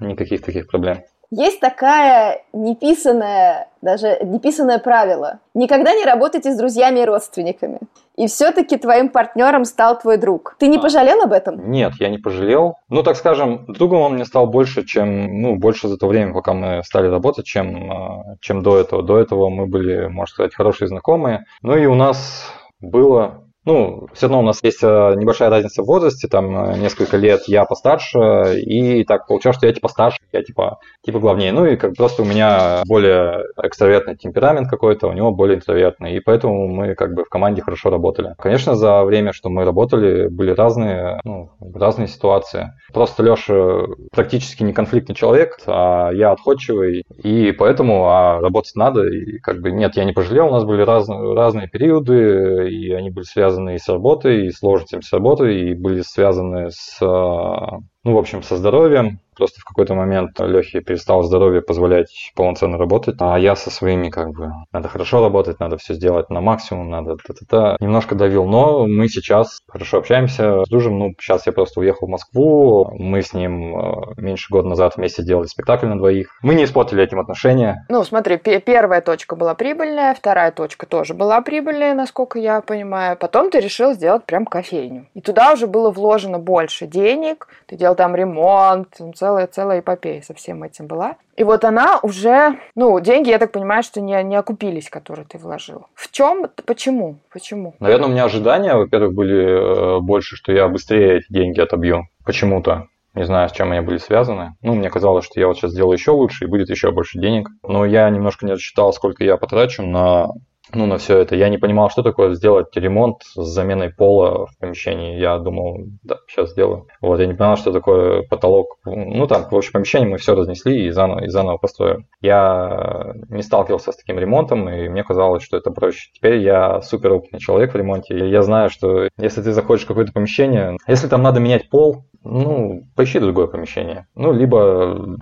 никаких 0.00 0.42
таких 0.42 0.66
проблем. 0.66 1.02
Есть 1.30 1.60
такая 1.60 2.42
неписанная, 2.52 3.68
даже 3.82 4.18
неписанное 4.22 4.80
правило. 4.80 5.38
Никогда 5.54 5.94
не 5.94 6.04
работайте 6.04 6.52
с 6.52 6.56
друзьями 6.56 7.00
и 7.00 7.04
родственниками. 7.04 7.78
И 8.16 8.26
все-таки 8.26 8.76
твоим 8.76 9.08
партнером 9.08 9.64
стал 9.64 9.98
твой 9.98 10.16
друг. 10.16 10.56
Ты 10.58 10.66
не 10.66 10.78
а. 10.78 10.80
пожалел 10.80 11.22
об 11.22 11.32
этом? 11.32 11.70
Нет, 11.70 11.92
я 12.00 12.08
не 12.08 12.18
пожалел. 12.18 12.74
Ну, 12.88 13.04
так 13.04 13.16
скажем, 13.16 13.64
другом 13.68 14.02
он 14.02 14.14
мне 14.14 14.24
стал 14.24 14.48
больше, 14.48 14.84
чем, 14.84 15.40
ну, 15.40 15.56
больше 15.56 15.86
за 15.86 15.96
то 15.96 16.08
время, 16.08 16.34
пока 16.34 16.52
мы 16.52 16.82
стали 16.84 17.06
работать, 17.06 17.46
чем, 17.46 17.92
а, 17.92 18.36
чем 18.40 18.64
до 18.64 18.78
этого. 18.78 19.02
До 19.04 19.16
этого 19.16 19.48
мы 19.50 19.66
были, 19.66 20.08
можно 20.08 20.32
сказать, 20.32 20.54
хорошие 20.54 20.88
знакомые. 20.88 21.44
Ну 21.62 21.76
и 21.76 21.86
у 21.86 21.94
нас 21.94 22.52
было 22.80 23.39
ну, 23.66 24.08
все 24.14 24.26
равно 24.26 24.40
у 24.40 24.42
нас 24.42 24.60
есть 24.62 24.82
э, 24.82 25.14
небольшая 25.16 25.50
разница 25.50 25.82
в 25.82 25.86
возрасте, 25.86 26.28
там 26.28 26.56
э, 26.56 26.78
несколько 26.78 27.18
лет 27.18 27.42
я 27.46 27.66
постарше, 27.66 28.58
и 28.58 29.04
так 29.04 29.26
получалось, 29.26 29.58
что 29.58 29.66
я 29.66 29.72
типа 29.74 29.88
старше, 29.88 30.18
я 30.32 30.42
типа, 30.42 30.78
типа 31.04 31.18
главнее. 31.18 31.52
Ну 31.52 31.66
и 31.66 31.76
как 31.76 31.94
просто 31.94 32.22
у 32.22 32.24
меня 32.24 32.82
более 32.86 33.44
экстравертный 33.62 34.16
темперамент 34.16 34.68
какой-то, 34.68 35.08
у 35.08 35.12
него 35.12 35.30
более 35.30 35.58
интровертный, 35.58 36.16
и 36.16 36.20
поэтому 36.20 36.68
мы 36.68 36.94
как 36.94 37.14
бы 37.14 37.24
в 37.24 37.28
команде 37.28 37.60
хорошо 37.60 37.90
работали. 37.90 38.34
Конечно, 38.38 38.76
за 38.76 39.04
время, 39.04 39.34
что 39.34 39.50
мы 39.50 39.64
работали, 39.64 40.28
были 40.28 40.52
разные, 40.52 41.20
ну, 41.24 41.50
разные 41.74 42.08
ситуации. 42.08 42.72
Просто 42.94 43.22
Леша 43.22 43.86
практически 44.10 44.62
не 44.62 44.72
конфликтный 44.72 45.14
человек, 45.14 45.58
а 45.66 46.10
я 46.12 46.32
отходчивый, 46.32 47.04
и 47.22 47.52
поэтому 47.52 48.08
а 48.08 48.40
работать 48.40 48.74
надо, 48.74 49.06
и 49.06 49.38
как 49.38 49.60
бы 49.60 49.70
нет, 49.70 49.96
я 49.96 50.04
не 50.04 50.12
пожалел, 50.12 50.46
у 50.46 50.52
нас 50.52 50.64
были 50.64 50.80
разные, 50.80 51.34
разные 51.34 51.68
периоды, 51.68 52.70
и 52.70 52.90
они 52.92 53.10
были 53.10 53.24
связаны 53.24 53.49
связаны 53.50 53.74
и 53.74 53.78
с 53.78 53.88
работой, 53.88 54.46
и 54.46 54.50
сложностями 54.50 55.00
с 55.00 55.12
работой, 55.12 55.70
и 55.70 55.74
были 55.74 56.02
связаны 56.02 56.70
с, 56.70 56.98
ну, 57.00 57.82
в 58.04 58.18
общем, 58.18 58.42
со 58.42 58.56
здоровьем. 58.56 59.18
Просто 59.40 59.62
в 59.62 59.64
какой-то 59.64 59.94
момент 59.94 60.38
Лехе 60.38 60.82
перестал 60.82 61.22
здоровье 61.22 61.62
позволять 61.62 62.30
полноценно 62.36 62.76
работать, 62.76 63.16
а 63.20 63.38
я 63.38 63.56
со 63.56 63.70
своими 63.70 64.10
как 64.10 64.32
бы, 64.32 64.52
надо 64.70 64.88
хорошо 64.88 65.22
работать, 65.22 65.58
надо 65.60 65.78
все 65.78 65.94
сделать 65.94 66.28
на 66.28 66.42
максимум, 66.42 66.90
надо 66.90 67.16
та-та-та. 67.16 67.78
Немножко 67.80 68.14
давил, 68.14 68.44
но 68.44 68.86
мы 68.86 69.08
сейчас 69.08 69.60
хорошо 69.66 69.96
общаемся 69.96 70.62
с 70.66 70.68
Дужем, 70.68 70.98
ну, 70.98 71.14
сейчас 71.18 71.46
я 71.46 71.52
просто 71.52 71.80
уехал 71.80 72.06
в 72.06 72.10
Москву, 72.10 72.90
мы 72.98 73.22
с 73.22 73.32
ним 73.32 73.78
э, 73.78 74.14
меньше 74.18 74.48
года 74.50 74.68
назад 74.68 74.98
вместе 74.98 75.22
делали 75.22 75.46
спектакль 75.46 75.86
на 75.86 75.96
двоих. 75.96 76.28
Мы 76.42 76.54
не 76.54 76.64
испортили 76.64 77.02
этим 77.02 77.18
отношения. 77.18 77.86
Ну, 77.88 78.04
смотри, 78.04 78.36
первая 78.36 79.00
точка 79.00 79.36
была 79.36 79.54
прибыльная, 79.54 80.14
вторая 80.14 80.52
точка 80.52 80.84
тоже 80.84 81.14
была 81.14 81.40
прибыльная, 81.40 81.94
насколько 81.94 82.38
я 82.38 82.60
понимаю. 82.60 83.16
Потом 83.16 83.50
ты 83.50 83.60
решил 83.60 83.94
сделать 83.94 84.24
прям 84.26 84.44
кофейню. 84.44 85.06
И 85.14 85.22
туда 85.22 85.54
уже 85.54 85.66
было 85.66 85.90
вложено 85.90 86.38
больше 86.38 86.86
денег, 86.86 87.48
ты 87.64 87.76
делал 87.76 87.94
там 87.94 88.14
ремонт, 88.14 89.00
целая, 89.30 89.46
целая 89.46 89.80
эпопея 89.80 90.22
со 90.22 90.34
всем 90.34 90.62
этим 90.62 90.86
была. 90.86 91.16
И 91.36 91.44
вот 91.44 91.64
она 91.64 92.00
уже, 92.02 92.58
ну, 92.74 92.98
деньги, 93.00 93.30
я 93.30 93.38
так 93.38 93.52
понимаю, 93.52 93.82
что 93.82 94.00
не, 94.00 94.22
не 94.24 94.36
окупились, 94.36 94.90
которые 94.90 95.24
ты 95.24 95.38
вложил. 95.38 95.86
В 95.94 96.10
чем, 96.10 96.46
почему, 96.66 97.16
почему? 97.32 97.74
Наверное, 97.80 98.08
у 98.08 98.12
меня 98.12 98.24
ожидания, 98.24 98.74
во-первых, 98.74 99.14
были 99.14 99.98
э, 99.98 100.00
больше, 100.00 100.36
что 100.36 100.52
я 100.52 100.68
быстрее 100.68 101.18
эти 101.18 101.32
деньги 101.32 101.60
отобью. 101.60 102.08
Почему-то. 102.24 102.88
Не 103.14 103.24
знаю, 103.24 103.48
с 103.48 103.52
чем 103.52 103.72
они 103.72 103.80
были 103.80 103.98
связаны. 103.98 104.54
Ну, 104.62 104.74
мне 104.74 104.88
казалось, 104.88 105.24
что 105.24 105.40
я 105.40 105.48
вот 105.48 105.56
сейчас 105.56 105.72
сделаю 105.72 105.94
еще 105.94 106.12
лучше 106.12 106.44
и 106.44 106.48
будет 106.48 106.70
еще 106.70 106.92
больше 106.92 107.18
денег. 107.18 107.48
Но 107.66 107.84
я 107.84 108.08
немножко 108.08 108.46
не 108.46 108.52
рассчитал, 108.52 108.92
сколько 108.92 109.24
я 109.24 109.36
потрачу 109.36 109.82
на 109.82 110.28
ну, 110.74 110.86
на 110.86 110.98
все 110.98 111.18
это. 111.18 111.36
Я 111.36 111.48
не 111.48 111.58
понимал, 111.58 111.90
что 111.90 112.02
такое 112.02 112.34
сделать 112.34 112.74
ремонт 112.76 113.22
с 113.22 113.46
заменой 113.46 113.90
пола 113.90 114.46
в 114.46 114.58
помещении. 114.58 115.18
Я 115.18 115.38
думал, 115.38 115.84
да, 116.02 116.18
сейчас 116.28 116.50
сделаю. 116.50 116.86
Вот, 117.00 117.20
я 117.20 117.26
не 117.26 117.34
понимал, 117.34 117.56
что 117.56 117.72
такое 117.72 118.22
потолок. 118.22 118.78
Ну, 118.84 119.26
там, 119.26 119.48
в 119.50 119.56
общем, 119.56 119.72
помещение 119.72 120.08
мы 120.08 120.18
все 120.18 120.34
разнесли 120.34 120.86
и 120.86 120.90
заново, 120.90 121.24
и 121.24 121.28
заново 121.28 121.56
построили. 121.58 122.06
Я 122.20 123.14
не 123.28 123.42
сталкивался 123.42 123.92
с 123.92 123.96
таким 123.96 124.18
ремонтом, 124.18 124.68
и 124.68 124.88
мне 124.88 125.04
казалось, 125.04 125.42
что 125.42 125.56
это 125.56 125.70
проще. 125.70 126.10
Теперь 126.14 126.38
я 126.38 126.80
супер 126.82 127.12
опытный 127.12 127.40
человек 127.40 127.72
в 127.72 127.76
ремонте. 127.76 128.18
И 128.18 128.28
я 128.28 128.42
знаю, 128.42 128.70
что 128.70 129.08
если 129.18 129.42
ты 129.42 129.52
заходишь 129.52 129.84
в 129.84 129.88
какое-то 129.88 130.12
помещение, 130.12 130.76
если 130.86 131.08
там 131.08 131.22
надо 131.22 131.40
менять 131.40 131.68
пол, 131.68 132.04
ну, 132.22 132.86
поищи 132.96 133.18
другое 133.18 133.46
помещение. 133.46 134.06
Ну, 134.14 134.32
либо 134.32 135.16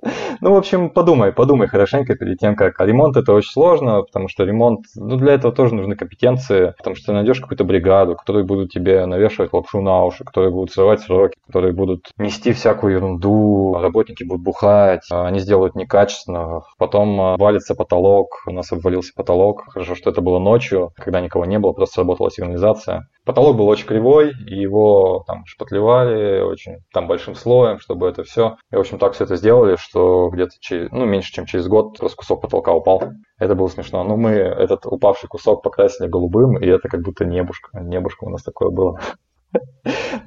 ну, 0.40 0.52
в 0.52 0.56
общем, 0.56 0.90
подумай, 0.90 1.32
подумай 1.32 1.68
хорошенько 1.68 2.14
перед 2.14 2.38
тем, 2.38 2.56
как. 2.56 2.80
А 2.80 2.86
ремонт 2.86 3.16
это 3.16 3.32
очень 3.32 3.50
сложно, 3.50 4.02
потому 4.02 4.28
что 4.28 4.44
ремонт, 4.44 4.86
ну, 4.96 5.16
для 5.16 5.34
этого 5.34 5.52
тоже 5.52 5.74
нужны 5.74 5.96
компетенции, 5.96 6.74
потому 6.78 6.96
что 6.96 7.06
ты 7.06 7.12
найдешь 7.12 7.40
какую-то 7.40 7.64
бригаду, 7.64 8.16
которые 8.16 8.44
будут 8.44 8.70
тебе 8.70 9.04
навешивать 9.06 9.52
лапшу 9.52 9.80
на 9.80 10.04
уши, 10.04 10.24
которые 10.24 10.50
будут 10.50 10.72
срывать 10.72 11.00
сроки, 11.00 11.36
которые 11.46 11.72
будут 11.72 12.10
нести 12.18 12.52
всякую 12.52 12.94
ерунду, 12.94 13.76
работники 13.80 14.24
будут 14.24 14.42
бухать, 14.42 15.06
а 15.10 15.26
они 15.26 15.40
сделают 15.40 15.74
некачественно, 15.74 16.62
потом 16.78 17.20
а, 17.20 17.36
валится 17.36 17.74
потолок, 17.74 18.42
у 18.46 18.52
нас 18.52 18.72
обвалился 18.72 19.12
потолок, 19.14 19.64
хорошо, 19.68 19.94
что 19.94 20.10
это 20.10 20.20
было 20.20 20.38
ночью, 20.38 20.92
когда 20.96 21.20
никого 21.20 21.44
не 21.44 21.58
было, 21.58 21.72
просто 21.72 22.00
работала 22.00 22.30
сигнализация. 22.30 23.08
Потолок 23.24 23.56
был 23.56 23.68
очень 23.68 23.86
кривой, 23.86 24.32
его 24.46 25.24
там 25.26 25.44
шпатлевали 25.46 26.40
очень 26.40 26.78
там 26.92 27.06
большим 27.06 27.34
слоем, 27.34 27.78
чтобы 27.78 28.08
это 28.08 28.24
все. 28.24 28.56
И, 28.72 28.76
в 28.76 28.80
общем, 28.80 28.98
так 28.98 29.12
все 29.12 29.24
это 29.24 29.36
сделали, 29.36 29.76
что 29.76 30.27
где-то 30.30 30.52
через, 30.60 30.90
ну, 30.90 31.04
меньше, 31.04 31.32
чем 31.32 31.46
через 31.46 31.66
год 31.68 31.98
просто 31.98 32.16
кусок 32.16 32.42
потолка 32.42 32.72
упал. 32.72 33.02
Это 33.38 33.54
было 33.54 33.68
смешно. 33.68 34.04
Но 34.04 34.16
мы 34.16 34.30
этот 34.30 34.86
упавший 34.86 35.28
кусок 35.28 35.62
покрасили 35.62 36.08
голубым, 36.08 36.58
и 36.58 36.66
это 36.66 36.88
как 36.88 37.02
будто 37.02 37.24
небушка. 37.24 37.80
Небушка 37.80 38.24
у 38.24 38.30
нас 38.30 38.42
такое 38.42 38.70
было. 38.70 39.00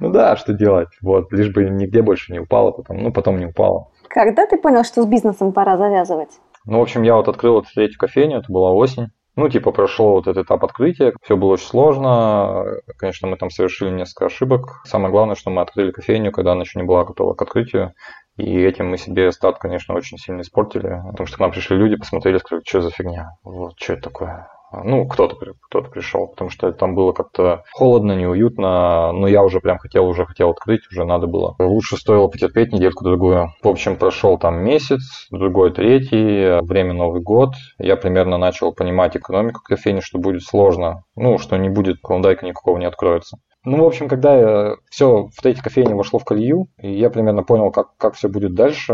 Ну 0.00 0.10
да, 0.10 0.36
что 0.36 0.52
делать? 0.52 0.88
Вот, 1.00 1.32
лишь 1.32 1.52
бы 1.52 1.64
нигде 1.64 2.02
больше 2.02 2.32
не 2.32 2.40
упало, 2.40 2.72
потом, 2.72 2.98
ну, 2.98 3.12
потом 3.12 3.38
не 3.38 3.46
упало. 3.46 3.88
Когда 4.08 4.46
ты 4.46 4.58
понял, 4.58 4.82
что 4.82 5.02
с 5.02 5.06
бизнесом 5.06 5.52
пора 5.52 5.76
завязывать? 5.76 6.30
Ну, 6.64 6.78
в 6.78 6.82
общем, 6.82 7.02
я 7.02 7.14
вот 7.14 7.28
открыл 7.28 7.60
эту 7.60 7.68
третью 7.72 7.98
кофейню, 7.98 8.38
это 8.38 8.52
была 8.52 8.72
осень. 8.72 9.08
Ну, 9.34 9.48
типа, 9.48 9.72
прошел 9.72 10.10
вот 10.10 10.26
этот 10.26 10.44
этап 10.44 10.62
открытия, 10.62 11.14
все 11.22 11.38
было 11.38 11.52
очень 11.52 11.66
сложно, 11.66 12.64
конечно, 12.98 13.28
мы 13.28 13.38
там 13.38 13.48
совершили 13.48 13.88
несколько 13.88 14.26
ошибок. 14.26 14.82
Самое 14.84 15.10
главное, 15.10 15.36
что 15.36 15.50
мы 15.50 15.62
открыли 15.62 15.90
кофейню, 15.90 16.32
когда 16.32 16.52
она 16.52 16.62
еще 16.62 16.78
не 16.78 16.84
была 16.84 17.04
готова 17.04 17.32
к 17.32 17.40
открытию, 17.40 17.94
и 18.36 18.62
этим 18.62 18.88
мы 18.88 18.98
себе 18.98 19.30
старт, 19.32 19.58
конечно, 19.58 19.94
очень 19.94 20.18
сильно 20.18 20.40
испортили, 20.40 21.02
потому 21.10 21.26
что 21.26 21.36
к 21.36 21.40
нам 21.40 21.50
пришли 21.50 21.76
люди, 21.76 21.96
посмотрели, 21.96 22.38
сказали, 22.38 22.62
что 22.66 22.80
за 22.80 22.90
фигня, 22.90 23.30
вот, 23.44 23.74
что 23.78 23.92
это 23.94 24.02
такое. 24.02 24.48
Ну, 24.84 25.06
кто-то 25.06 25.36
кто 25.60 25.82
пришел, 25.82 26.28
потому 26.28 26.48
что 26.48 26.72
там 26.72 26.94
было 26.94 27.12
как-то 27.12 27.64
холодно, 27.72 28.12
неуютно, 28.12 29.12
но 29.12 29.26
я 29.26 29.42
уже 29.42 29.60
прям 29.60 29.78
хотел, 29.78 30.06
уже 30.06 30.24
хотел 30.24 30.50
открыть, 30.50 30.88
уже 30.90 31.04
надо 31.04 31.26
было. 31.26 31.54
Лучше 31.58 31.96
стоило 31.96 32.28
потерпеть 32.28 32.72
недельку-другую. 32.72 33.52
В 33.62 33.68
общем, 33.68 33.96
прошел 33.96 34.38
там 34.38 34.64
месяц, 34.64 35.26
другой, 35.30 35.72
третий, 35.72 36.64
время 36.64 36.94
Новый 36.94 37.20
год. 37.20 37.50
Я 37.78 37.96
примерно 37.96 38.38
начал 38.38 38.72
понимать 38.72 39.16
экономику 39.16 39.60
кофейни, 39.62 40.00
что 40.00 40.18
будет 40.18 40.42
сложно, 40.42 41.04
ну, 41.16 41.38
что 41.38 41.56
не 41.58 41.68
будет, 41.68 42.00
клондайка 42.00 42.46
никакого 42.46 42.78
не 42.78 42.86
откроется. 42.86 43.36
Ну, 43.64 43.84
в 43.84 43.86
общем, 43.86 44.08
когда 44.08 44.34
я 44.36 44.76
все 44.90 45.28
в 45.28 45.40
третьей 45.40 45.62
кофейне 45.62 45.94
вошло 45.94 46.18
в 46.18 46.24
колею, 46.24 46.68
и 46.78 46.92
я 46.92 47.10
примерно 47.10 47.44
понял, 47.44 47.70
как, 47.70 47.96
как 47.96 48.14
все 48.14 48.28
будет 48.28 48.54
дальше, 48.54 48.92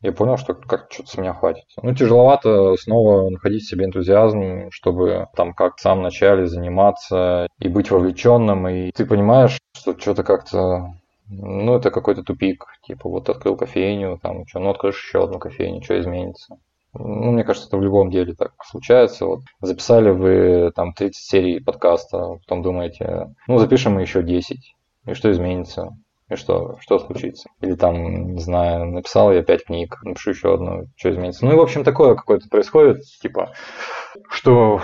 я 0.00 0.12
понял, 0.12 0.36
что 0.36 0.54
как 0.54 0.88
что-то 0.90 1.10
с 1.10 1.16
меня 1.16 1.34
хватит. 1.34 1.64
Ну, 1.80 1.94
тяжеловато 1.94 2.76
снова 2.76 3.30
находить 3.30 3.62
в 3.62 3.68
себе 3.68 3.86
энтузиазм, 3.86 4.70
чтобы 4.70 5.28
там 5.36 5.54
как 5.54 5.76
в 5.76 5.80
самом 5.80 6.02
начале 6.02 6.46
заниматься 6.46 7.46
и 7.58 7.68
быть 7.68 7.90
вовлеченным, 7.90 8.68
и 8.68 8.90
ты 8.90 9.06
понимаешь, 9.06 9.58
что 9.72 9.98
что-то 9.98 10.24
как-то 10.24 10.92
ну, 11.28 11.76
это 11.76 11.90
какой-то 11.90 12.22
тупик. 12.22 12.66
Типа, 12.86 13.08
вот 13.08 13.28
открыл 13.28 13.56
кофейню, 13.56 14.18
там, 14.22 14.46
что, 14.46 14.60
ну, 14.60 14.70
откроешь 14.70 15.02
еще 15.02 15.24
одну 15.24 15.38
кофейню, 15.38 15.82
что 15.82 15.98
изменится? 15.98 16.58
Ну, 16.98 17.32
мне 17.32 17.44
кажется, 17.44 17.68
это 17.68 17.76
в 17.76 17.82
любом 17.82 18.10
деле 18.10 18.34
так 18.34 18.52
случается. 18.64 19.26
Вот 19.26 19.40
записали 19.60 20.10
вы 20.10 20.72
там 20.74 20.92
30 20.92 21.16
серий 21.16 21.60
подкаста, 21.60 22.38
потом 22.40 22.62
думаете, 22.62 23.34
ну, 23.46 23.58
запишем 23.58 23.94
мы 23.94 24.02
еще 24.02 24.22
10, 24.22 24.74
и 25.06 25.14
что 25.14 25.30
изменится? 25.30 25.96
И 26.28 26.34
что, 26.34 26.76
что 26.80 26.98
случится? 26.98 27.48
Или 27.60 27.74
там, 27.74 28.34
не 28.34 28.40
знаю, 28.40 28.86
написал 28.86 29.32
я 29.32 29.42
пять 29.42 29.64
книг, 29.64 29.96
напишу 30.02 30.30
еще 30.30 30.54
одну, 30.54 30.86
что 30.96 31.10
изменится. 31.10 31.44
Ну 31.44 31.52
и, 31.52 31.56
в 31.56 31.60
общем, 31.60 31.84
такое 31.84 32.14
какое-то 32.16 32.48
происходит, 32.48 33.04
типа, 33.22 33.52
что 34.30 34.80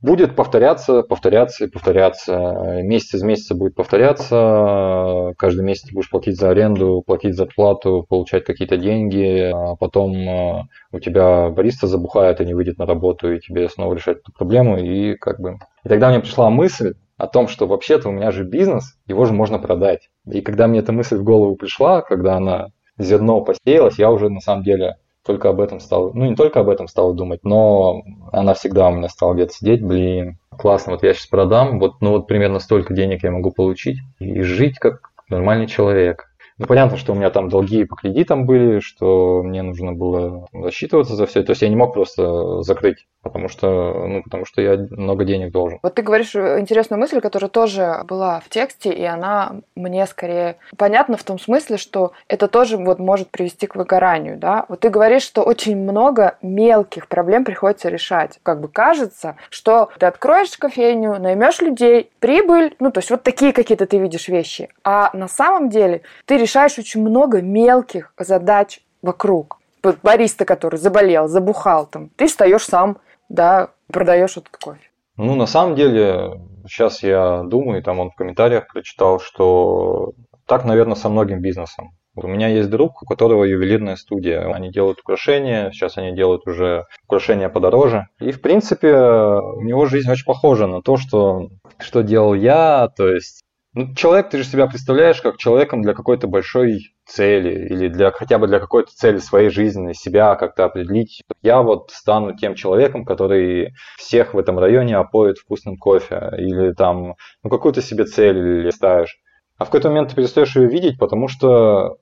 будет 0.00 0.36
повторяться, 0.36 1.02
повторяться 1.02 1.64
и 1.64 1.68
повторяться. 1.68 2.80
Месяц 2.82 3.14
из 3.14 3.22
месяца 3.22 3.54
будет 3.54 3.74
повторяться. 3.74 5.34
Каждый 5.36 5.64
месяц 5.64 5.88
ты 5.88 5.94
будешь 5.94 6.10
платить 6.10 6.38
за 6.38 6.50
аренду, 6.50 7.02
платить 7.06 7.34
за 7.34 7.46
плату, 7.46 8.06
получать 8.08 8.44
какие-то 8.44 8.76
деньги. 8.76 9.50
А 9.54 9.76
потом 9.76 10.16
а, 10.28 10.62
у 10.92 11.00
тебя 11.00 11.50
бариста 11.50 11.86
забухает 11.86 12.40
и 12.40 12.46
не 12.46 12.54
выйдет 12.54 12.78
на 12.78 12.86
работу, 12.86 13.32
и 13.32 13.40
тебе 13.40 13.68
снова 13.68 13.94
решать 13.94 14.18
эту 14.18 14.32
проблему. 14.32 14.78
И 14.78 15.14
как 15.14 15.40
бы... 15.40 15.58
И 15.84 15.88
тогда 15.88 16.10
мне 16.10 16.20
пришла 16.20 16.50
мысль, 16.50 16.94
о 17.18 17.26
том, 17.26 17.48
что 17.48 17.66
вообще-то 17.66 18.08
у 18.08 18.12
меня 18.12 18.30
же 18.30 18.44
бизнес, 18.44 18.96
его 19.06 19.24
же 19.24 19.32
можно 19.32 19.58
продать. 19.58 20.08
И 20.30 20.40
когда 20.40 20.68
мне 20.68 20.78
эта 20.78 20.92
мысль 20.92 21.16
в 21.16 21.24
голову 21.24 21.56
пришла, 21.56 22.00
когда 22.00 22.36
она 22.36 22.68
зерно 22.96 23.40
посеялась, 23.40 23.98
я 23.98 24.10
уже 24.10 24.28
на 24.28 24.40
самом 24.40 24.62
деле 24.62 24.96
только 25.28 25.50
об 25.50 25.60
этом 25.60 25.78
стал, 25.78 26.10
ну 26.14 26.24
не 26.24 26.34
только 26.34 26.60
об 26.60 26.70
этом 26.70 26.88
стал 26.88 27.12
думать, 27.12 27.40
но 27.44 28.02
она 28.32 28.54
всегда 28.54 28.88
у 28.88 28.92
меня 28.92 29.10
стала 29.10 29.34
где-то 29.34 29.52
сидеть, 29.52 29.84
блин, 29.84 30.38
классно, 30.58 30.92
вот 30.92 31.02
я 31.02 31.12
сейчас 31.12 31.26
продам, 31.26 31.78
вот, 31.78 32.00
ну 32.00 32.12
вот 32.12 32.26
примерно 32.26 32.60
столько 32.60 32.94
денег 32.94 33.22
я 33.22 33.30
могу 33.30 33.52
получить 33.52 33.98
и 34.18 34.40
жить 34.40 34.78
как 34.78 35.10
нормальный 35.28 35.66
человек. 35.66 36.24
Ну, 36.56 36.66
понятно, 36.66 36.96
что 36.96 37.12
у 37.12 37.14
меня 37.14 37.30
там 37.30 37.50
долги 37.50 37.84
по 37.84 37.94
кредитам 37.94 38.44
были, 38.44 38.80
что 38.80 39.42
мне 39.44 39.62
нужно 39.62 39.92
было 39.92 40.48
засчитываться 40.52 41.14
за 41.14 41.26
все. 41.26 41.44
То 41.44 41.52
есть 41.52 41.62
я 41.62 41.68
не 41.68 41.76
мог 41.76 41.94
просто 41.94 42.62
закрыть, 42.62 43.06
потому 43.22 43.48
что, 43.48 44.06
ну, 44.06 44.22
потому 44.22 44.44
что 44.44 44.62
я 44.62 44.76
много 44.90 45.24
денег 45.24 45.52
должен. 45.52 45.78
Вот 45.82 45.94
ты 45.94 46.02
говоришь 46.02 46.34
интересную 46.34 47.00
мысль, 47.00 47.20
которая 47.20 47.50
тоже 47.50 48.02
была 48.04 48.40
в 48.40 48.48
тексте, 48.48 48.92
и 48.92 49.04
она 49.04 49.56
мне 49.74 50.06
скорее 50.06 50.56
понятна 50.76 51.16
в 51.16 51.24
том 51.24 51.38
смысле, 51.38 51.76
что 51.76 52.12
это 52.28 52.48
тоже 52.48 52.76
вот 52.76 52.98
может 52.98 53.30
привести 53.30 53.66
к 53.66 53.76
выгоранию, 53.76 54.38
да? 54.38 54.66
Вот 54.68 54.80
ты 54.80 54.88
говоришь, 54.88 55.22
что 55.22 55.42
очень 55.42 55.76
много 55.76 56.36
мелких 56.42 57.08
проблем 57.08 57.44
приходится 57.44 57.88
решать. 57.88 58.38
Как 58.42 58.60
бы 58.60 58.68
кажется, 58.68 59.36
что 59.50 59.90
ты 59.98 60.06
откроешь 60.06 60.56
кофейню, 60.56 61.18
наймешь 61.18 61.60
людей, 61.60 62.10
прибыль, 62.20 62.74
ну, 62.78 62.90
то 62.90 62.98
есть 62.98 63.10
вот 63.10 63.22
такие 63.22 63.52
какие-то 63.52 63.86
ты 63.86 63.98
видишь 63.98 64.28
вещи. 64.28 64.68
А 64.84 65.10
на 65.12 65.28
самом 65.28 65.68
деле 65.68 66.02
ты 66.24 66.36
решаешь 66.36 66.78
очень 66.78 67.02
много 67.02 67.42
мелких 67.42 68.12
задач 68.18 68.80
вокруг. 69.02 69.58
Бариста, 70.02 70.44
который 70.44 70.76
заболел, 70.76 71.28
забухал 71.28 71.86
там, 71.86 72.10
ты 72.16 72.26
встаешь 72.26 72.64
сам, 72.64 72.98
да, 73.28 73.70
продаешь 73.92 74.36
этот 74.36 74.56
кофе. 74.56 74.80
Ну, 75.16 75.34
на 75.34 75.46
самом 75.46 75.74
деле, 75.74 76.40
сейчас 76.66 77.02
я 77.02 77.42
думаю, 77.42 77.82
там 77.82 77.98
он 77.98 78.10
в 78.10 78.14
комментариях 78.14 78.68
прочитал, 78.68 79.20
что 79.20 80.12
так, 80.46 80.64
наверное, 80.64 80.94
со 80.94 81.08
многим 81.08 81.40
бизнесом. 81.40 81.90
У 82.14 82.26
меня 82.26 82.48
есть 82.48 82.68
друг, 82.70 83.02
у 83.02 83.06
которого 83.06 83.44
ювелирная 83.44 83.96
студия. 83.96 84.52
Они 84.52 84.70
делают 84.70 85.00
украшения, 85.00 85.70
сейчас 85.70 85.98
они 85.98 86.16
делают 86.16 86.46
уже 86.46 86.86
украшения 87.04 87.48
подороже. 87.48 88.06
И, 88.20 88.32
в 88.32 88.40
принципе, 88.40 88.92
у 88.94 89.62
него 89.62 89.86
жизнь 89.86 90.10
очень 90.10 90.24
похожа 90.24 90.66
на 90.66 90.82
то, 90.82 90.96
что, 90.96 91.48
что 91.78 92.02
делал 92.02 92.34
я. 92.34 92.88
То 92.96 93.08
есть 93.08 93.44
Ну, 93.74 93.94
человек, 93.94 94.30
ты 94.30 94.38
же 94.38 94.44
себя 94.44 94.66
представляешь 94.66 95.20
как 95.20 95.36
человеком 95.36 95.82
для 95.82 95.92
какой-то 95.92 96.26
большой 96.26 96.94
цели 97.04 97.66
или 97.68 97.88
для 97.88 98.10
хотя 98.10 98.38
бы 98.38 98.46
для 98.46 98.60
какой-то 98.60 98.90
цели 98.92 99.18
своей 99.18 99.50
жизни, 99.50 99.92
себя 99.92 100.36
как-то 100.36 100.64
определить. 100.64 101.22
Я 101.42 101.60
вот 101.60 101.90
стану 101.90 102.34
тем 102.34 102.54
человеком, 102.54 103.04
который 103.04 103.74
всех 103.98 104.32
в 104.32 104.38
этом 104.38 104.58
районе 104.58 104.96
опоит 104.96 105.36
вкусным 105.36 105.76
кофе 105.76 106.30
или 106.38 106.72
там 106.72 107.14
ну, 107.42 107.50
какую-то 107.50 107.82
себе 107.82 108.04
цель 108.04 108.72
ставишь. 108.72 109.18
А 109.58 109.64
в 109.64 109.66
какой-то 109.66 109.90
момент 109.90 110.10
ты 110.10 110.16
перестаешь 110.16 110.56
ее 110.56 110.66
видеть, 110.66 110.98
потому 110.98 111.28
что 111.28 111.98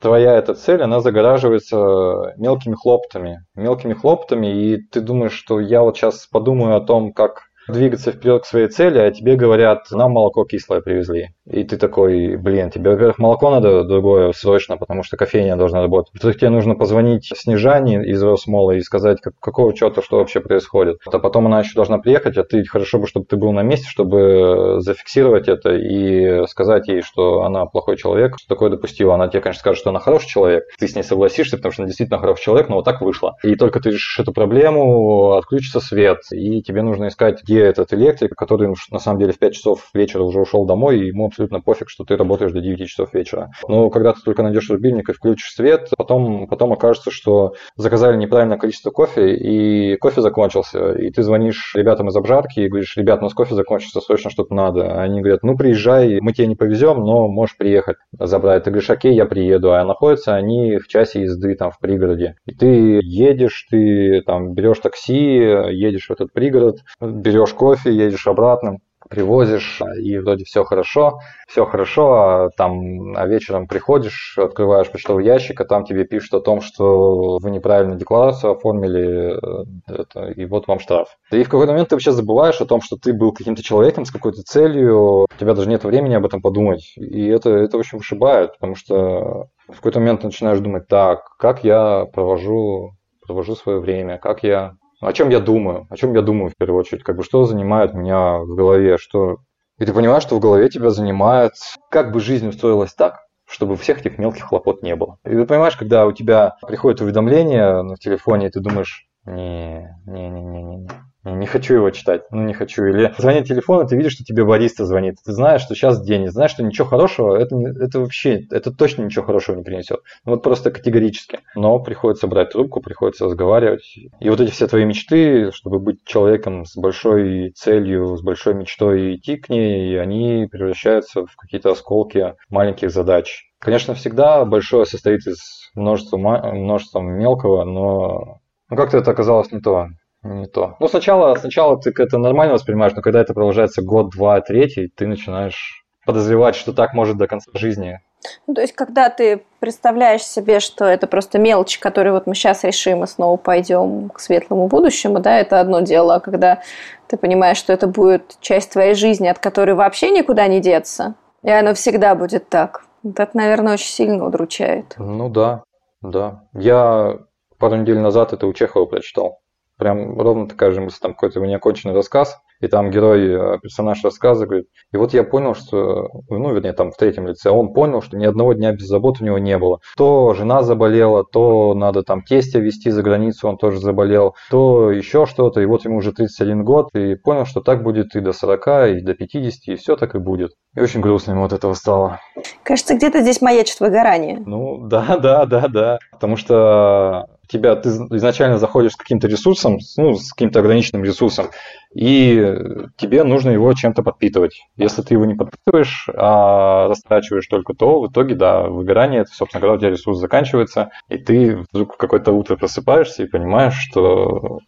твоя 0.00 0.34
эта 0.34 0.54
цель, 0.54 0.82
она 0.82 1.00
загораживается 1.00 2.34
мелкими 2.36 2.74
хлоптами. 2.74 3.46
Мелкими 3.54 3.94
хлоптами, 3.94 4.48
и 4.48 4.76
ты 4.76 5.00
думаешь, 5.00 5.32
что 5.32 5.60
я 5.60 5.82
вот 5.82 5.96
сейчас 5.96 6.26
подумаю 6.26 6.76
о 6.76 6.80
том, 6.80 7.12
как 7.12 7.45
двигаться 7.68 8.12
вперед 8.12 8.42
к 8.42 8.46
своей 8.46 8.68
цели, 8.68 8.98
а 8.98 9.10
тебе 9.10 9.36
говорят, 9.36 9.90
нам 9.90 10.12
молоко 10.12 10.44
кислое 10.44 10.80
привезли. 10.80 11.30
И 11.50 11.64
ты 11.64 11.76
такой, 11.76 12.36
блин, 12.36 12.70
тебе, 12.70 12.90
во-первых, 12.90 13.18
молоко 13.18 13.50
надо 13.50 13.84
другое 13.84 14.32
срочно, 14.32 14.76
потому 14.76 15.02
что 15.02 15.16
кофейня 15.16 15.56
должна 15.56 15.80
работать. 15.80 16.12
Во-вторых, 16.14 16.38
тебе 16.38 16.50
нужно 16.50 16.74
позвонить 16.74 17.32
Снежане 17.36 18.04
из 18.04 18.22
Росмола 18.22 18.72
и 18.72 18.80
сказать, 18.80 19.20
как, 19.20 19.34
какого 19.40 19.72
черта, 19.74 20.02
что 20.02 20.18
вообще 20.18 20.40
происходит. 20.40 20.98
А 21.06 21.18
потом 21.18 21.46
она 21.46 21.60
еще 21.60 21.74
должна 21.74 21.98
приехать, 21.98 22.36
а 22.36 22.44
ты 22.44 22.64
хорошо 22.64 22.98
бы, 22.98 23.06
чтобы 23.06 23.26
ты 23.26 23.36
был 23.36 23.52
на 23.52 23.62
месте, 23.62 23.86
чтобы 23.88 24.80
зафиксировать 24.80 25.48
это 25.48 25.74
и 25.74 26.46
сказать 26.46 26.88
ей, 26.88 27.02
что 27.02 27.42
она 27.42 27.66
плохой 27.66 27.96
человек, 27.96 28.38
что 28.38 28.48
такое 28.48 28.70
допустила. 28.70 29.14
Она 29.14 29.28
тебе, 29.28 29.40
конечно, 29.40 29.60
скажет, 29.60 29.80
что 29.80 29.90
она 29.90 30.00
хороший 30.00 30.28
человек, 30.28 30.64
ты 30.78 30.88
с 30.88 30.94
ней 30.94 31.02
согласишься, 31.02 31.56
потому 31.56 31.72
что 31.72 31.82
она 31.82 31.88
действительно 31.88 32.18
хороший 32.18 32.42
человек, 32.42 32.68
но 32.68 32.76
вот 32.76 32.84
так 32.84 33.00
вышло. 33.00 33.36
И 33.42 33.54
только 33.54 33.80
ты 33.80 33.90
решишь 33.90 34.18
эту 34.18 34.32
проблему, 34.32 35.32
отключится 35.32 35.80
свет, 35.80 36.18
и 36.32 36.62
тебе 36.62 36.82
нужно 36.82 37.08
искать, 37.08 37.42
где 37.56 37.64
этот 37.64 37.92
электрик, 37.94 38.34
который 38.34 38.74
на 38.90 38.98
самом 38.98 39.18
деле 39.18 39.32
в 39.32 39.38
5 39.38 39.54
часов 39.54 39.88
вечера 39.94 40.22
уже 40.22 40.40
ушел 40.40 40.66
домой, 40.66 40.98
и 40.98 41.06
ему 41.06 41.26
абсолютно 41.26 41.60
пофиг, 41.60 41.88
что 41.88 42.04
ты 42.04 42.16
работаешь 42.16 42.52
до 42.52 42.60
9 42.60 42.86
часов 42.86 43.14
вечера. 43.14 43.50
Но 43.66 43.88
когда 43.88 44.12
ты 44.12 44.20
только 44.22 44.42
найдешь 44.42 44.68
рубильник 44.68 45.08
и 45.08 45.12
включишь 45.12 45.54
свет, 45.54 45.88
потом, 45.96 46.48
потом 46.48 46.72
окажется, 46.72 47.10
что 47.10 47.54
заказали 47.76 48.16
неправильное 48.16 48.58
количество 48.58 48.90
кофе, 48.90 49.34
и 49.34 49.96
кофе 49.96 50.20
закончился. 50.20 50.92
И 50.92 51.10
ты 51.10 51.22
звонишь 51.22 51.72
ребятам 51.74 52.08
из 52.08 52.16
обжарки 52.16 52.60
и 52.60 52.68
говоришь, 52.68 52.94
ребят, 52.96 53.20
у 53.20 53.22
нас 53.24 53.32
кофе 53.32 53.54
закончился, 53.54 54.00
срочно 54.00 54.30
что-то 54.30 54.54
надо. 54.54 55.00
Они 55.00 55.20
говорят, 55.20 55.42
ну 55.42 55.56
приезжай, 55.56 56.20
мы 56.20 56.34
тебе 56.34 56.48
не 56.48 56.56
повезем, 56.56 57.00
но 57.00 57.26
можешь 57.28 57.56
приехать 57.56 57.96
забрать. 58.12 58.64
Ты 58.64 58.70
говоришь, 58.70 58.90
окей, 58.90 59.14
я 59.14 59.24
приеду. 59.24 59.72
А 59.72 59.84
находятся 59.84 60.34
они 60.34 60.76
в 60.76 60.88
часе 60.88 61.22
езды 61.22 61.54
там 61.54 61.70
в 61.70 61.78
пригороде. 61.78 62.36
И 62.44 62.54
ты 62.54 63.00
едешь, 63.02 63.66
ты 63.70 64.22
там 64.26 64.52
берешь 64.52 64.80
такси, 64.80 65.14
едешь 65.14 66.08
в 66.08 66.10
этот 66.10 66.34
пригород, 66.34 66.80
берешь 67.00 67.45
кофе, 67.52 67.92
едешь 67.92 68.26
обратно 68.26 68.78
привозишь, 69.08 69.80
и 70.02 70.18
вроде 70.18 70.44
все 70.44 70.64
хорошо, 70.64 71.20
все 71.48 71.64
хорошо, 71.64 72.12
а 72.14 72.50
там 72.56 73.16
а 73.16 73.26
вечером 73.26 73.66
приходишь, 73.66 74.36
открываешь 74.38 74.90
почтовый 74.90 75.24
ящик, 75.24 75.60
а 75.60 75.64
там 75.64 75.84
тебе 75.84 76.04
пишут 76.04 76.34
о 76.34 76.40
том, 76.40 76.60
что 76.60 77.38
вы 77.38 77.50
неправильно 77.50 77.96
декларацию 77.96 78.52
оформили, 78.52 79.36
э, 79.36 79.64
это, 79.86 80.26
и 80.30 80.44
вот 80.44 80.66
вам 80.66 80.80
штраф. 80.80 81.16
И 81.30 81.42
в 81.42 81.48
какой-то 81.48 81.72
момент 81.72 81.90
ты 81.90 81.94
вообще 81.94 82.12
забываешь 82.12 82.60
о 82.60 82.66
том, 82.66 82.80
что 82.80 82.96
ты 82.96 83.12
был 83.12 83.32
каким-то 83.32 83.62
человеком 83.62 84.04
с 84.04 84.10
какой-то 84.10 84.42
целью, 84.42 85.22
у 85.24 85.26
тебя 85.38 85.54
даже 85.54 85.68
нет 85.68 85.84
времени 85.84 86.14
об 86.14 86.26
этом 86.26 86.40
подумать, 86.40 86.94
и 86.96 87.26
это, 87.26 87.50
это 87.50 87.78
очень 87.78 87.98
вышибает, 87.98 88.52
потому 88.54 88.74
что 88.74 89.48
в 89.68 89.76
какой-то 89.76 90.00
момент 90.00 90.22
начинаешь 90.22 90.60
думать, 90.60 90.88
так, 90.88 91.36
как 91.38 91.64
я 91.64 92.06
провожу, 92.06 92.92
провожу 93.24 93.54
свое 93.54 93.80
время, 93.80 94.18
как 94.18 94.42
я 94.42 94.74
о 95.00 95.12
чем 95.12 95.28
я 95.30 95.40
думаю, 95.40 95.86
о 95.90 95.96
чем 95.96 96.14
я 96.14 96.22
думаю 96.22 96.50
в 96.50 96.56
первую 96.56 96.80
очередь, 96.80 97.02
как 97.02 97.16
бы 97.16 97.24
что 97.24 97.44
занимает 97.44 97.94
меня 97.94 98.38
в 98.38 98.54
голове, 98.54 98.98
что... 98.98 99.38
И 99.78 99.84
ты 99.84 99.92
понимаешь, 99.92 100.22
что 100.22 100.36
в 100.36 100.40
голове 100.40 100.68
тебя 100.70 100.90
занимает, 100.90 101.52
как 101.90 102.12
бы 102.12 102.20
жизнь 102.20 102.48
устроилась 102.48 102.94
так, 102.94 103.26
чтобы 103.46 103.76
всех 103.76 104.00
этих 104.00 104.18
мелких 104.18 104.44
хлопот 104.44 104.82
не 104.82 104.96
было. 104.96 105.18
И 105.24 105.30
ты 105.30 105.44
понимаешь, 105.44 105.76
когда 105.76 106.06
у 106.06 106.12
тебя 106.12 106.56
приходит 106.66 107.00
уведомление 107.00 107.82
на 107.82 107.96
телефоне, 107.96 108.46
и 108.46 108.50
ты 108.50 108.60
думаешь, 108.60 109.05
не, 109.26 109.96
не, 110.06 110.28
не, 110.30 110.42
не, 110.42 110.62
не, 110.62 110.76
не 110.76 110.88
не 111.34 111.46
хочу 111.46 111.74
его 111.74 111.90
читать, 111.90 112.22
ну 112.30 112.42
не 112.42 112.54
хочу. 112.54 112.84
Или 112.84 113.12
звонит 113.18 113.46
телефон, 113.46 113.84
и 113.84 113.88
ты 113.88 113.96
видишь, 113.96 114.12
что 114.12 114.24
тебе 114.24 114.44
бариста 114.44 114.84
звонит. 114.84 115.16
Ты 115.24 115.32
знаешь, 115.32 115.62
что 115.62 115.74
сейчас 115.74 116.00
день, 116.00 116.28
знаешь, 116.28 116.52
что 116.52 116.62
ничего 116.62 116.86
хорошего, 116.86 117.36
это, 117.36 117.56
это 117.56 118.00
вообще, 118.00 118.46
это 118.50 118.72
точно 118.72 119.02
ничего 119.02 119.24
хорошего 119.24 119.56
не 119.56 119.64
принесет. 119.64 120.00
Ну, 120.24 120.32
вот 120.32 120.42
просто 120.42 120.70
категорически. 120.70 121.40
Но 121.54 121.80
приходится 121.80 122.28
брать 122.28 122.50
трубку, 122.50 122.80
приходится 122.80 123.24
разговаривать. 123.24 123.96
И 124.20 124.30
вот 124.30 124.40
эти 124.40 124.50
все 124.50 124.66
твои 124.68 124.84
мечты, 124.84 125.50
чтобы 125.52 125.80
быть 125.80 126.04
человеком 126.04 126.64
с 126.64 126.76
большой 126.76 127.50
целью, 127.56 128.16
с 128.16 128.22
большой 128.22 128.54
мечтой 128.54 129.12
и 129.12 129.16
идти 129.16 129.36
к 129.36 129.48
ней, 129.48 130.00
они 130.00 130.46
превращаются 130.50 131.26
в 131.26 131.34
какие-то 131.36 131.72
осколки 131.72 132.34
маленьких 132.50 132.90
задач. 132.90 133.50
Конечно, 133.58 133.94
всегда 133.94 134.44
большое 134.44 134.86
состоит 134.86 135.26
из 135.26 135.70
множества, 135.74 136.18
множества 136.18 137.00
мелкого, 137.00 137.64
но 137.64 138.40
ну, 138.70 138.76
как-то 138.76 138.98
это 138.98 139.10
оказалось 139.10 139.52
не 139.52 139.60
то 139.60 139.88
не 140.22 140.46
то. 140.46 140.76
Ну, 140.80 140.88
сначала, 140.88 141.34
сначала 141.36 141.80
ты 141.80 141.92
это 141.96 142.18
нормально 142.18 142.54
воспринимаешь, 142.54 142.94
но 142.94 143.02
когда 143.02 143.20
это 143.20 143.34
продолжается 143.34 143.82
год, 143.82 144.10
два, 144.10 144.40
третий, 144.40 144.88
ты 144.88 145.06
начинаешь 145.06 145.84
подозревать, 146.04 146.54
что 146.54 146.72
так 146.72 146.94
может 146.94 147.16
до 147.16 147.26
конца 147.26 147.50
жизни. 147.54 148.00
Ну, 148.46 148.54
то 148.54 148.60
есть, 148.60 148.72
когда 148.72 149.08
ты 149.08 149.42
представляешь 149.60 150.22
себе, 150.22 150.58
что 150.60 150.84
это 150.84 151.06
просто 151.06 151.38
мелочь, 151.38 151.78
которую 151.78 152.14
вот 152.14 152.26
мы 152.26 152.34
сейчас 152.34 152.64
решим 152.64 153.04
и 153.04 153.06
снова 153.06 153.36
пойдем 153.36 154.08
к 154.08 154.20
светлому 154.20 154.68
будущему, 154.68 155.20
да, 155.20 155.38
это 155.38 155.60
одно 155.60 155.80
дело. 155.80 156.16
А 156.16 156.20
когда 156.20 156.62
ты 157.08 157.16
понимаешь, 157.16 157.58
что 157.58 157.72
это 157.72 157.86
будет 157.86 158.36
часть 158.40 158.72
твоей 158.72 158.94
жизни, 158.94 159.28
от 159.28 159.38
которой 159.38 159.74
вообще 159.74 160.10
никуда 160.10 160.46
не 160.48 160.60
деться, 160.60 161.14
и 161.42 161.50
оно 161.50 161.74
всегда 161.74 162.14
будет 162.14 162.48
так, 162.48 162.84
вот 163.02 163.20
это, 163.20 163.36
наверное, 163.36 163.74
очень 163.74 163.90
сильно 163.90 164.26
удручает. 164.26 164.94
Ну 164.98 165.28
да, 165.28 165.62
да. 166.02 166.42
Я 166.52 167.18
пару 167.58 167.76
недель 167.76 167.98
назад 167.98 168.32
это 168.32 168.46
у 168.46 168.52
Чехова 168.52 168.86
прочитал. 168.86 169.40
Прям 169.78 170.18
ровно 170.18 170.48
такая 170.48 170.70
же 170.70 170.80
мысль, 170.80 170.98
там 171.02 171.12
какой-то 171.12 171.40
неоконченный 171.40 171.94
рассказ, 171.94 172.38
и 172.60 172.66
там 172.66 172.90
герой, 172.90 173.28
э, 173.28 173.58
персонаж 173.60 174.02
рассказа 174.02 174.46
говорит, 174.46 174.68
и 174.90 174.96
вот 174.96 175.12
я 175.12 175.22
понял, 175.22 175.54
что, 175.54 176.08
ну, 176.30 176.54
вернее, 176.54 176.72
там 176.72 176.90
в 176.90 176.96
третьем 176.96 177.26
лице, 177.26 177.50
он 177.50 177.74
понял, 177.74 178.00
что 178.00 178.16
ни 178.16 178.24
одного 178.24 178.54
дня 178.54 178.72
без 178.72 178.86
забот 178.86 179.20
у 179.20 179.24
него 179.24 179.38
не 179.38 179.58
было. 179.58 179.80
То 179.98 180.32
жена 180.32 180.62
заболела, 180.62 181.24
то 181.24 181.74
надо 181.74 182.02
там 182.02 182.22
тестя 182.22 182.58
везти 182.58 182.90
за 182.90 183.02
границу, 183.02 183.48
он 183.48 183.58
тоже 183.58 183.78
заболел, 183.78 184.34
то 184.50 184.90
еще 184.90 185.26
что-то, 185.26 185.60
и 185.60 185.66
вот 185.66 185.84
ему 185.84 185.98
уже 185.98 186.12
31 186.12 186.64
год, 186.64 186.88
и 186.94 187.14
понял, 187.16 187.44
что 187.44 187.60
так 187.60 187.82
будет 187.82 188.16
и 188.16 188.20
до 188.20 188.32
40, 188.32 188.66
и 188.96 189.00
до 189.02 189.14
50, 189.14 189.74
и 189.74 189.76
все 189.76 189.96
так 189.96 190.14
и 190.14 190.18
будет. 190.18 190.52
И 190.74 190.80
очень 190.80 191.00
грустно 191.00 191.32
ему 191.32 191.44
от 191.44 191.52
этого 191.52 191.74
стало. 191.74 192.20
Кажется, 192.62 192.94
где-то 192.94 193.20
здесь 193.20 193.42
маячит 193.42 193.78
выгорание. 193.80 194.42
Ну, 194.44 194.78
да, 194.86 195.18
да, 195.18 195.44
да, 195.44 195.68
да. 195.68 195.98
Потому 196.12 196.36
что 196.36 197.26
тебя 197.48 197.76
ты 197.76 197.88
изначально 197.88 198.58
заходишь 198.58 198.92
с 198.92 198.96
каким-то 198.96 199.28
ресурсом, 199.28 199.78
ну, 199.96 200.14
с 200.14 200.32
каким-то 200.32 200.60
ограниченным 200.60 201.04
ресурсом, 201.04 201.46
и 201.94 202.56
тебе 202.96 203.24
нужно 203.24 203.50
его 203.50 203.72
чем-то 203.72 204.02
подпитывать. 204.02 204.62
Если 204.76 205.02
ты 205.02 205.14
его 205.14 205.24
не 205.24 205.34
подпитываешь, 205.34 206.08
а 206.14 206.88
растрачиваешь 206.88 207.46
только 207.46 207.74
то, 207.74 208.00
в 208.00 208.08
итоге, 208.08 208.34
да, 208.34 208.62
выгорание, 208.62 209.22
это, 209.22 209.30
собственно 209.32 209.60
говоря, 209.60 209.76
у 209.76 209.80
тебя 209.80 209.90
ресурс 209.90 210.18
заканчивается, 210.18 210.90
и 211.08 211.18
ты 211.18 211.64
вдруг 211.72 211.94
в 211.94 211.96
какое-то 211.96 212.32
утро 212.32 212.56
просыпаешься 212.56 213.22
и 213.22 213.28
понимаешь, 213.28 213.74
что 213.74 214.60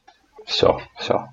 все, 0.46 0.78
все, 0.96 1.26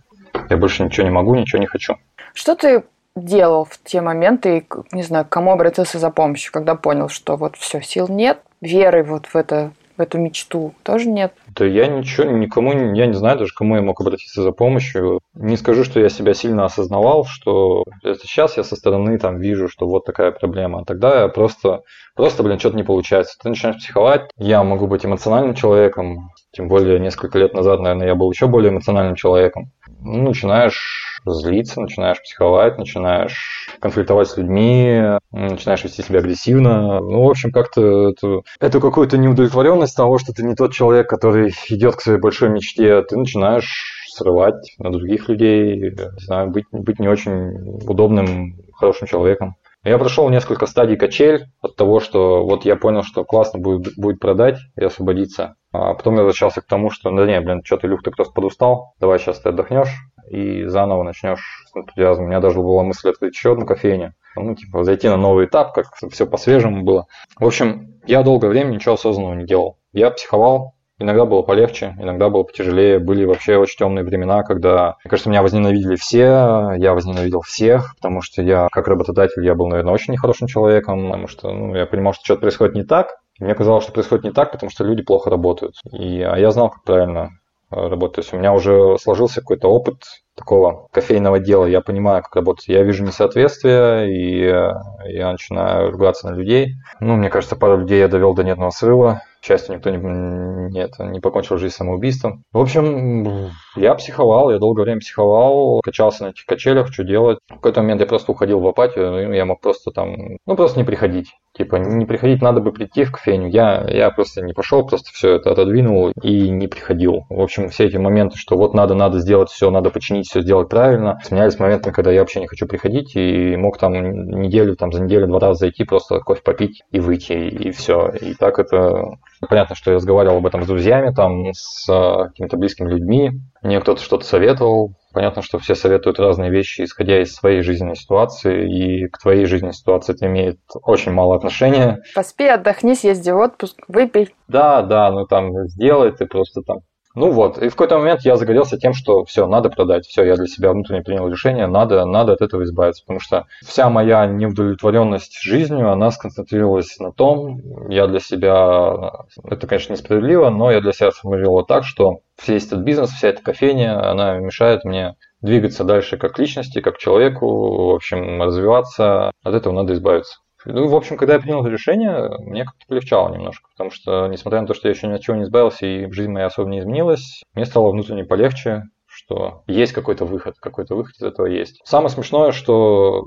я 0.49 0.57
больше 0.57 0.83
ничего 0.83 1.05
не 1.05 1.13
могу, 1.13 1.35
ничего 1.35 1.59
не 1.59 1.67
хочу. 1.67 1.95
Что 2.33 2.55
ты 2.55 2.83
делал 3.15 3.63
в 3.63 3.79
те 3.83 4.01
моменты, 4.01 4.67
не 4.91 5.03
знаю, 5.03 5.25
к 5.25 5.29
кому 5.29 5.51
обратился 5.51 5.99
за 5.99 6.09
помощью, 6.09 6.51
когда 6.51 6.75
понял, 6.75 7.07
что 7.07 7.37
вот 7.37 7.55
все, 7.55 7.81
сил 7.81 8.07
нет, 8.09 8.41
веры 8.61 9.03
вот 9.03 9.27
в 9.27 9.35
это 9.35 9.71
в 9.97 10.01
эту 10.01 10.17
мечту 10.17 10.73
тоже 10.83 11.09
нет? 11.09 11.33
Да 11.47 11.65
я 11.65 11.87
ничего, 11.87 12.29
никому, 12.29 12.93
я 12.93 13.05
не 13.07 13.13
знаю 13.13 13.39
даже, 13.39 13.53
кому 13.53 13.75
я 13.75 13.81
мог 13.81 14.01
обратиться 14.01 14.41
за 14.41 14.51
помощью. 14.51 15.19
Не 15.33 15.57
скажу, 15.57 15.83
что 15.83 15.99
я 15.99 16.09
себя 16.09 16.33
сильно 16.33 16.65
осознавал, 16.65 17.25
что 17.25 17.83
это 18.03 18.19
сейчас 18.21 18.57
я 18.57 18.63
со 18.63 18.75
стороны 18.75 19.17
там 19.17 19.39
вижу, 19.39 19.69
что 19.69 19.87
вот 19.87 20.05
такая 20.05 20.31
проблема. 20.31 20.85
Тогда 20.85 21.21
я 21.21 21.27
просто, 21.27 21.81
просто, 22.15 22.43
блин, 22.43 22.59
что-то 22.59 22.77
не 22.77 22.83
получается. 22.83 23.37
Ты 23.41 23.49
начинаешь 23.49 23.77
психовать. 23.77 24.29
Я 24.37 24.63
могу 24.63 24.87
быть 24.87 25.05
эмоциональным 25.05 25.55
человеком, 25.55 26.31
тем 26.51 26.67
более 26.67 26.99
несколько 26.99 27.37
лет 27.37 27.53
назад, 27.53 27.79
наверное, 27.79 28.07
я 28.07 28.15
был 28.15 28.31
еще 28.31 28.47
более 28.47 28.71
эмоциональным 28.71 29.15
человеком. 29.15 29.71
Ну, 29.99 30.23
начинаешь 30.23 31.14
злиться, 31.33 31.81
начинаешь 31.81 32.21
психовать, 32.21 32.77
начинаешь 32.77 33.67
конфликтовать 33.79 34.29
с 34.29 34.37
людьми, 34.37 35.01
начинаешь 35.31 35.83
вести 35.83 36.03
себя 36.03 36.19
агрессивно. 36.19 36.99
Ну, 36.99 37.23
в 37.23 37.29
общем, 37.29 37.51
как-то 37.51 38.09
это, 38.09 38.41
это 38.59 38.79
какую-то 38.79 39.17
неудовлетворенность 39.17 39.95
того, 39.95 40.17
что 40.17 40.33
ты 40.33 40.43
не 40.43 40.55
тот 40.55 40.73
человек, 40.73 41.09
который 41.09 41.53
идет 41.69 41.95
к 41.95 42.01
своей 42.01 42.19
большой 42.19 42.49
мечте, 42.49 43.01
ты 43.01 43.17
начинаешь 43.17 44.05
срывать 44.15 44.75
на 44.79 44.91
других 44.91 45.27
людей, 45.29 45.91
не 45.91 46.25
знаю, 46.25 46.49
быть, 46.49 46.65
быть 46.71 46.99
не 46.99 47.07
очень 47.07 47.79
удобным, 47.87 48.55
хорошим 48.73 49.07
человеком. 49.07 49.55
Я 49.83 49.99
прошел 49.99 50.29
несколько 50.29 50.65
стадий 50.65 50.97
качель 50.97 51.45
от 51.61 51.75
того, 51.75 51.99
что 51.99 52.43
вот 52.43 52.65
я 52.65 52.75
понял, 52.75 53.03
что 53.03 53.23
классно 53.23 53.59
будет, 53.59 53.93
будет 53.97 54.19
продать 54.19 54.57
и 54.75 54.83
освободиться. 54.83 55.57
А 55.75 55.93
потом 55.93 56.15
я 56.15 56.21
возвращался 56.21 56.61
к 56.61 56.65
тому, 56.65 56.89
что 56.89 57.11
да 57.11 57.25
не, 57.25 57.39
блин, 57.41 57.61
что 57.63 57.77
ты, 57.77 57.87
Люк, 57.87 58.03
ты 58.03 58.11
просто 58.11 58.33
подустал, 58.33 58.93
давай 58.99 59.19
сейчас 59.19 59.39
ты 59.39 59.49
отдохнешь 59.49 59.93
и 60.29 60.65
заново 60.65 61.03
начнешь 61.03 61.65
с 61.71 61.75
энтузиазмом. 61.77 62.25
У 62.25 62.29
меня 62.29 62.39
даже 62.39 62.59
была 62.59 62.83
мысль 62.83 63.09
открыть 63.09 63.35
еще 63.35 63.53
одну 63.53 63.65
кофейню, 63.65 64.13
ну, 64.35 64.55
типа, 64.55 64.83
зайти 64.83 65.07
на 65.07 65.17
новый 65.17 65.45
этап, 65.45 65.73
как 65.73 65.87
все 66.11 66.25
по-свежему 66.25 66.83
было. 66.83 67.07
В 67.39 67.45
общем, 67.45 67.99
я 68.05 68.23
долгое 68.23 68.49
время 68.49 68.71
ничего 68.71 68.95
осознанного 68.95 69.35
не 69.35 69.45
делал. 69.45 69.77
Я 69.93 70.11
психовал, 70.11 70.75
Иногда 70.97 71.25
было 71.25 71.41
полегче, 71.41 71.93
иногда 71.99 72.29
было 72.29 72.43
потяжелее. 72.43 72.99
Были 72.99 73.25
вообще 73.25 73.57
очень 73.57 73.77
темные 73.77 74.05
времена, 74.05 74.43
когда, 74.43 74.95
мне 75.03 75.09
кажется, 75.09 75.29
меня 75.29 75.41
возненавидели 75.41 75.97
все, 75.97 76.71
я 76.77 76.93
возненавидел 76.93 77.41
всех, 77.41 77.95
потому 77.97 78.21
что 78.21 78.41
я, 78.41 78.69
как 78.71 78.87
работодатель, 78.87 79.43
я 79.43 79.55
был, 79.55 79.67
наверное, 79.67 79.93
очень 79.93 80.13
нехорошим 80.13 80.47
человеком, 80.47 81.07
потому 81.07 81.27
что 81.27 81.51
ну, 81.51 81.75
я 81.75 81.85
понимал, 81.85 82.13
что 82.13 82.23
что-то 82.23 82.41
происходит 82.41 82.75
не 82.75 82.83
так. 82.83 83.17
Мне 83.39 83.53
казалось, 83.53 83.83
что 83.83 83.93
происходит 83.93 84.25
не 84.25 84.31
так, 84.31 84.51
потому 84.51 84.69
что 84.69 84.83
люди 84.83 85.03
плохо 85.03 85.29
работают. 85.29 85.75
И, 85.91 86.21
а 86.21 86.37
я 86.37 86.51
знал, 86.51 86.69
как 86.69 86.83
правильно 86.83 87.31
э, 87.69 87.87
работать. 87.87 88.15
То 88.15 88.21
есть 88.21 88.33
у 88.33 88.37
меня 88.37 88.53
уже 88.53 88.97
сложился 88.97 89.41
какой-то 89.41 89.67
опыт 89.67 90.03
такого 90.35 90.87
кофейного 90.91 91.39
дела. 91.39 91.65
Я 91.65 91.81
понимаю, 91.81 92.23
как 92.23 92.35
работать. 92.35 92.67
Я 92.67 92.83
вижу 92.83 93.03
несоответствие, 93.03 94.09
и 94.09 94.41
э, 94.43 94.71
я 95.09 95.31
начинаю 95.31 95.91
ругаться 95.91 96.29
на 96.29 96.35
людей. 96.35 96.75
Ну, 97.01 97.15
мне 97.15 97.29
кажется, 97.29 97.55
пару 97.57 97.77
людей 97.77 97.99
я 97.99 98.07
довел 98.07 98.33
до 98.33 98.43
нервного 98.43 98.71
срыва. 98.71 99.21
Счастью, 99.45 99.75
никто 99.75 99.91
не, 99.91 99.97
не, 99.97 100.79
это, 100.79 101.03
не 101.03 101.19
покончил 101.19 101.57
жизнь 101.57 101.75
самоубийством. 101.75 102.43
В 102.51 102.59
общем, 102.59 103.51
я 103.75 103.93
психовал, 103.93 104.49
я 104.49 104.57
долгое 104.57 104.83
время 104.83 105.01
психовал, 105.01 105.81
качался 105.81 106.23
на 106.23 106.29
этих 106.29 106.45
качелях, 106.45 106.91
что 106.91 107.03
делать. 107.03 107.37
В 107.47 107.55
какой-то 107.55 107.81
момент 107.81 108.01
я 108.01 108.07
просто 108.07 108.31
уходил 108.31 108.59
в 108.59 108.67
апатию, 108.67 109.31
я 109.31 109.45
мог 109.45 109.61
просто 109.61 109.91
там, 109.91 110.15
ну, 110.47 110.55
просто 110.55 110.79
не 110.79 110.85
приходить. 110.85 111.27
Типа, 111.55 111.75
не 111.75 112.05
приходить, 112.05 112.41
надо 112.41 112.59
бы 112.59 112.73
прийти 112.73 113.03
в 113.03 113.11
кофейню. 113.11 113.47
Я, 113.47 113.85
я 113.87 114.09
просто 114.09 114.41
не 114.41 114.53
пошел, 114.53 114.85
просто 114.85 115.11
все 115.13 115.35
это 115.35 115.51
отодвинул 115.51 116.11
и 116.21 116.49
не 116.49 116.67
приходил. 116.67 117.25
В 117.29 117.39
общем, 117.39 117.69
все 117.69 117.85
эти 117.85 117.97
моменты, 117.97 118.37
что 118.37 118.57
вот 118.57 118.73
надо, 118.73 118.95
надо 118.95 119.19
сделать 119.19 119.49
все, 119.49 119.69
надо 119.69 119.91
починить 119.91 120.27
все, 120.27 120.41
сделать 120.41 120.69
правильно, 120.69 121.19
сменялись 121.23 121.59
моментами, 121.59 121.93
когда 121.93 122.11
я 122.11 122.21
вообще 122.21 122.41
не 122.41 122.47
хочу 122.47 122.65
приходить 122.65 123.15
и 123.15 123.55
мог 123.55 123.77
там 123.77 123.93
неделю, 123.93 124.75
там 124.75 124.91
за 124.91 125.03
неделю 125.03 125.27
два 125.27 125.39
раза 125.39 125.59
зайти, 125.59 125.85
просто 125.85 126.19
кофе 126.19 126.41
попить 126.41 126.81
и 126.91 126.99
выйти, 126.99 127.33
и 127.33 127.69
все. 127.71 128.09
И 128.19 128.33
так 128.33 128.59
это 128.59 129.17
Понятно, 129.47 129.75
что 129.75 129.91
я 129.91 129.95
разговаривал 129.95 130.37
об 130.37 130.45
этом 130.45 130.63
с 130.63 130.67
друзьями, 130.67 131.13
там, 131.13 131.51
с 131.53 131.87
а, 131.89 132.27
какими-то 132.27 132.57
близкими 132.57 132.89
людьми. 132.89 133.31
Мне 133.61 133.79
кто-то 133.79 134.01
что-то 134.01 134.25
советовал. 134.25 134.93
Понятно, 135.13 135.41
что 135.41 135.59
все 135.59 135.75
советуют 135.75 136.19
разные 136.19 136.51
вещи, 136.51 136.83
исходя 136.83 137.21
из 137.21 137.33
своей 137.33 137.61
жизненной 137.61 137.95
ситуации, 137.95 138.69
и 138.69 139.07
к 139.07 139.17
твоей 139.17 139.45
жизненной 139.45 139.73
ситуации 139.73 140.13
это 140.13 140.25
имеет 140.27 140.59
очень 140.83 141.13
мало 141.13 141.35
отношения. 141.35 142.01
Поспи, 142.13 142.45
отдохни, 142.45 142.95
съезди 142.95 143.29
в 143.29 143.37
отпуск, 143.37 143.77
выпей. 143.87 144.35
Да, 144.47 144.81
да, 144.81 145.11
ну 145.11 145.25
там 145.25 145.67
сделай, 145.67 146.11
ты 146.11 146.25
просто 146.25 146.61
там 146.61 146.79
ну 147.15 147.31
вот, 147.31 147.57
и 147.57 147.69
в 147.69 147.71
какой-то 147.71 147.97
момент 147.97 148.21
я 148.21 148.35
загорелся 148.35 148.77
тем, 148.77 148.93
что 148.93 149.23
все, 149.25 149.47
надо 149.47 149.69
продать, 149.69 150.05
все, 150.05 150.23
я 150.23 150.35
для 150.35 150.47
себя 150.47 150.71
внутренне 150.71 151.01
принял 151.01 151.27
решение, 151.27 151.67
надо, 151.67 152.05
надо 152.05 152.33
от 152.33 152.41
этого 152.41 152.63
избавиться, 152.63 153.03
потому 153.03 153.19
что 153.19 153.45
вся 153.63 153.89
моя 153.89 154.25
неудовлетворенность 154.25 155.39
жизнью, 155.41 155.91
она 155.91 156.11
сконцентрировалась 156.11 156.99
на 156.99 157.11
том, 157.11 157.61
я 157.89 158.07
для 158.07 158.19
себя, 158.19 159.25
это, 159.43 159.65
конечно, 159.65 159.93
несправедливо, 159.93 160.49
но 160.49 160.71
я 160.71 160.81
для 160.81 160.91
себя 160.91 161.11
сформулировал 161.11 161.65
так, 161.65 161.85
что 161.85 162.19
весь 162.45 162.67
этот 162.67 162.79
бизнес, 162.79 163.11
вся 163.11 163.29
эта 163.29 163.41
кофейня, 163.41 164.11
она 164.11 164.37
мешает 164.37 164.83
мне 164.83 165.15
двигаться 165.41 165.83
дальше 165.83 166.17
как 166.17 166.37
личности, 166.37 166.81
как 166.81 166.97
человеку, 166.97 167.91
в 167.91 167.95
общем, 167.95 168.41
развиваться, 168.41 169.31
от 169.43 169.53
этого 169.53 169.73
надо 169.73 169.93
избавиться. 169.93 170.39
Ну, 170.65 170.87
в 170.87 170.95
общем, 170.95 171.17
когда 171.17 171.33
я 171.35 171.39
принял 171.39 171.61
это 171.61 171.69
решение, 171.69 172.29
мне 172.39 172.65
как-то 172.65 172.85
полегчало 172.87 173.33
немножко, 173.33 173.69
потому 173.71 173.91
что, 173.91 174.27
несмотря 174.27 174.61
на 174.61 174.67
то, 174.67 174.73
что 174.73 174.87
я 174.87 174.93
еще 174.93 175.07
ни 175.07 175.13
от 175.13 175.21
чего 175.21 175.37
не 175.37 175.43
избавился 175.43 175.85
и 175.85 176.11
жизнь 176.11 176.31
моя 176.31 176.47
особо 176.47 176.69
не 176.69 176.79
изменилась, 176.79 177.43
мне 177.53 177.65
стало 177.65 177.91
внутренне 177.91 178.23
полегче, 178.23 178.83
что 179.07 179.63
есть 179.67 179.93
какой-то 179.93 180.25
выход, 180.25 180.55
какой-то 180.59 180.95
выход 180.95 181.15
из 181.17 181.23
этого 181.23 181.45
есть. 181.45 181.79
Самое 181.85 182.09
смешное, 182.09 182.51
что 182.51 183.23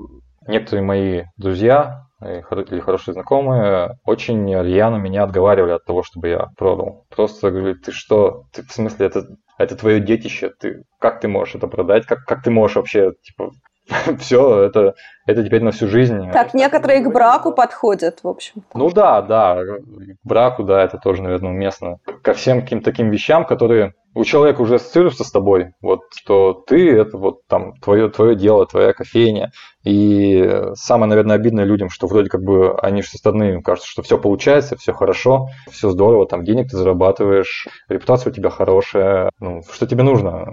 некоторые 0.47 0.83
мои 0.83 1.23
друзья 1.37 2.03
или 2.21 2.79
хорошие 2.79 3.13
знакомые 3.13 3.97
очень 4.03 4.45
рьяно 4.53 4.97
меня 4.97 5.23
отговаривали 5.23 5.71
от 5.71 5.85
того, 5.85 6.03
чтобы 6.03 6.27
я 6.27 6.47
продал. 6.57 7.05
Просто 7.15 7.49
говорили, 7.49 7.75
ты 7.75 7.91
что, 7.91 8.43
ты 8.51 8.63
в 8.63 8.71
смысле, 8.71 9.05
это, 9.05 9.23
это 9.57 9.75
твое 9.77 10.01
детище, 10.01 10.51
ты, 10.59 10.83
как 10.99 11.21
ты 11.21 11.27
можешь 11.27 11.55
это 11.55 11.67
продать, 11.67 12.05
как, 12.05 12.25
как 12.25 12.43
ты 12.43 12.51
можешь 12.51 12.75
вообще, 12.75 13.13
типа, 13.23 13.51
все, 14.19 14.63
это, 14.63 14.95
это 15.25 15.43
теперь 15.43 15.63
на 15.63 15.71
всю 15.71 15.87
жизнь. 15.87 16.31
Так, 16.31 16.53
некоторые 16.53 17.01
к 17.01 17.11
браку 17.11 17.51
подходят, 17.51 18.19
в 18.23 18.27
общем. 18.27 18.63
Ну 18.73 18.89
да, 18.91 19.21
да, 19.21 19.63
к 19.63 20.27
браку, 20.27 20.63
да, 20.63 20.83
это 20.83 20.97
тоже, 20.97 21.21
наверное, 21.23 21.51
уместно. 21.51 21.97
Ко 22.21 22.33
всем 22.33 22.61
каким-то 22.61 22.85
таким 22.85 23.09
вещам, 23.09 23.45
которые 23.45 23.93
у 24.15 24.23
человека 24.23 24.61
уже 24.61 24.75
ассоциируются 24.75 25.23
с 25.23 25.31
тобой, 25.31 25.73
вот, 25.81 26.01
что 26.15 26.53
ты, 26.53 26.91
это 26.91 27.17
вот 27.17 27.45
там 27.47 27.73
твое, 27.75 28.09
твое 28.09 28.35
дело, 28.35 28.65
твоя 28.65 28.93
кофейня. 28.93 29.51
И 29.83 30.71
самое, 30.73 31.09
наверное, 31.09 31.35
обидное 31.35 31.63
людям, 31.63 31.89
что 31.89 32.07
вроде 32.07 32.29
как 32.29 32.41
бы 32.43 32.77
они 32.79 33.01
со 33.01 33.17
стороны 33.17 33.61
кажется, 33.61 33.89
что 33.89 34.01
все 34.01 34.17
получается, 34.17 34.75
все 34.77 34.93
хорошо, 34.93 35.49
все 35.71 35.89
здорово, 35.89 36.27
там 36.27 36.43
денег 36.43 36.69
ты 36.69 36.77
зарабатываешь, 36.77 37.67
репутация 37.87 38.31
у 38.31 38.33
тебя 38.33 38.49
хорошая, 38.49 39.29
ну, 39.39 39.61
что 39.71 39.87
тебе 39.87 40.03
нужно? 40.03 40.47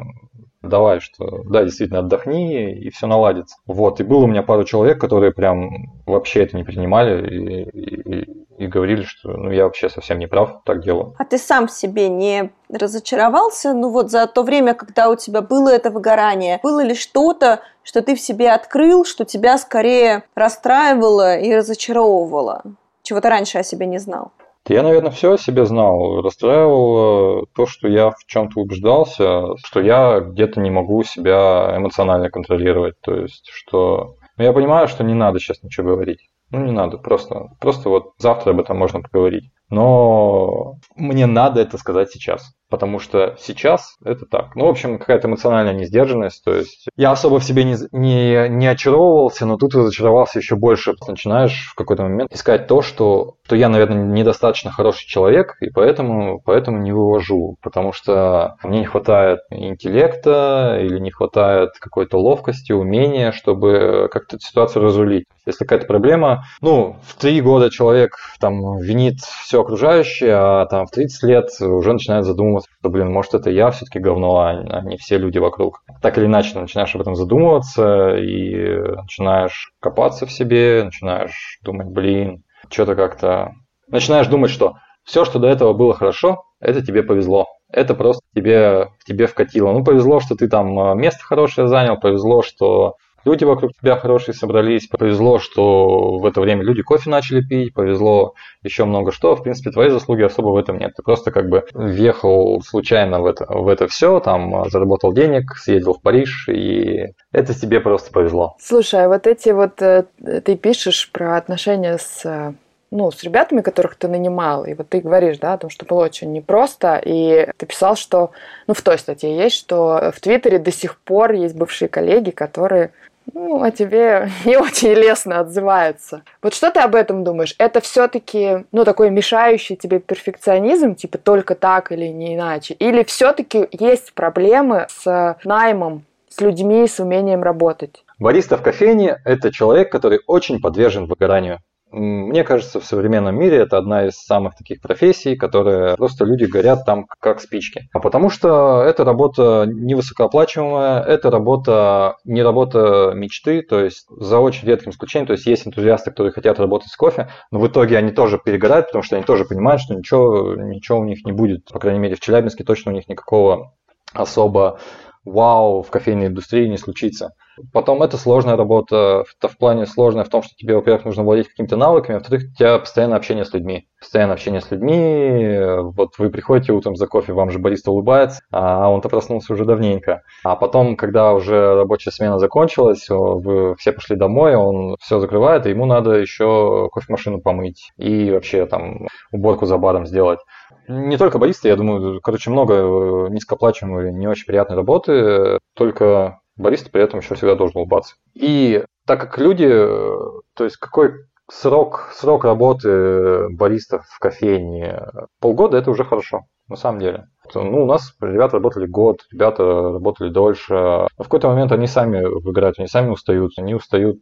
Давай, 0.67 1.01
что 1.01 1.43
да, 1.45 1.65
действительно 1.65 2.01
отдохни, 2.01 2.73
и 2.73 2.91
все 2.91 3.07
наладится. 3.07 3.57
Вот, 3.67 4.01
и 4.01 4.05
было 4.05 4.25
у 4.25 4.27
меня 4.27 4.43
пару 4.43 4.65
человек, 4.65 5.01
которые 5.01 5.33
прям 5.33 5.71
вообще 6.07 6.43
это 6.45 6.57
не 6.57 6.65
принимали 6.65 7.27
и, 7.29 7.63
и, 7.63 8.47
и 8.59 8.67
говорили, 8.67 9.03
что 9.03 9.31
ну 9.31 9.51
я 9.51 9.65
вообще 9.65 9.89
совсем 9.89 10.19
не 10.19 10.27
прав, 10.27 10.63
так 10.65 10.83
делаю. 10.83 11.15
А 11.19 11.25
ты 11.25 11.39
сам 11.39 11.69
себе 11.69 12.09
не 12.09 12.51
разочаровался? 12.69 13.73
Ну 13.73 13.91
вот 13.91 14.11
за 14.11 14.27
то 14.27 14.43
время, 14.43 14.75
когда 14.75 15.09
у 15.11 15.17
тебя 15.17 15.41
было 15.41 15.69
это 15.69 15.91
выгорание, 15.91 16.61
было 16.63 16.83
ли 16.83 16.95
что-то, 16.95 17.61
что 17.83 18.03
ты 18.03 18.17
в 18.17 18.21
себе 18.21 18.51
открыл, 18.51 19.05
что 19.05 19.25
тебя 19.25 19.59
скорее 19.59 20.25
расстраивало 20.35 21.39
и 21.39 21.55
разочаровывало? 21.55 22.63
Чего 23.03 23.21
ты 23.21 23.29
раньше 23.29 23.59
о 23.59 23.63
себе 23.63 23.87
не 23.87 23.99
знал? 23.99 24.33
Я, 24.69 24.83
наверное, 24.83 25.11
все 25.11 25.35
о 25.35 25.39
себе 25.39 25.65
знал. 25.65 26.23
Расстраивало 26.23 27.47
то, 27.55 27.67
что 27.67 27.89
я 27.89 28.11
в 28.11 28.25
чем-то 28.27 28.61
убеждался, 28.61 29.57
что 29.65 29.81
я 29.81 30.21
где-то 30.21 30.61
не 30.61 30.71
могу 30.71 31.05
себя 31.05 31.73
эмоционально 31.77 32.31
контролировать. 32.31 33.01
То 33.01 33.15
есть, 33.15 33.49
что... 33.53 34.17
Ну, 34.37 34.45
я 34.45 34.53
понимаю, 34.53 34.89
что 34.89 35.05
не 35.05 35.15
надо 35.15 35.39
сейчас 35.39 35.63
ничего 35.63 35.91
говорить. 35.91 36.29
Ну, 36.51 36.65
не 36.65 36.73
надо, 36.73 36.99
просто, 36.99 37.49
просто 37.61 37.89
вот 37.89 38.13
завтра 38.19 38.51
об 38.51 38.61
этом 38.61 38.77
можно 38.77 39.01
поговорить. 39.01 39.51
Но 39.71 40.79
мне 40.95 41.27
надо 41.27 41.61
это 41.61 41.79
сказать 41.79 42.11
сейчас 42.11 42.57
потому 42.69 42.99
что 42.99 43.37
сейчас 43.39 43.97
это 44.05 44.27
так. 44.27 44.57
Ну, 44.57 44.67
в 44.67 44.69
общем, 44.69 44.99
какая-то 44.99 45.29
эмоциональная 45.29 45.75
несдержанность, 45.75 46.43
то 46.45 46.55
есть 46.55 46.89
я 46.97 47.13
особо 47.13 47.39
в 47.39 47.45
себе 47.45 47.65
не, 47.65 47.77
не, 47.93 48.49
не 48.49 48.67
очаровывался, 48.67 49.47
но 49.47 49.57
тут 49.57 49.75
разочаровался 49.75 50.39
еще 50.39 50.57
больше. 50.57 50.95
Начинаешь 51.07 51.69
в 51.71 51.75
какой-то 51.75 52.03
момент 52.03 52.33
искать 52.33 52.67
то, 52.67 52.83
что, 52.83 53.35
что 53.45 53.57
я, 53.57 53.69
наверное, 53.69 54.05
недостаточно 54.05 54.71
хороший 54.71 55.07
человек, 55.07 55.57
и 55.61 55.71
поэтому, 55.71 56.41
поэтому 56.45 56.79
не 56.79 56.93
вывожу, 56.93 57.57
потому 57.63 57.93
что 57.93 58.57
мне 58.65 58.81
не 58.81 58.87
хватает 58.87 59.41
интеллекта 59.51 60.79
или 60.81 60.99
не 60.99 61.11
хватает 61.11 61.71
какой-то 61.79 62.19
ловкости, 62.19 62.73
умения, 62.73 63.33
чтобы 63.33 64.09
как-то 64.11 64.39
ситуацию 64.41 64.85
разрулить. 64.85 65.27
Если 65.47 65.65
какая-то 65.65 65.87
проблема, 65.87 66.45
ну, 66.61 66.97
в 67.07 67.15
три 67.15 67.41
года 67.41 67.71
человек 67.71 68.17
там 68.41 68.79
винит 68.79 69.21
все 69.21 69.56
окружающее, 69.61 70.35
а 70.35 70.67
там 70.67 70.87
в 70.87 70.91
30 70.91 71.23
лет 71.25 71.49
уже 71.61 71.93
начинает 71.93 72.25
задумываться, 72.25 72.71
что, 72.79 72.91
блин, 72.91 73.13
может, 73.13 73.35
это 73.35 73.51
я 73.51 73.71
все-таки 73.71 73.99
говно, 73.99 74.39
а 74.39 74.83
не 74.83 74.97
все 74.97 75.19
люди 75.19 75.39
вокруг. 75.39 75.83
Так 76.03 76.19
или 76.19 76.27
иначе, 76.27 76.59
начинаешь 76.59 76.95
об 76.95 77.01
этом 77.01 77.15
задумываться 77.15 78.17
и 78.17 78.79
начинаешь 78.97 79.73
копаться 79.81 80.27
в 80.27 80.33
себе, 80.33 80.83
начинаешь 80.85 81.59
думать, 81.63 81.89
блин, 81.89 82.45
что-то 82.71 82.95
как-то... 82.95 83.53
Начинаешь 83.89 84.27
думать, 84.27 84.51
что 84.51 84.75
все, 85.05 85.25
что 85.25 85.39
до 85.39 85.47
этого 85.47 85.73
было 85.73 85.95
хорошо, 85.95 86.43
это 86.61 86.85
тебе 86.85 87.03
повезло. 87.03 87.47
Это 87.73 87.95
просто 87.95 88.23
тебе, 88.35 88.89
тебе 89.07 89.27
вкатило. 89.27 89.73
Ну, 89.73 89.85
повезло, 89.85 90.21
что 90.21 90.35
ты 90.35 90.49
там 90.49 90.79
а, 90.79 90.95
место 90.95 91.25
хорошее 91.25 91.69
занял, 91.69 91.99
повезло, 91.99 92.43
что 92.43 92.95
люди 93.27 93.45
вокруг 93.45 93.73
тебя 93.75 93.97
хорошие 93.97 94.35
собрались, 94.35 94.87
повезло, 94.87 95.39
что 95.39 96.19
в 96.19 96.25
это 96.25 96.41
время 96.41 96.63
люди 96.63 96.83
кофе 96.83 97.11
начали 97.11 97.43
пить, 97.43 97.75
повезло 97.75 98.35
еще 98.63 98.85
много 98.85 99.13
что. 99.13 99.35
В 99.35 99.43
принципе, 99.43 99.71
твоей 99.71 99.91
заслуги 99.91 100.23
особо 100.23 100.51
в 100.51 100.57
этом 100.57 100.79
нет. 100.79 100.93
Ты 100.97 101.03
просто 101.03 101.31
как 101.33 101.49
бы 101.49 101.65
въехал 101.75 102.63
случайно 102.63 103.21
в 103.21 103.27
это, 103.27 103.45
в 103.47 103.69
это 103.69 103.89
все, 103.89 104.21
там 104.21 104.71
заработал 104.71 105.13
денег, 105.13 105.57
съездил 105.57 105.95
в 105.95 106.01
Париж, 106.01 106.49
и 106.49 107.09
это 107.33 107.53
тебе 107.53 107.81
просто 107.81 108.13
повезло. 108.13 108.57
Слушай, 108.61 109.05
а 109.05 109.09
вот 109.09 109.27
эти 109.27 109.51
вот, 109.51 109.83
э, 109.83 110.05
ты 110.45 110.57
пишешь 110.57 111.11
про 111.11 111.37
отношения 111.37 111.99
с 111.99 112.25
э, 112.25 112.55
ну, 112.93 113.11
с 113.11 113.23
ребятами, 113.25 113.63
которых 113.63 113.97
ты 113.97 114.07
нанимал, 114.07 114.65
и 114.65 114.75
вот 114.75 114.89
ты 114.89 115.01
говоришь, 115.01 115.39
да, 115.39 115.55
о 115.55 115.59
том, 115.59 115.71
что 115.71 115.85
было 115.85 116.05
очень 116.05 116.33
непросто, 116.33 117.01
и 117.05 117.49
ты 117.57 117.67
писал, 117.67 117.97
что, 117.97 118.31
ну, 118.69 118.75
в 118.75 118.83
той 118.83 118.99
статье 118.99 119.37
есть, 119.37 119.57
что 119.57 120.13
в 120.15 120.21
Твиттере 120.21 120.61
до 120.61 120.71
сих 120.71 121.01
пор 121.01 121.33
есть 121.33 121.57
бывшие 121.57 121.89
коллеги, 121.89 122.31
которые 122.31 122.93
ну, 123.33 123.63
о 123.63 123.71
тебе 123.71 124.31
не 124.45 124.57
очень 124.57 124.93
лестно 124.95 125.41
отзываются. 125.41 126.23
Вот 126.43 126.55
что 126.55 126.71
ты 126.71 126.81
об 126.81 126.95
этом 126.95 127.25
думаешь? 127.25 127.55
Это 127.59 127.81
все-таки, 127.81 128.65
ну, 128.73 128.85
такой 128.85 129.11
мешающий 129.11 129.77
тебе 129.77 129.99
перфекционизм, 130.01 130.95
типа 130.95 131.19
только 131.19 131.55
так 131.55 131.93
или 131.93 132.07
не 132.07 132.35
иначе? 132.35 132.75
Или 132.75 133.05
все-таки 133.05 133.69
есть 133.73 134.13
проблемы 134.15 134.87
с 134.89 135.37
наймом, 135.45 136.05
с 136.29 136.41
людьми, 136.41 136.87
с 136.87 137.01
умением 137.01 137.43
работать? 137.43 138.05
Бариста 138.19 138.57
в 138.57 138.63
кофейне– 138.63 139.21
это 139.25 139.53
человек, 139.53 139.93
который 139.93 140.21
очень 140.27 140.61
подвержен 140.61 141.07
выгоранию. 141.07 141.61
Мне 141.99 142.45
кажется, 142.45 142.79
в 142.79 142.85
современном 142.85 143.39
мире 143.39 143.57
это 143.57 143.79
одна 143.79 144.07
из 144.07 144.17
самых 144.17 144.55
таких 144.55 144.83
профессий, 144.83 145.35
которые 145.35 145.97
просто 145.97 146.27
люди 146.27 146.45
горят 146.45 146.85
там 146.85 147.07
как 147.21 147.41
спички. 147.41 147.89
А 147.95 148.01
потому 148.01 148.29
что 148.29 148.83
эта 148.83 149.03
работа 149.03 149.65
невысокооплачиваемая, 149.67 151.03
это 151.03 151.31
работа 151.31 152.17
не 152.25 152.43
работа 152.43 153.13
мечты, 153.15 153.63
то 153.63 153.81
есть 153.81 154.05
за 154.11 154.41
очень 154.41 154.69
редким 154.69 154.91
исключением, 154.91 155.27
то 155.27 155.33
есть 155.33 155.47
есть 155.47 155.67
энтузиасты, 155.67 156.11
которые 156.11 156.35
хотят 156.35 156.61
работать 156.61 156.91
с 156.91 156.97
кофе, 156.97 157.31
но 157.51 157.61
в 157.61 157.67
итоге 157.67 157.97
они 157.97 158.11
тоже 158.11 158.39
перегорают, 158.45 158.89
потому 158.89 159.03
что 159.03 159.17
они 159.17 159.25
тоже 159.25 159.47
понимают, 159.47 159.81
что 159.81 159.95
ничего, 159.95 160.55
ничего 160.55 160.99
у 160.99 161.05
них 161.05 161.25
не 161.25 161.33
будет, 161.33 161.65
по 161.73 161.79
крайней 161.79 162.01
мере 162.01 162.15
в 162.15 162.21
Челябинске 162.21 162.63
точно 162.63 162.93
у 162.93 162.95
них 162.95 163.09
никакого 163.09 163.73
особо 164.13 164.81
вау 165.27 165.83
в 165.83 165.91
кофейной 165.91 166.29
индустрии 166.29 166.67
не 166.67 166.79
случится. 166.79 167.33
Потом 167.73 168.03
это 168.03 168.19
сложная 168.19 168.57
работа, 168.57 169.25
это 169.39 169.49
в 169.49 169.57
плане 169.57 169.87
сложная 169.87 170.25
в 170.25 170.29
том, 170.29 170.43
что 170.43 170.55
тебе, 170.57 170.77
во-первых, 170.77 171.07
нужно 171.07 171.23
владеть 171.23 171.49
какими-то 171.49 171.77
навыками, 171.77 172.17
а 172.17 172.19
во-вторых, 172.19 172.45
у 172.53 172.55
тебя 172.55 172.79
постоянное 172.79 173.17
общение 173.17 173.45
с 173.47 173.53
людьми. 173.55 173.89
Постоянное 173.99 174.35
общение 174.35 174.61
с 174.61 174.71
людьми, 174.71 175.59
вот 175.95 176.19
вы 176.19 176.29
приходите 176.29 176.73
утром 176.73 176.97
за 176.97 177.07
кофе, 177.07 177.33
вам 177.33 177.51
же 177.51 177.59
бариста 177.59 177.91
улыбается, 177.91 178.43
а 178.53 178.91
он-то 178.91 179.09
проснулся 179.09 179.55
уже 179.55 179.65
давненько. 179.65 180.23
А 180.45 180.55
потом, 180.55 180.97
когда 180.97 181.33
уже 181.33 181.75
рабочая 181.77 182.11
смена 182.11 182.39
закончилась, 182.39 183.07
вы 183.09 183.75
все 183.77 183.93
пошли 183.93 184.17
домой, 184.17 184.55
он 184.55 184.97
все 185.01 185.19
закрывает, 185.19 185.67
и 185.67 185.71
ему 185.71 185.87
надо 185.87 186.13
еще 186.13 186.91
кофемашину 186.93 187.41
помыть 187.41 187.91
и 187.97 188.31
вообще 188.31 188.67
там 188.67 189.07
уборку 189.33 189.65
за 189.65 189.79
баром 189.79 190.07
сделать. 190.07 190.41
Не 190.89 191.17
только 191.17 191.39
баристы, 191.39 191.69
я 191.69 191.77
думаю, 191.77 192.21
короче, 192.21 192.51
много 192.51 192.75
э, 192.75 193.29
низкооплачиваемой, 193.31 194.13
не 194.13 194.29
очень 194.29 194.47
приятной 194.47 194.77
работы, 194.77 195.59
только 195.75 196.41
бариста 196.57 196.91
при 196.91 197.03
этом 197.03 197.21
еще 197.21 197.35
всегда 197.35 197.55
должен 197.55 197.79
улыбаться. 197.79 198.15
И 198.35 198.85
так 199.07 199.21
как 199.21 199.39
люди, 199.39 199.67
э, 199.69 200.41
то 200.55 200.65
есть 200.65 200.77
какой 200.77 201.13
срок, 201.51 202.11
срок 202.13 202.45
работы 202.45 203.49
баристов 203.51 204.05
в 204.09 204.19
кофейне, 204.19 205.03
полгода 205.41 205.77
это 205.77 205.91
уже 205.91 206.05
хорошо, 206.05 206.43
на 206.69 206.77
самом 206.77 207.01
деле. 207.01 207.27
Ну, 207.55 207.85
у 207.85 207.87
нас 207.87 208.13
ребята 208.21 208.55
работали 208.55 208.87
год, 208.87 209.21
ребята 209.31 209.63
работали 209.65 210.31
дольше. 210.31 210.75
В 210.75 211.23
какой-то 211.23 211.49
момент 211.49 211.73
они 211.73 211.87
сами 211.87 212.25
выиграют, 212.25 212.79
они 212.79 212.89
сами 212.89 213.11
устают. 213.11 213.53
Они 213.59 213.75
устают 213.75 214.19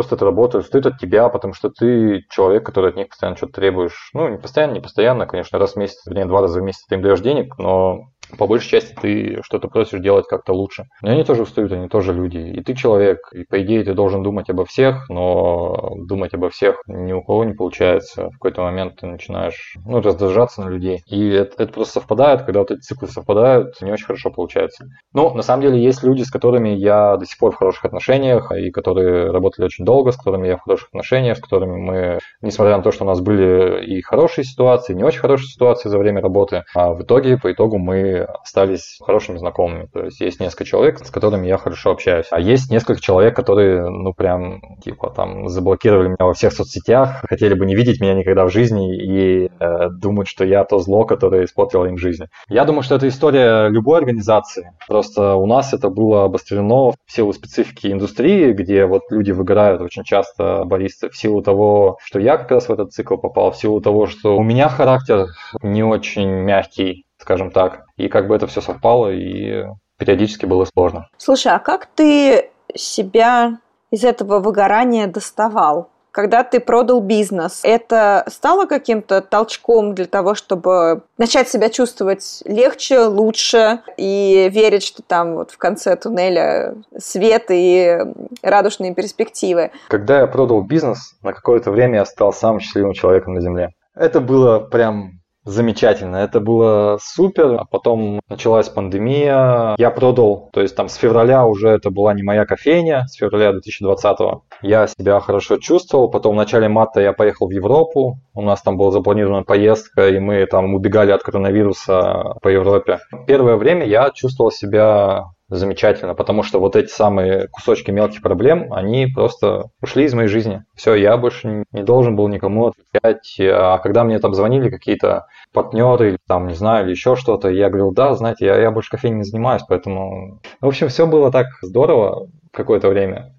просто 0.00 0.14
от 0.14 0.22
работы, 0.22 0.58
устают 0.58 0.86
от 0.86 0.98
тебя, 0.98 1.28
потому 1.28 1.52
что 1.52 1.68
ты 1.68 2.24
человек, 2.30 2.64
который 2.64 2.88
от 2.90 2.96
них 2.96 3.10
постоянно 3.10 3.36
что-то 3.36 3.52
требуешь. 3.52 4.10
Ну, 4.14 4.28
не 4.28 4.38
постоянно, 4.38 4.72
не 4.72 4.80
постоянно, 4.80 5.26
конечно, 5.26 5.58
раз 5.58 5.74
в 5.74 5.76
месяц, 5.76 6.06
вернее, 6.06 6.24
два 6.24 6.40
раза 6.40 6.58
в 6.58 6.62
месяц 6.62 6.86
ты 6.88 6.94
им 6.94 7.02
даешь 7.02 7.20
денег, 7.20 7.58
но 7.58 8.06
по 8.38 8.46
большей 8.46 8.70
части 8.70 8.94
ты 9.00 9.40
что-то 9.42 9.68
просишь 9.68 10.00
делать 10.00 10.26
как-то 10.26 10.52
лучше. 10.52 10.84
Но 11.02 11.10
они 11.10 11.24
тоже 11.24 11.42
устают, 11.42 11.72
они 11.72 11.88
тоже 11.88 12.12
люди. 12.12 12.38
И 12.38 12.62
ты 12.62 12.74
человек, 12.74 13.18
и 13.32 13.44
по 13.44 13.62
идее 13.62 13.84
ты 13.84 13.94
должен 13.94 14.22
думать 14.22 14.50
обо 14.50 14.64
всех, 14.64 15.08
но 15.08 15.94
думать 15.96 16.34
обо 16.34 16.50
всех 16.50 16.82
ни 16.86 17.12
у 17.12 17.22
кого 17.22 17.44
не 17.44 17.52
получается. 17.52 18.28
В 18.28 18.32
какой-то 18.32 18.62
момент 18.62 18.96
ты 19.00 19.06
начинаешь 19.06 19.76
ну, 19.84 20.00
раздражаться 20.00 20.62
на 20.62 20.68
людей. 20.68 21.02
И 21.06 21.28
это, 21.28 21.62
это 21.62 21.72
просто 21.72 21.94
совпадает, 22.00 22.42
когда 22.42 22.60
вот 22.60 22.70
эти 22.70 22.80
циклы 22.80 23.08
совпадают, 23.08 23.80
не 23.80 23.92
очень 23.92 24.06
хорошо 24.06 24.30
получается. 24.30 24.86
Ну, 25.12 25.34
на 25.34 25.42
самом 25.42 25.62
деле 25.62 25.82
есть 25.82 26.02
люди, 26.02 26.22
с 26.22 26.30
которыми 26.30 26.70
я 26.70 27.16
до 27.16 27.26
сих 27.26 27.38
пор 27.38 27.52
в 27.52 27.56
хороших 27.56 27.84
отношениях, 27.84 28.52
и 28.52 28.70
которые 28.70 29.30
работали 29.30 29.66
очень 29.66 29.84
долго, 29.84 30.12
с 30.12 30.16
которыми 30.16 30.48
я 30.48 30.56
в 30.56 30.62
хороших 30.62 30.88
отношениях, 30.88 31.38
с 31.38 31.40
которыми 31.40 31.76
мы, 31.76 32.18
несмотря 32.42 32.76
на 32.76 32.82
то, 32.82 32.92
что 32.92 33.04
у 33.04 33.06
нас 33.06 33.20
были 33.20 33.84
и 33.84 34.00
хорошие 34.02 34.44
ситуации, 34.44 34.92
и 34.92 34.96
не 34.96 35.04
очень 35.04 35.20
хорошие 35.20 35.48
ситуации 35.48 35.88
за 35.88 35.98
время 35.98 36.20
работы, 36.20 36.64
а 36.74 36.92
в 36.92 37.02
итоге, 37.02 37.38
по 37.38 37.52
итогу 37.52 37.78
мы 37.78 38.19
остались 38.24 38.98
хорошими 39.00 39.38
знакомыми. 39.38 39.86
То 39.92 40.04
есть 40.04 40.20
есть 40.20 40.40
несколько 40.40 40.64
человек, 40.64 40.98
с 41.04 41.10
которыми 41.10 41.46
я 41.46 41.58
хорошо 41.58 41.90
общаюсь. 41.90 42.26
А 42.30 42.40
есть 42.40 42.70
несколько 42.70 43.00
человек, 43.00 43.36
которые, 43.36 43.88
ну, 43.88 44.12
прям, 44.12 44.60
типа, 44.82 45.10
там, 45.10 45.48
заблокировали 45.48 46.08
меня 46.08 46.16
во 46.26 46.34
всех 46.34 46.52
соцсетях, 46.52 47.24
хотели 47.28 47.54
бы 47.54 47.66
не 47.66 47.74
видеть 47.74 48.00
меня 48.00 48.14
никогда 48.14 48.44
в 48.44 48.50
жизни 48.50 48.96
и 48.96 49.46
э, 49.58 49.88
думают, 49.90 50.28
что 50.28 50.44
я 50.44 50.64
то 50.64 50.78
зло, 50.78 51.04
которое 51.04 51.44
испортило 51.44 51.86
им 51.86 51.98
жизнь. 51.98 52.24
Я 52.48 52.64
думаю, 52.64 52.82
что 52.82 52.94
это 52.94 53.08
история 53.08 53.68
любой 53.68 53.98
организации. 53.98 54.72
Просто 54.86 55.34
у 55.34 55.46
нас 55.46 55.72
это 55.72 55.90
было 55.90 56.24
обострено 56.24 56.90
в 56.90 57.12
силу 57.12 57.32
специфики 57.32 57.88
индустрии, 57.88 58.52
где 58.52 58.86
вот 58.86 59.02
люди 59.10 59.32
выгорают 59.32 59.80
очень 59.80 60.04
часто 60.04 60.64
баристы 60.64 61.10
в 61.10 61.16
силу 61.16 61.42
того, 61.42 61.98
что 62.02 62.18
я 62.18 62.36
как 62.36 62.50
раз 62.50 62.68
в 62.68 62.72
этот 62.72 62.92
цикл 62.92 63.16
попал, 63.16 63.52
в 63.52 63.56
силу 63.56 63.80
того, 63.80 64.06
что 64.06 64.36
у 64.36 64.42
меня 64.42 64.68
характер 64.68 65.26
не 65.62 65.82
очень 65.82 66.28
мягкий, 66.28 67.04
скажем 67.20 67.50
так. 67.50 67.84
И 67.96 68.08
как 68.08 68.26
бы 68.28 68.34
это 68.34 68.46
все 68.46 68.60
совпало, 68.60 69.12
и 69.12 69.64
периодически 69.98 70.46
было 70.46 70.64
сложно. 70.64 71.08
Слушай, 71.18 71.52
а 71.52 71.58
как 71.58 71.86
ты 71.86 72.50
себя 72.74 73.58
из 73.90 74.04
этого 74.04 74.40
выгорания 74.40 75.06
доставал? 75.06 75.90
Когда 76.12 76.42
ты 76.42 76.58
продал 76.58 77.00
бизнес, 77.00 77.60
это 77.62 78.24
стало 78.26 78.66
каким-то 78.66 79.20
толчком 79.20 79.94
для 79.94 80.06
того, 80.06 80.34
чтобы 80.34 81.02
начать 81.18 81.48
себя 81.48 81.70
чувствовать 81.70 82.42
легче, 82.44 83.02
лучше 83.02 83.82
и 83.96 84.50
верить, 84.52 84.82
что 84.82 85.02
там 85.02 85.36
вот 85.36 85.52
в 85.52 85.58
конце 85.58 85.94
туннеля 85.94 86.74
свет 86.98 87.44
и 87.50 87.98
радужные 88.42 88.92
перспективы? 88.92 89.70
Когда 89.88 90.18
я 90.20 90.26
продал 90.26 90.62
бизнес, 90.62 91.14
на 91.22 91.32
какое-то 91.32 91.70
время 91.70 91.98
я 91.98 92.04
стал 92.04 92.32
самым 92.32 92.58
счастливым 92.58 92.92
человеком 92.92 93.34
на 93.34 93.40
Земле. 93.40 93.70
Это 93.94 94.20
было 94.20 94.58
прям 94.58 95.19
замечательно. 95.44 96.16
Это 96.16 96.40
было 96.40 96.98
супер. 97.02 97.54
А 97.60 97.64
потом 97.64 98.20
началась 98.28 98.68
пандемия. 98.68 99.74
Я 99.78 99.90
продал, 99.90 100.50
то 100.52 100.60
есть 100.60 100.76
там 100.76 100.88
с 100.88 100.94
февраля 100.94 101.46
уже 101.46 101.68
это 101.68 101.90
была 101.90 102.14
не 102.14 102.22
моя 102.22 102.44
кофейня, 102.44 103.06
с 103.08 103.14
февраля 103.14 103.52
2020 103.52 104.18
я 104.62 104.86
себя 104.86 105.20
хорошо 105.20 105.56
чувствовал. 105.56 106.10
Потом 106.10 106.34
в 106.34 106.36
начале 106.36 106.68
марта 106.68 107.00
я 107.00 107.12
поехал 107.12 107.48
в 107.48 107.52
Европу. 107.52 108.18
У 108.34 108.42
нас 108.42 108.62
там 108.62 108.76
была 108.76 108.90
запланирована 108.90 109.42
поездка, 109.42 110.08
и 110.08 110.18
мы 110.18 110.46
там 110.46 110.74
убегали 110.74 111.10
от 111.10 111.22
коронавируса 111.22 112.34
по 112.42 112.48
Европе. 112.48 112.98
Первое 113.26 113.56
время 113.56 113.86
я 113.86 114.10
чувствовал 114.10 114.50
себя 114.50 115.24
замечательно, 115.48 116.14
потому 116.14 116.42
что 116.42 116.60
вот 116.60 116.76
эти 116.76 116.88
самые 116.88 117.48
кусочки 117.48 117.90
мелких 117.90 118.22
проблем, 118.22 118.72
они 118.72 119.08
просто 119.08 119.64
ушли 119.82 120.04
из 120.04 120.14
моей 120.14 120.28
жизни. 120.28 120.62
Все, 120.76 120.94
я 120.94 121.16
больше 121.16 121.64
не 121.72 121.82
должен 121.82 122.14
был 122.14 122.28
никому 122.28 122.68
отвечать. 122.68 123.36
А 123.40 123.78
когда 123.78 124.04
мне 124.04 124.18
там 124.20 124.32
звонили 124.32 124.70
какие-то 124.70 125.26
партнеры, 125.52 126.18
там, 126.28 126.46
не 126.46 126.54
знаю, 126.54 126.84
или 126.84 126.92
еще 126.92 127.16
что-то, 127.16 127.48
я 127.48 127.68
говорил, 127.68 127.92
да, 127.92 128.14
знаете, 128.14 128.46
я, 128.46 128.60
я 128.60 128.70
больше 128.70 128.90
кофейней 128.90 129.18
не 129.18 129.24
занимаюсь, 129.24 129.62
поэтому... 129.68 130.40
В 130.60 130.66
общем, 130.66 130.88
все 130.88 131.06
было 131.06 131.32
так 131.32 131.46
здорово 131.62 132.28
какое-то 132.52 132.88
время. 132.88 133.34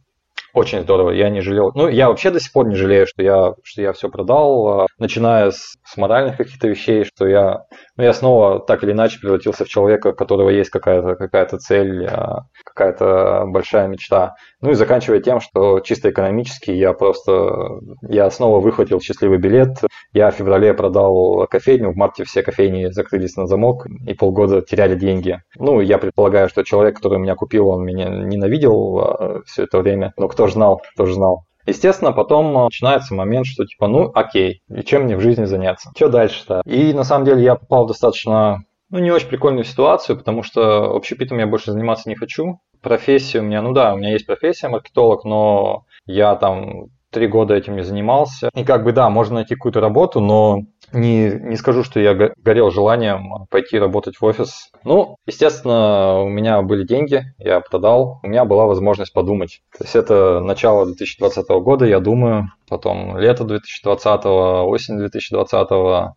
Очень 0.53 0.81
здорово, 0.81 1.11
я 1.11 1.29
не 1.29 1.39
жалел. 1.41 1.71
Ну, 1.75 1.87
я 1.87 2.09
вообще 2.09 2.29
до 2.29 2.39
сих 2.41 2.51
пор 2.51 2.67
не 2.67 2.75
жалею, 2.75 3.07
что 3.07 3.23
я, 3.23 3.53
что 3.63 3.81
я 3.81 3.93
все 3.93 4.09
продал, 4.09 4.67
а, 4.67 4.87
начиная 4.97 5.51
с, 5.51 5.77
с 5.85 5.95
моральных 5.95 6.37
каких-то 6.37 6.67
вещей, 6.67 7.05
что 7.05 7.25
я, 7.25 7.63
ну, 7.95 8.03
я 8.03 8.13
снова 8.13 8.59
так 8.59 8.83
или 8.83 8.91
иначе 8.91 9.19
превратился 9.19 9.63
в 9.63 9.69
человека, 9.69 10.07
у 10.07 10.13
которого 10.13 10.49
есть 10.49 10.69
какая-то 10.69 11.15
какая 11.15 11.45
цель, 11.45 12.05
а, 12.05 12.41
какая-то 12.65 13.45
большая 13.47 13.87
мечта. 13.87 14.35
Ну 14.59 14.71
и 14.71 14.75
заканчивая 14.75 15.21
тем, 15.21 15.39
что 15.39 15.79
чисто 15.79 16.09
экономически 16.09 16.71
я 16.71 16.91
просто, 16.91 17.79
я 18.01 18.29
снова 18.29 18.59
выхватил 18.59 18.99
счастливый 18.99 19.37
билет. 19.37 19.77
Я 20.13 20.31
в 20.31 20.35
феврале 20.35 20.73
продал 20.73 21.47
кофейню, 21.49 21.91
в 21.91 21.95
марте 21.95 22.25
все 22.25 22.43
кофейни 22.43 22.91
закрылись 22.91 23.37
на 23.37 23.47
замок 23.47 23.87
и 24.05 24.13
полгода 24.13 24.61
теряли 24.61 24.95
деньги. 24.95 25.41
Ну, 25.57 25.79
я 25.79 25.97
предполагаю, 25.97 26.49
что 26.49 26.63
человек, 26.63 26.97
который 26.97 27.19
меня 27.19 27.35
купил, 27.35 27.69
он 27.69 27.85
меня 27.85 28.09
ненавидел 28.09 28.99
а, 28.99 29.41
все 29.45 29.63
это 29.63 29.79
время. 29.79 30.13
Но 30.17 30.27
кто 30.27 30.41
кто 30.41 30.47
знал, 30.47 30.81
кто 30.95 31.05
знал. 31.05 31.45
Естественно, 31.67 32.11
потом 32.11 32.65
начинается 32.65 33.13
момент, 33.13 33.45
что 33.45 33.63
типа, 33.63 33.87
ну 33.87 34.11
окей, 34.15 34.63
и 34.75 34.81
чем 34.81 35.03
мне 35.03 35.15
в 35.15 35.21
жизни 35.21 35.45
заняться? 35.45 35.91
Что 35.95 36.09
дальше-то? 36.09 36.63
И 36.65 36.93
на 36.93 37.03
самом 37.03 37.25
деле 37.25 37.43
я 37.43 37.53
попал 37.53 37.85
в 37.85 37.89
достаточно, 37.89 38.63
ну 38.89 38.97
не 38.97 39.11
очень 39.11 39.27
прикольную 39.27 39.63
ситуацию, 39.63 40.17
потому 40.17 40.41
что 40.41 40.95
общепитом 40.95 41.37
я 41.37 41.45
больше 41.45 41.71
заниматься 41.71 42.09
не 42.09 42.15
хочу. 42.15 42.59
Профессия 42.81 43.39
у 43.39 43.43
меня, 43.43 43.61
ну 43.61 43.71
да, 43.73 43.93
у 43.93 43.97
меня 43.97 44.13
есть 44.13 44.25
профессия 44.25 44.67
маркетолог, 44.67 45.23
но 45.25 45.85
я 46.07 46.35
там 46.35 46.87
три 47.11 47.27
года 47.27 47.53
этим 47.53 47.75
не 47.75 47.83
занимался. 47.83 48.49
И 48.55 48.63
как 48.63 48.83
бы 48.83 48.91
да, 48.91 49.09
можно 49.09 49.35
найти 49.35 49.55
какую-то 49.55 49.81
работу, 49.81 50.19
но 50.19 50.63
не, 50.93 51.29
не 51.29 51.55
скажу, 51.55 51.83
что 51.83 51.99
я 51.99 52.13
горел 52.13 52.71
желанием 52.71 53.45
пойти 53.49 53.77
работать 53.77 54.17
в 54.17 54.25
офис. 54.25 54.71
Ну, 54.83 55.15
естественно, 55.25 56.21
у 56.21 56.29
меня 56.29 56.61
были 56.61 56.85
деньги, 56.85 57.23
я 57.37 57.61
продал, 57.61 58.19
у 58.23 58.27
меня 58.27 58.45
была 58.45 58.65
возможность 58.65 59.13
подумать. 59.13 59.61
То 59.77 59.83
есть 59.83 59.95
это 59.95 60.39
начало 60.41 60.85
2020 60.85 61.47
года, 61.49 61.85
я 61.85 61.99
думаю, 61.99 62.51
потом 62.67 63.17
лето 63.17 63.43
2020, 63.43 64.25
осень 64.25 64.97
2020, 64.97 65.69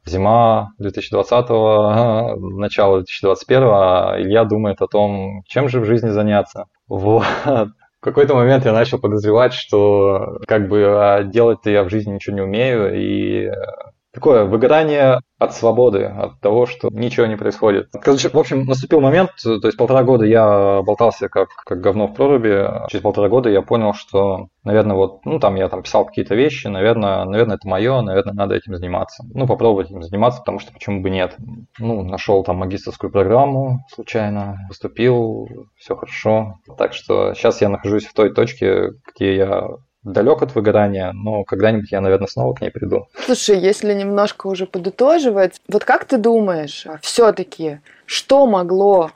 зима 0.07 0.71
2020, 0.79 1.49
начало 2.59 2.99
2021, 2.99 3.63
а 3.63 4.15
Илья 4.19 4.45
думает 4.45 4.81
о 4.81 4.87
том, 4.87 5.43
чем 5.47 5.69
же 5.69 5.81
в 5.81 5.85
жизни 5.85 6.09
заняться. 6.09 6.67
Вот. 6.87 7.25
Какой-то 8.05 8.35
момент 8.35 8.65
я 8.67 8.73
начал 8.73 8.99
подозревать, 8.99 9.55
что 9.55 10.39
как 10.47 10.69
бы 10.69 10.85
а 10.85 11.25
делать-то 11.25 11.71
я 11.71 11.85
в 11.85 11.89
жизни 11.89 12.13
ничего 12.13 12.37
не 12.37 12.43
умею, 12.43 12.95
и 12.95 13.51
такое 14.15 14.45
выгорание 14.45 15.21
от 15.39 15.55
свободы, 15.55 16.05
от 16.05 16.41
того, 16.41 16.67
что 16.67 16.89
ничего 16.91 17.27
не 17.27 17.37
происходит. 17.37 17.89
Короче, 18.01 18.29
в 18.29 18.39
общем, 18.39 18.65
наступил 18.65 19.01
момент, 19.01 19.31
то 19.43 19.67
есть 19.67 19.77
полтора 19.77 20.05
года 20.05 20.25
я 20.25 20.81
болтался 20.83 21.29
как, 21.29 21.49
как 21.67 21.81
говно 21.81 22.07
в 22.07 22.15
проруби, 22.15 22.67
через 22.89 23.03
полтора 23.03 23.29
года 23.29 23.51
я 23.51 23.61
понял, 23.61 23.93
что, 23.93 24.47
наверное, 24.63 24.97
вот, 24.97 25.25
ну, 25.25 25.39
там 25.41 25.57
я 25.57 25.69
там 25.69 25.83
писал 25.83 26.07
какие-то 26.07 26.35
вещи, 26.35 26.69
наверное, 26.69 27.25
наверное, 27.25 27.57
это 27.57 27.69
мое, 27.69 28.01
наверное, 28.01 28.35
надо 28.35 28.55
этим 28.55 28.77
заниматься. 28.77 29.25
Ну, 29.35 29.47
попробовать 29.47 29.91
этим 29.91 30.03
заниматься, 30.03 30.41
потому 30.41 30.61
что 30.61 30.73
почему 30.73 31.03
бы 31.03 31.11
нет. 31.11 31.37
Ну, 31.79 32.03
нашел 32.05 32.45
там 32.45 32.57
магистрскую 32.57 33.11
программу 33.11 33.81
случайно, 33.93 34.59
поступил, 34.69 35.49
все 35.77 35.97
хорошо. 35.97 36.55
Так 36.79 36.95
что 36.95 37.35
сейчас 37.35 37.61
я 37.61 37.69
нахожусь 37.69 38.07
в 38.07 38.15
той 38.15 38.33
точке, 38.33 38.93
где 39.15 39.37
я 39.37 39.69
далек 40.05 40.43
от 40.43 40.55
выгорания, 40.55 41.13
но 41.13 41.45
когда-нибудь 41.45 41.91
я, 41.91 42.01
наверное, 42.01 42.29
снова 42.29 42.55
к 42.55 42.61
ней 42.61 42.71
приду. 42.71 43.09
Слушай, 43.27 43.59
если 43.59 43.95
немножко 43.95 44.47
уже 44.47 44.67
подытоживать, 44.67 45.61
вот 45.69 45.85
как 45.85 46.05
ты 46.05 46.19
думаешь, 46.19 46.87
а 46.87 46.99
все-таки, 47.03 47.81
что 48.07 48.47
могло 48.47 49.11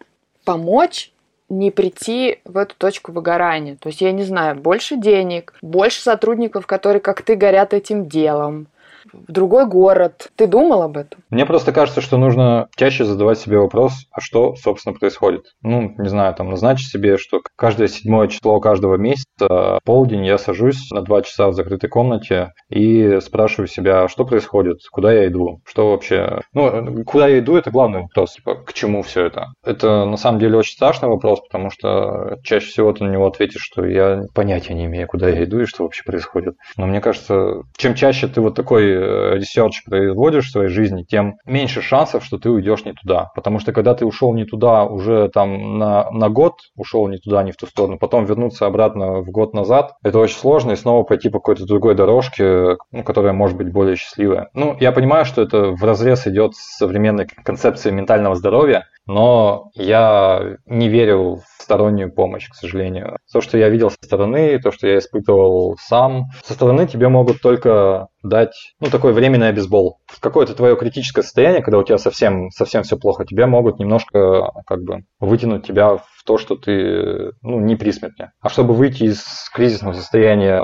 помочь 0.45 1.12
не 1.49 1.70
прийти 1.70 2.41
в 2.45 2.57
эту 2.57 2.74
точку 2.76 3.12
выгорания. 3.12 3.76
То 3.76 3.89
есть, 3.89 4.01
я 4.01 4.12
не 4.12 4.22
знаю, 4.24 4.57
больше 4.57 4.97
денег, 4.97 5.55
больше 5.62 6.03
сотрудников, 6.03 6.66
которые, 6.66 7.01
как 7.01 7.22
ты, 7.22 7.36
горят 7.36 7.72
этим 7.72 8.07
делом, 8.07 8.66
в 9.12 9.32
другой 9.32 9.66
город. 9.66 10.28
Ты 10.36 10.46
думал 10.46 10.82
об 10.82 10.96
этом? 10.96 11.22
Мне 11.30 11.46
просто 11.46 11.72
кажется, 11.72 12.01
что 12.01 12.16
нужно 12.16 12.68
чаще 12.76 13.05
задавать 13.05 13.38
себе 13.38 13.59
вопрос, 13.59 13.92
а 14.12 14.20
что, 14.20 14.55
собственно, 14.57 14.94
происходит. 14.94 15.55
Ну, 15.62 15.94
не 15.99 16.09
знаю, 16.09 16.34
там, 16.34 16.51
назначить 16.51 16.90
себе, 16.90 17.16
что 17.16 17.40
каждое 17.57 17.88
седьмое 17.88 18.28
число 18.28 18.61
каждого 18.61 18.96
месяца, 18.96 19.78
полдень, 19.84 20.24
я 20.24 20.38
сажусь 20.38 20.90
на 20.90 21.03
два 21.03 21.22
часа 21.22 21.49
в 21.49 21.55
закрытой 21.55 21.88
комнате 21.88 22.53
и 22.68 23.18
спрашиваю 23.20 23.68
себя, 23.68 24.09
что 24.09 24.24
происходит, 24.24 24.78
куда 24.90 25.12
я 25.12 25.26
иду, 25.28 25.61
что 25.64 25.90
вообще... 25.90 26.40
Ну, 26.53 27.05
куда 27.05 27.28
я 27.28 27.38
иду, 27.38 27.57
это 27.57 27.70
главный 27.70 28.03
вопрос, 28.03 28.34
типа, 28.34 28.57
к 28.57 28.72
чему 28.72 29.03
все 29.03 29.26
это. 29.26 29.46
Это, 29.64 30.05
на 30.05 30.16
самом 30.16 30.40
деле, 30.40 30.59
очень 30.59 30.74
страшный 30.74 31.09
вопрос, 31.09 31.40
потому 31.40 31.70
что 31.70 32.38
чаще 32.42 32.66
всего 32.66 32.92
ты 32.92 33.05
на 33.05 33.11
него 33.11 33.26
ответишь, 33.26 33.62
что 33.62 33.84
я 33.84 34.22
понятия 34.34 34.74
не 34.74 34.86
имею, 34.86 35.07
куда 35.07 35.28
я 35.28 35.44
иду 35.44 35.61
и 35.61 35.66
что 35.66 35.84
вообще 35.84 36.03
происходит. 36.05 36.55
Но 36.76 36.86
мне 36.86 37.01
кажется, 37.01 37.62
чем 37.76 37.94
чаще 37.94 38.28
ты 38.28 38.40
вот 38.40 38.55
такой 38.55 38.88
ресерч 38.95 39.84
производишь 39.84 40.49
в 40.49 40.53
своей 40.53 40.68
жизни, 40.68 41.05
тем 41.05 41.36
меньше 41.45 41.82
шансов, 41.82 42.24
что 42.24 42.39
ты 42.39 42.51
уйдешь 42.51 42.84
не 42.84 42.93
туда. 42.93 43.30
Потому 43.34 43.59
что 43.59 43.72
когда 43.72 43.95
ты 43.95 44.05
ушел 44.07 44.32
не 44.34 44.45
туда 44.45 44.84
уже 44.84 45.28
там 45.28 45.78
на, 45.78 46.11
на 46.11 46.28
год, 46.28 46.55
ушел 46.76 47.09
не 47.09 47.18
туда, 47.18 47.43
не 47.43 47.53
в 47.53 47.57
ту 47.57 47.66
сторону, 47.66 47.99
потом 47.99 48.24
вернуться 48.24 48.66
обратно 48.66 49.20
в 49.20 49.30
год 49.30 49.55
назад, 49.55 49.95
это 50.03 50.18
очень 50.18 50.36
сложно, 50.36 50.72
и 50.72 50.76
снова 50.76 51.05
пойти 51.05 51.28
по 51.28 51.39
какой-то 51.39 51.66
другой 51.66 51.95
дорожке, 51.95 52.76
ну, 52.93 53.03
которая 53.03 53.32
может 53.32 53.57
быть 53.57 53.72
более 53.72 53.97
счастливая. 53.97 54.49
Ну, 54.55 54.76
я 54.80 54.93
понимаю, 54.93 55.24
что 55.24 55.43
это 55.43 55.70
в 55.70 55.82
разрез 55.84 56.26
идет 56.26 56.55
с 56.55 56.78
современной 56.78 57.26
концепцией 57.26 57.95
ментального 57.95 58.34
здоровья, 58.34 58.86
но 59.09 59.70
я 59.74 60.59
не 60.66 60.88
верю 60.88 61.36
в 61.36 61.62
стороннюю 61.62 62.12
помощь, 62.12 62.48
к 62.48 62.54
сожалению. 62.54 63.18
То, 63.32 63.40
что 63.40 63.59
я 63.59 63.68
видел 63.70 63.90
со 63.90 63.96
стороны, 64.02 64.59
то, 64.61 64.70
что 64.70 64.86
я 64.86 64.98
испытывал 64.98 65.76
сам, 65.80 66.26
со 66.44 66.52
стороны 66.52 66.86
тебе 66.86 67.09
могут 67.09 67.40
только 67.40 68.09
дать, 68.22 68.74
ну, 68.80 68.88
такой 68.90 69.12
временный 69.12 69.48
обезбол. 69.48 69.98
В 70.06 70.20
какое-то 70.20 70.54
твое 70.54 70.76
критическое 70.76 71.22
состояние, 71.22 71.62
когда 71.62 71.78
у 71.78 71.82
тебя 71.82 71.98
совсем, 71.98 72.50
совсем 72.50 72.82
все 72.82 72.96
плохо, 72.98 73.24
тебя 73.24 73.46
могут 73.46 73.78
немножко, 73.78 74.50
как 74.66 74.82
бы, 74.82 75.04
вытянуть 75.20 75.66
тебя 75.66 75.96
в 75.96 76.22
то, 76.26 76.36
что 76.36 76.56
ты, 76.56 77.32
ну, 77.42 77.61
не 77.61 77.76
при 77.76 77.90
смерти. 77.92 78.30
А 78.40 78.50
чтобы 78.50 78.74
выйти 78.74 79.04
из 79.04 79.50
кризисного 79.54 79.94
состояния 79.94 80.62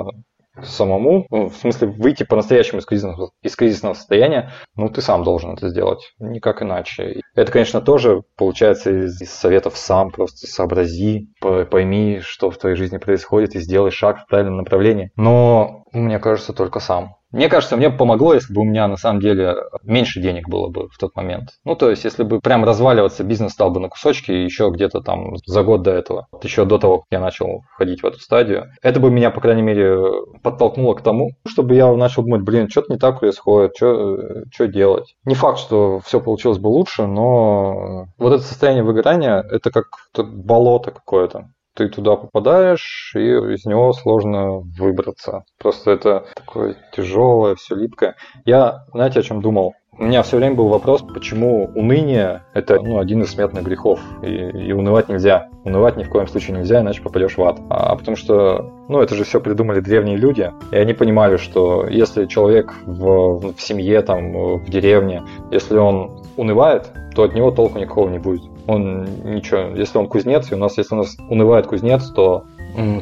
самому, 0.62 1.26
ну, 1.30 1.48
в 1.48 1.57
смысле 1.57 1.88
выйти 1.88 2.24
по-настоящему 2.24 2.80
из 2.80 2.86
кризисного, 2.86 3.30
из 3.42 3.57
кризисного 3.57 3.94
состояния, 3.94 4.52
ну, 4.76 4.88
ты 4.88 5.00
сам 5.00 5.24
должен 5.24 5.52
это 5.52 5.68
сделать, 5.68 6.12
никак 6.18 6.62
иначе. 6.62 7.20
Это, 7.34 7.50
конечно, 7.50 7.80
тоже 7.80 8.22
получается 8.36 8.90
из, 8.90 9.20
из 9.20 9.30
советов 9.30 9.76
сам, 9.76 10.11
просто 10.11 10.46
сообрази, 10.46 11.28
пойми, 11.40 12.20
что 12.20 12.50
в 12.50 12.59
твоей 12.59 12.76
жизни 12.76 12.98
происходит 12.98 13.55
и 13.55 13.61
сделай 13.61 13.90
шаг 13.90 14.20
в 14.20 14.26
правильном 14.26 14.59
направлении. 14.59 15.11
Но, 15.16 15.84
мне 15.92 16.18
кажется, 16.18 16.52
только 16.52 16.80
сам. 16.80 17.16
Мне 17.35 17.49
кажется, 17.49 17.76
мне 17.76 17.91
помогло, 17.91 18.32
если 18.32 18.55
бы 18.55 18.61
у 18.61 18.64
меня 18.64 18.87
на 18.87 18.97
самом 18.97 19.20
деле 19.20 19.57
меньше 19.82 20.20
денег 20.20 20.49
было 20.49 20.68
бы 20.68 20.89
в 20.89 20.97
тот 20.99 21.16
момент. 21.16 21.51
Ну, 21.64 21.74
то 21.74 21.91
есть, 21.91 22.05
если 22.05 22.22
бы 22.22 22.39
прям 22.39 22.64
разваливаться, 22.64 23.24
бизнес 23.24 23.53
стал 23.53 23.72
бы 23.72 23.80
на 23.80 23.89
кусочки 23.89 24.30
еще 24.30 24.70
где-то 24.72 25.01
там 25.01 25.35
за 25.45 25.64
год 25.64 25.82
до 25.82 25.91
этого, 25.91 26.28
еще 26.45 26.64
до 26.64 26.78
того, 26.78 26.99
как 26.99 27.07
я 27.11 27.18
начал 27.18 27.64
входить 27.74 28.05
в 28.05 28.07
эту 28.07 28.20
стадию. 28.20 28.66
Это 28.82 29.01
бы 29.01 29.11
меня, 29.11 29.32
по 29.32 29.41
крайней 29.41 29.62
мере, 29.62 29.99
подтолкнуло 30.45 30.95
к 30.95 31.03
тому, 31.03 31.32
чтобы 31.45 31.74
я 31.74 31.93
начал 31.93 32.22
думать, 32.22 32.43
блин, 32.43 32.68
что-то 32.68 32.93
не 32.93 33.01
так 33.01 33.18
происходит, 33.18 33.74
что 33.74 34.66
делать. 34.68 35.16
Не 35.24 35.35
факт, 35.35 35.59
что 35.59 35.99
все 36.05 36.20
получилось 36.20 36.59
бы 36.59 36.68
лучше, 36.68 37.09
но 37.09 38.07
вот 38.16 38.32
это 38.32 38.45
состояние 38.45 38.85
выгорания, 38.85 39.45
это 39.51 39.72
как 39.72 39.87
болото 40.16 40.93
какое-то 40.93 41.49
ты 41.75 41.89
туда 41.89 42.16
попадаешь, 42.16 43.12
и 43.14 43.18
из 43.55 43.64
него 43.66 43.93
сложно 43.93 44.61
выбраться. 44.61 45.45
Просто 45.59 45.91
это 45.91 46.27
такое 46.35 46.77
тяжелое, 46.93 47.57
все 47.57 47.75
липкое. 47.75 48.16
Я, 48.45 48.87
знаете, 48.93 49.20
о 49.20 49.22
чем 49.22 49.43
думал? 49.43 49.75
У 49.97 50.05
меня 50.05 50.22
все 50.22 50.38
время 50.38 50.57
был 50.57 50.68
вопрос, 50.68 51.03
почему 51.03 51.70
уныние– 51.74 52.42
это 52.55 52.80
ну, 52.80 52.99
один 52.99 53.22
из 53.22 53.30
смертных 53.30 53.62
грехов, 53.62 54.01
и, 54.22 54.26
и 54.26 54.72
унывать 54.72 55.09
нельзя. 55.09 55.49
Унывать 55.62 55.97
ни 55.97 56.03
в 56.03 56.09
коем 56.09 56.26
случае 56.26 56.57
нельзя, 56.57 56.80
иначе 56.80 57.01
попадешь 57.01 57.36
в 57.36 57.42
ад. 57.42 57.61
А 57.70 57.95
потому 57.95 58.16
что, 58.16 58.72
ну, 58.88 59.01
это 59.01 59.14
же 59.14 59.22
все 59.24 59.40
придумали 59.40 59.78
древние 59.78 60.16
люди, 60.16 60.51
и 60.72 60.76
они 60.76 60.95
понимали, 60.95 61.36
что 61.36 61.86
если 61.88 62.26
человек 62.26 62.74
в, 62.86 63.53
в 63.53 63.61
семье, 63.61 64.03
там, 64.03 64.59
в 64.59 64.68
деревне, 64.68 65.22
если 65.53 65.76
он 65.76 66.11
унывает, 66.36 66.90
то 67.14 67.22
от 67.22 67.34
него 67.34 67.53
толку 67.53 67.78
никакого 67.78 68.11
не 68.11 68.18
будет. 68.18 68.42
Он 68.66 69.07
ничего, 69.22 69.76
если 69.76 69.99
он 69.99 70.09
кузнец, 70.09 70.51
и 70.51 70.55
у 70.55 70.59
нас, 70.59 70.76
если 70.76 70.95
у 70.95 70.99
нас 70.99 71.16
унывает 71.30 71.66
кузнец, 71.66 72.11
то 72.11 72.45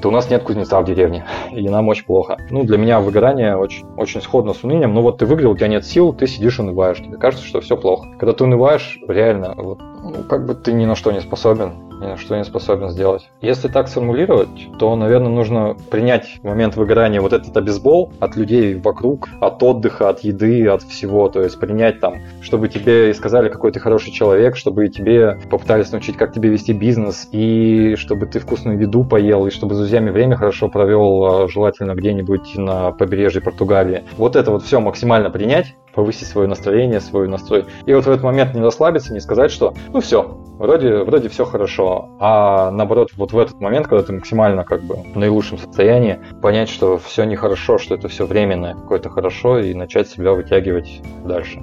то 0.01 0.09
у 0.09 0.11
нас 0.11 0.31
нет 0.31 0.43
кузнеца 0.43 0.81
в 0.81 0.85
деревне, 0.85 1.25
и 1.53 1.69
нам 1.69 1.89
очень 1.89 2.05
плохо. 2.05 2.39
Ну, 2.51 2.65
для 2.65 2.79
меня 2.79 3.01
выгорание 3.01 3.57
очень, 3.57 3.87
очень 3.97 4.21
сходно 4.21 4.55
с 4.55 4.65
унынием. 4.65 4.95
Ну, 4.95 5.03
вот 5.03 5.19
ты 5.19 5.27
выиграл, 5.27 5.53
у 5.53 5.57
тебя 5.57 5.69
нет 5.69 5.85
сил, 5.85 6.13
ты 6.13 6.27
сидишь 6.27 6.59
и 6.59 6.63
унываешь. 6.63 6.99
Тебе 6.99 7.17
кажется, 7.17 7.47
что 7.47 7.61
все 7.61 7.77
плохо. 7.77 8.09
Когда 8.19 8.33
ты 8.33 8.45
унываешь, 8.45 8.99
реально, 9.09 9.55
вот, 9.57 9.81
ну, 9.81 10.25
как 10.29 10.47
бы 10.47 10.55
ты 10.55 10.73
ни 10.73 10.85
на 10.85 10.95
что 10.95 11.13
не 11.13 11.21
способен 11.21 11.92
на 12.09 12.17
что 12.17 12.37
не 12.37 12.45
способен 12.45 12.91
сделать. 12.91 13.31
Если 13.41 13.69
так 13.69 13.89
сформулировать, 13.89 14.49
то, 14.79 14.95
наверное, 14.97 15.31
нужно 15.31 15.77
принять 15.91 16.41
момент 16.43 16.77
выгорания 16.77 17.21
вот 17.21 17.33
этот 17.33 17.57
обезбол 17.57 18.13
от 18.21 18.37
людей 18.37 18.75
вокруг, 18.75 19.29
от 19.41 19.63
отдыха, 19.63 20.09
от 20.09 20.21
еды, 20.21 20.69
от 20.69 20.83
всего. 20.83 21.29
То 21.29 21.43
есть 21.43 21.59
принять 21.59 22.01
там, 22.01 22.17
чтобы 22.41 22.69
тебе 22.69 23.15
сказали, 23.15 23.49
какой 23.49 23.73
ты 23.73 23.81
хороший 23.81 24.13
человек, 24.13 24.57
чтобы 24.57 24.89
тебе 24.89 25.39
попытались 25.51 25.93
научить, 25.93 26.17
как 26.17 26.33
тебе 26.33 26.51
вести 26.51 26.73
бизнес, 26.73 27.29
и 27.33 27.95
чтобы 27.97 28.27
ты 28.27 28.41
вкусную 28.41 28.79
еду 28.79 29.05
поел, 29.05 29.47
и 29.47 29.51
чтобы 29.51 29.75
с 29.75 29.79
друзьями 29.79 30.11
время 30.11 30.37
хорошо 30.37 30.69
провел, 30.69 31.25
а, 31.25 31.49
желательно 31.49 31.95
где-нибудь 31.95 32.57
на 32.57 32.93
побережье 32.93 33.41
Португалии. 33.41 34.03
Вот 34.17 34.37
это 34.37 34.51
вот 34.51 34.63
все 34.63 34.81
максимально 34.81 35.31
принять, 35.31 35.75
повысить 35.95 36.29
свое 36.29 36.49
настроение, 36.49 37.01
свой 37.01 37.29
настрой. 37.29 37.67
И 37.87 37.95
вот 37.95 38.05
в 38.05 38.11
этот 38.11 38.23
момент 38.23 38.55
не 38.55 38.61
расслабиться, 38.61 39.13
не 39.13 39.21
сказать, 39.21 39.51
что 39.51 39.75
ну 39.93 40.01
все, 40.01 40.23
вроде, 40.59 41.03
вроде 41.05 41.29
все 41.29 41.45
хорошо. 41.45 42.09
А 42.21 42.71
наоборот, 42.71 43.11
вот 43.17 43.33
в 43.33 43.39
этот 43.39 43.61
момент, 43.61 43.87
когда 43.89 44.03
ты 44.03 44.13
максимально 44.13 44.65
как 44.65 44.83
бы 44.83 44.97
в 44.97 45.17
наилучшем 45.17 45.59
состоянии, 45.59 46.19
понять, 46.41 46.69
что 46.69 46.99
все 46.99 47.25
нехорошо, 47.25 47.79
что 47.79 47.95
это 47.95 48.09
все 48.09 48.27
временное, 48.27 48.75
какое-то 48.75 49.11
хорошо, 49.11 49.59
и 49.59 49.75
начать 49.75 50.09
себя 50.09 50.33
вытягивать 50.33 51.03
дальше. 51.25 51.63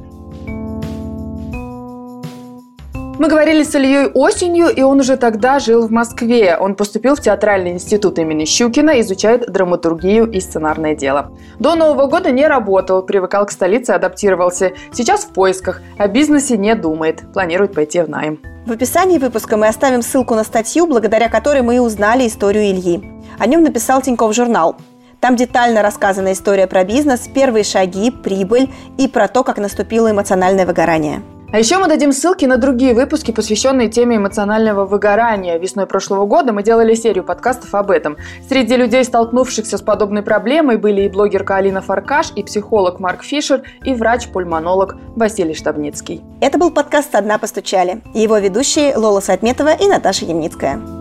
Мы 3.20 3.28
говорили 3.28 3.64
с 3.64 3.76
Ильей 3.76 4.08
осенью, 4.14 4.70
и 4.70 4.82
он 4.82 5.02
уже 5.02 5.18
тогда 5.18 5.60
жил 5.60 5.86
в 5.86 5.92
Москве. 5.92 6.56
Он 6.58 6.74
поступил 6.74 7.16
в 7.18 7.20
театральный 7.20 7.72
институт 7.72 8.18
имени 8.18 8.46
Щукина, 8.46 9.02
изучает 9.02 9.52
драматургию 9.52 10.32
и 10.32 10.40
сценарное 10.40 10.96
дело. 10.96 11.30
До 11.60 11.76
Нового 11.76 12.08
года 12.08 12.32
не 12.32 12.48
работал, 12.48 13.04
привыкал 13.04 13.46
к 13.46 13.52
столице, 13.52 13.92
адаптировался. 13.92 14.72
Сейчас 14.94 15.26
в 15.26 15.34
поисках, 15.34 15.82
о 15.98 16.08
бизнесе 16.08 16.58
не 16.58 16.74
думает, 16.76 17.34
планирует 17.34 17.74
пойти 17.74 18.00
в 18.00 18.10
найм. 18.10 18.40
В 18.66 18.72
описании 18.72 19.18
выпуска 19.18 19.58
мы 19.58 19.68
оставим 19.68 20.02
ссылку 20.02 20.34
на 20.36 20.46
статью, 20.46 20.88
благодаря 20.88 21.28
которой 21.28 21.62
мы 21.62 21.82
узнали 21.82 22.26
историю 22.26 22.72
Ильи. 22.72 23.04
О 23.38 23.46
нем 23.48 23.64
написал 23.64 24.02
Тиньков 24.02 24.34
журнал. 24.34 24.78
Там 25.20 25.36
детально 25.36 25.82
рассказана 25.82 26.32
история 26.32 26.68
про 26.68 26.86
бизнес, 26.86 27.28
первые 27.28 27.66
шаги, 27.66 28.12
прибыль 28.12 28.70
и 28.98 29.10
про 29.10 29.28
то, 29.28 29.44
как 29.44 29.58
наступило 29.58 30.10
эмоциональное 30.10 30.66
выгорание. 30.66 31.22
А 31.52 31.58
еще 31.58 31.80
мы 31.80 31.88
дадим 31.88 32.12
ссылки 32.12 32.46
на 32.46 32.58
другие 32.58 32.94
выпуски, 32.94 33.32
посвященные 33.32 33.90
теме 33.90 34.18
эмоционального 34.18 34.86
выгорания. 34.86 35.58
Весной 35.58 35.88
прошлого 35.88 36.28
года 36.28 36.54
мы 36.54 36.62
делали 36.62 36.94
серию 36.94 37.24
подкастов 37.24 37.74
об 37.74 37.90
этом. 37.90 38.18
Среди 38.48 38.76
людей, 38.76 39.04
столкнувшихся 39.04 39.80
с 39.80 39.82
подобной 39.82 40.22
проблемой, 40.22 40.78
были 40.78 41.02
и 41.02 41.10
блогерка 41.10 41.56
Алина 41.56 41.82
Фаркаш, 41.82 42.34
и 42.36 42.44
психолог 42.44 43.00
Марк 43.00 43.24
Фишер, 43.24 43.64
и 43.84 43.96
врач-пульмонолог 43.96 44.96
Василий 45.16 45.56
Штабницкий. 45.56 46.22
Это 46.40 46.60
был 46.60 46.70
подкаст 46.70 47.16
«Одна 47.16 47.40
постучали». 47.40 48.02
Его 48.14 48.38
ведущие 48.38 48.96
Лола 48.96 49.20
Сатметова 49.20 49.74
и 49.74 49.88
Наташа 49.88 50.26
Ямницкая. 50.26 50.99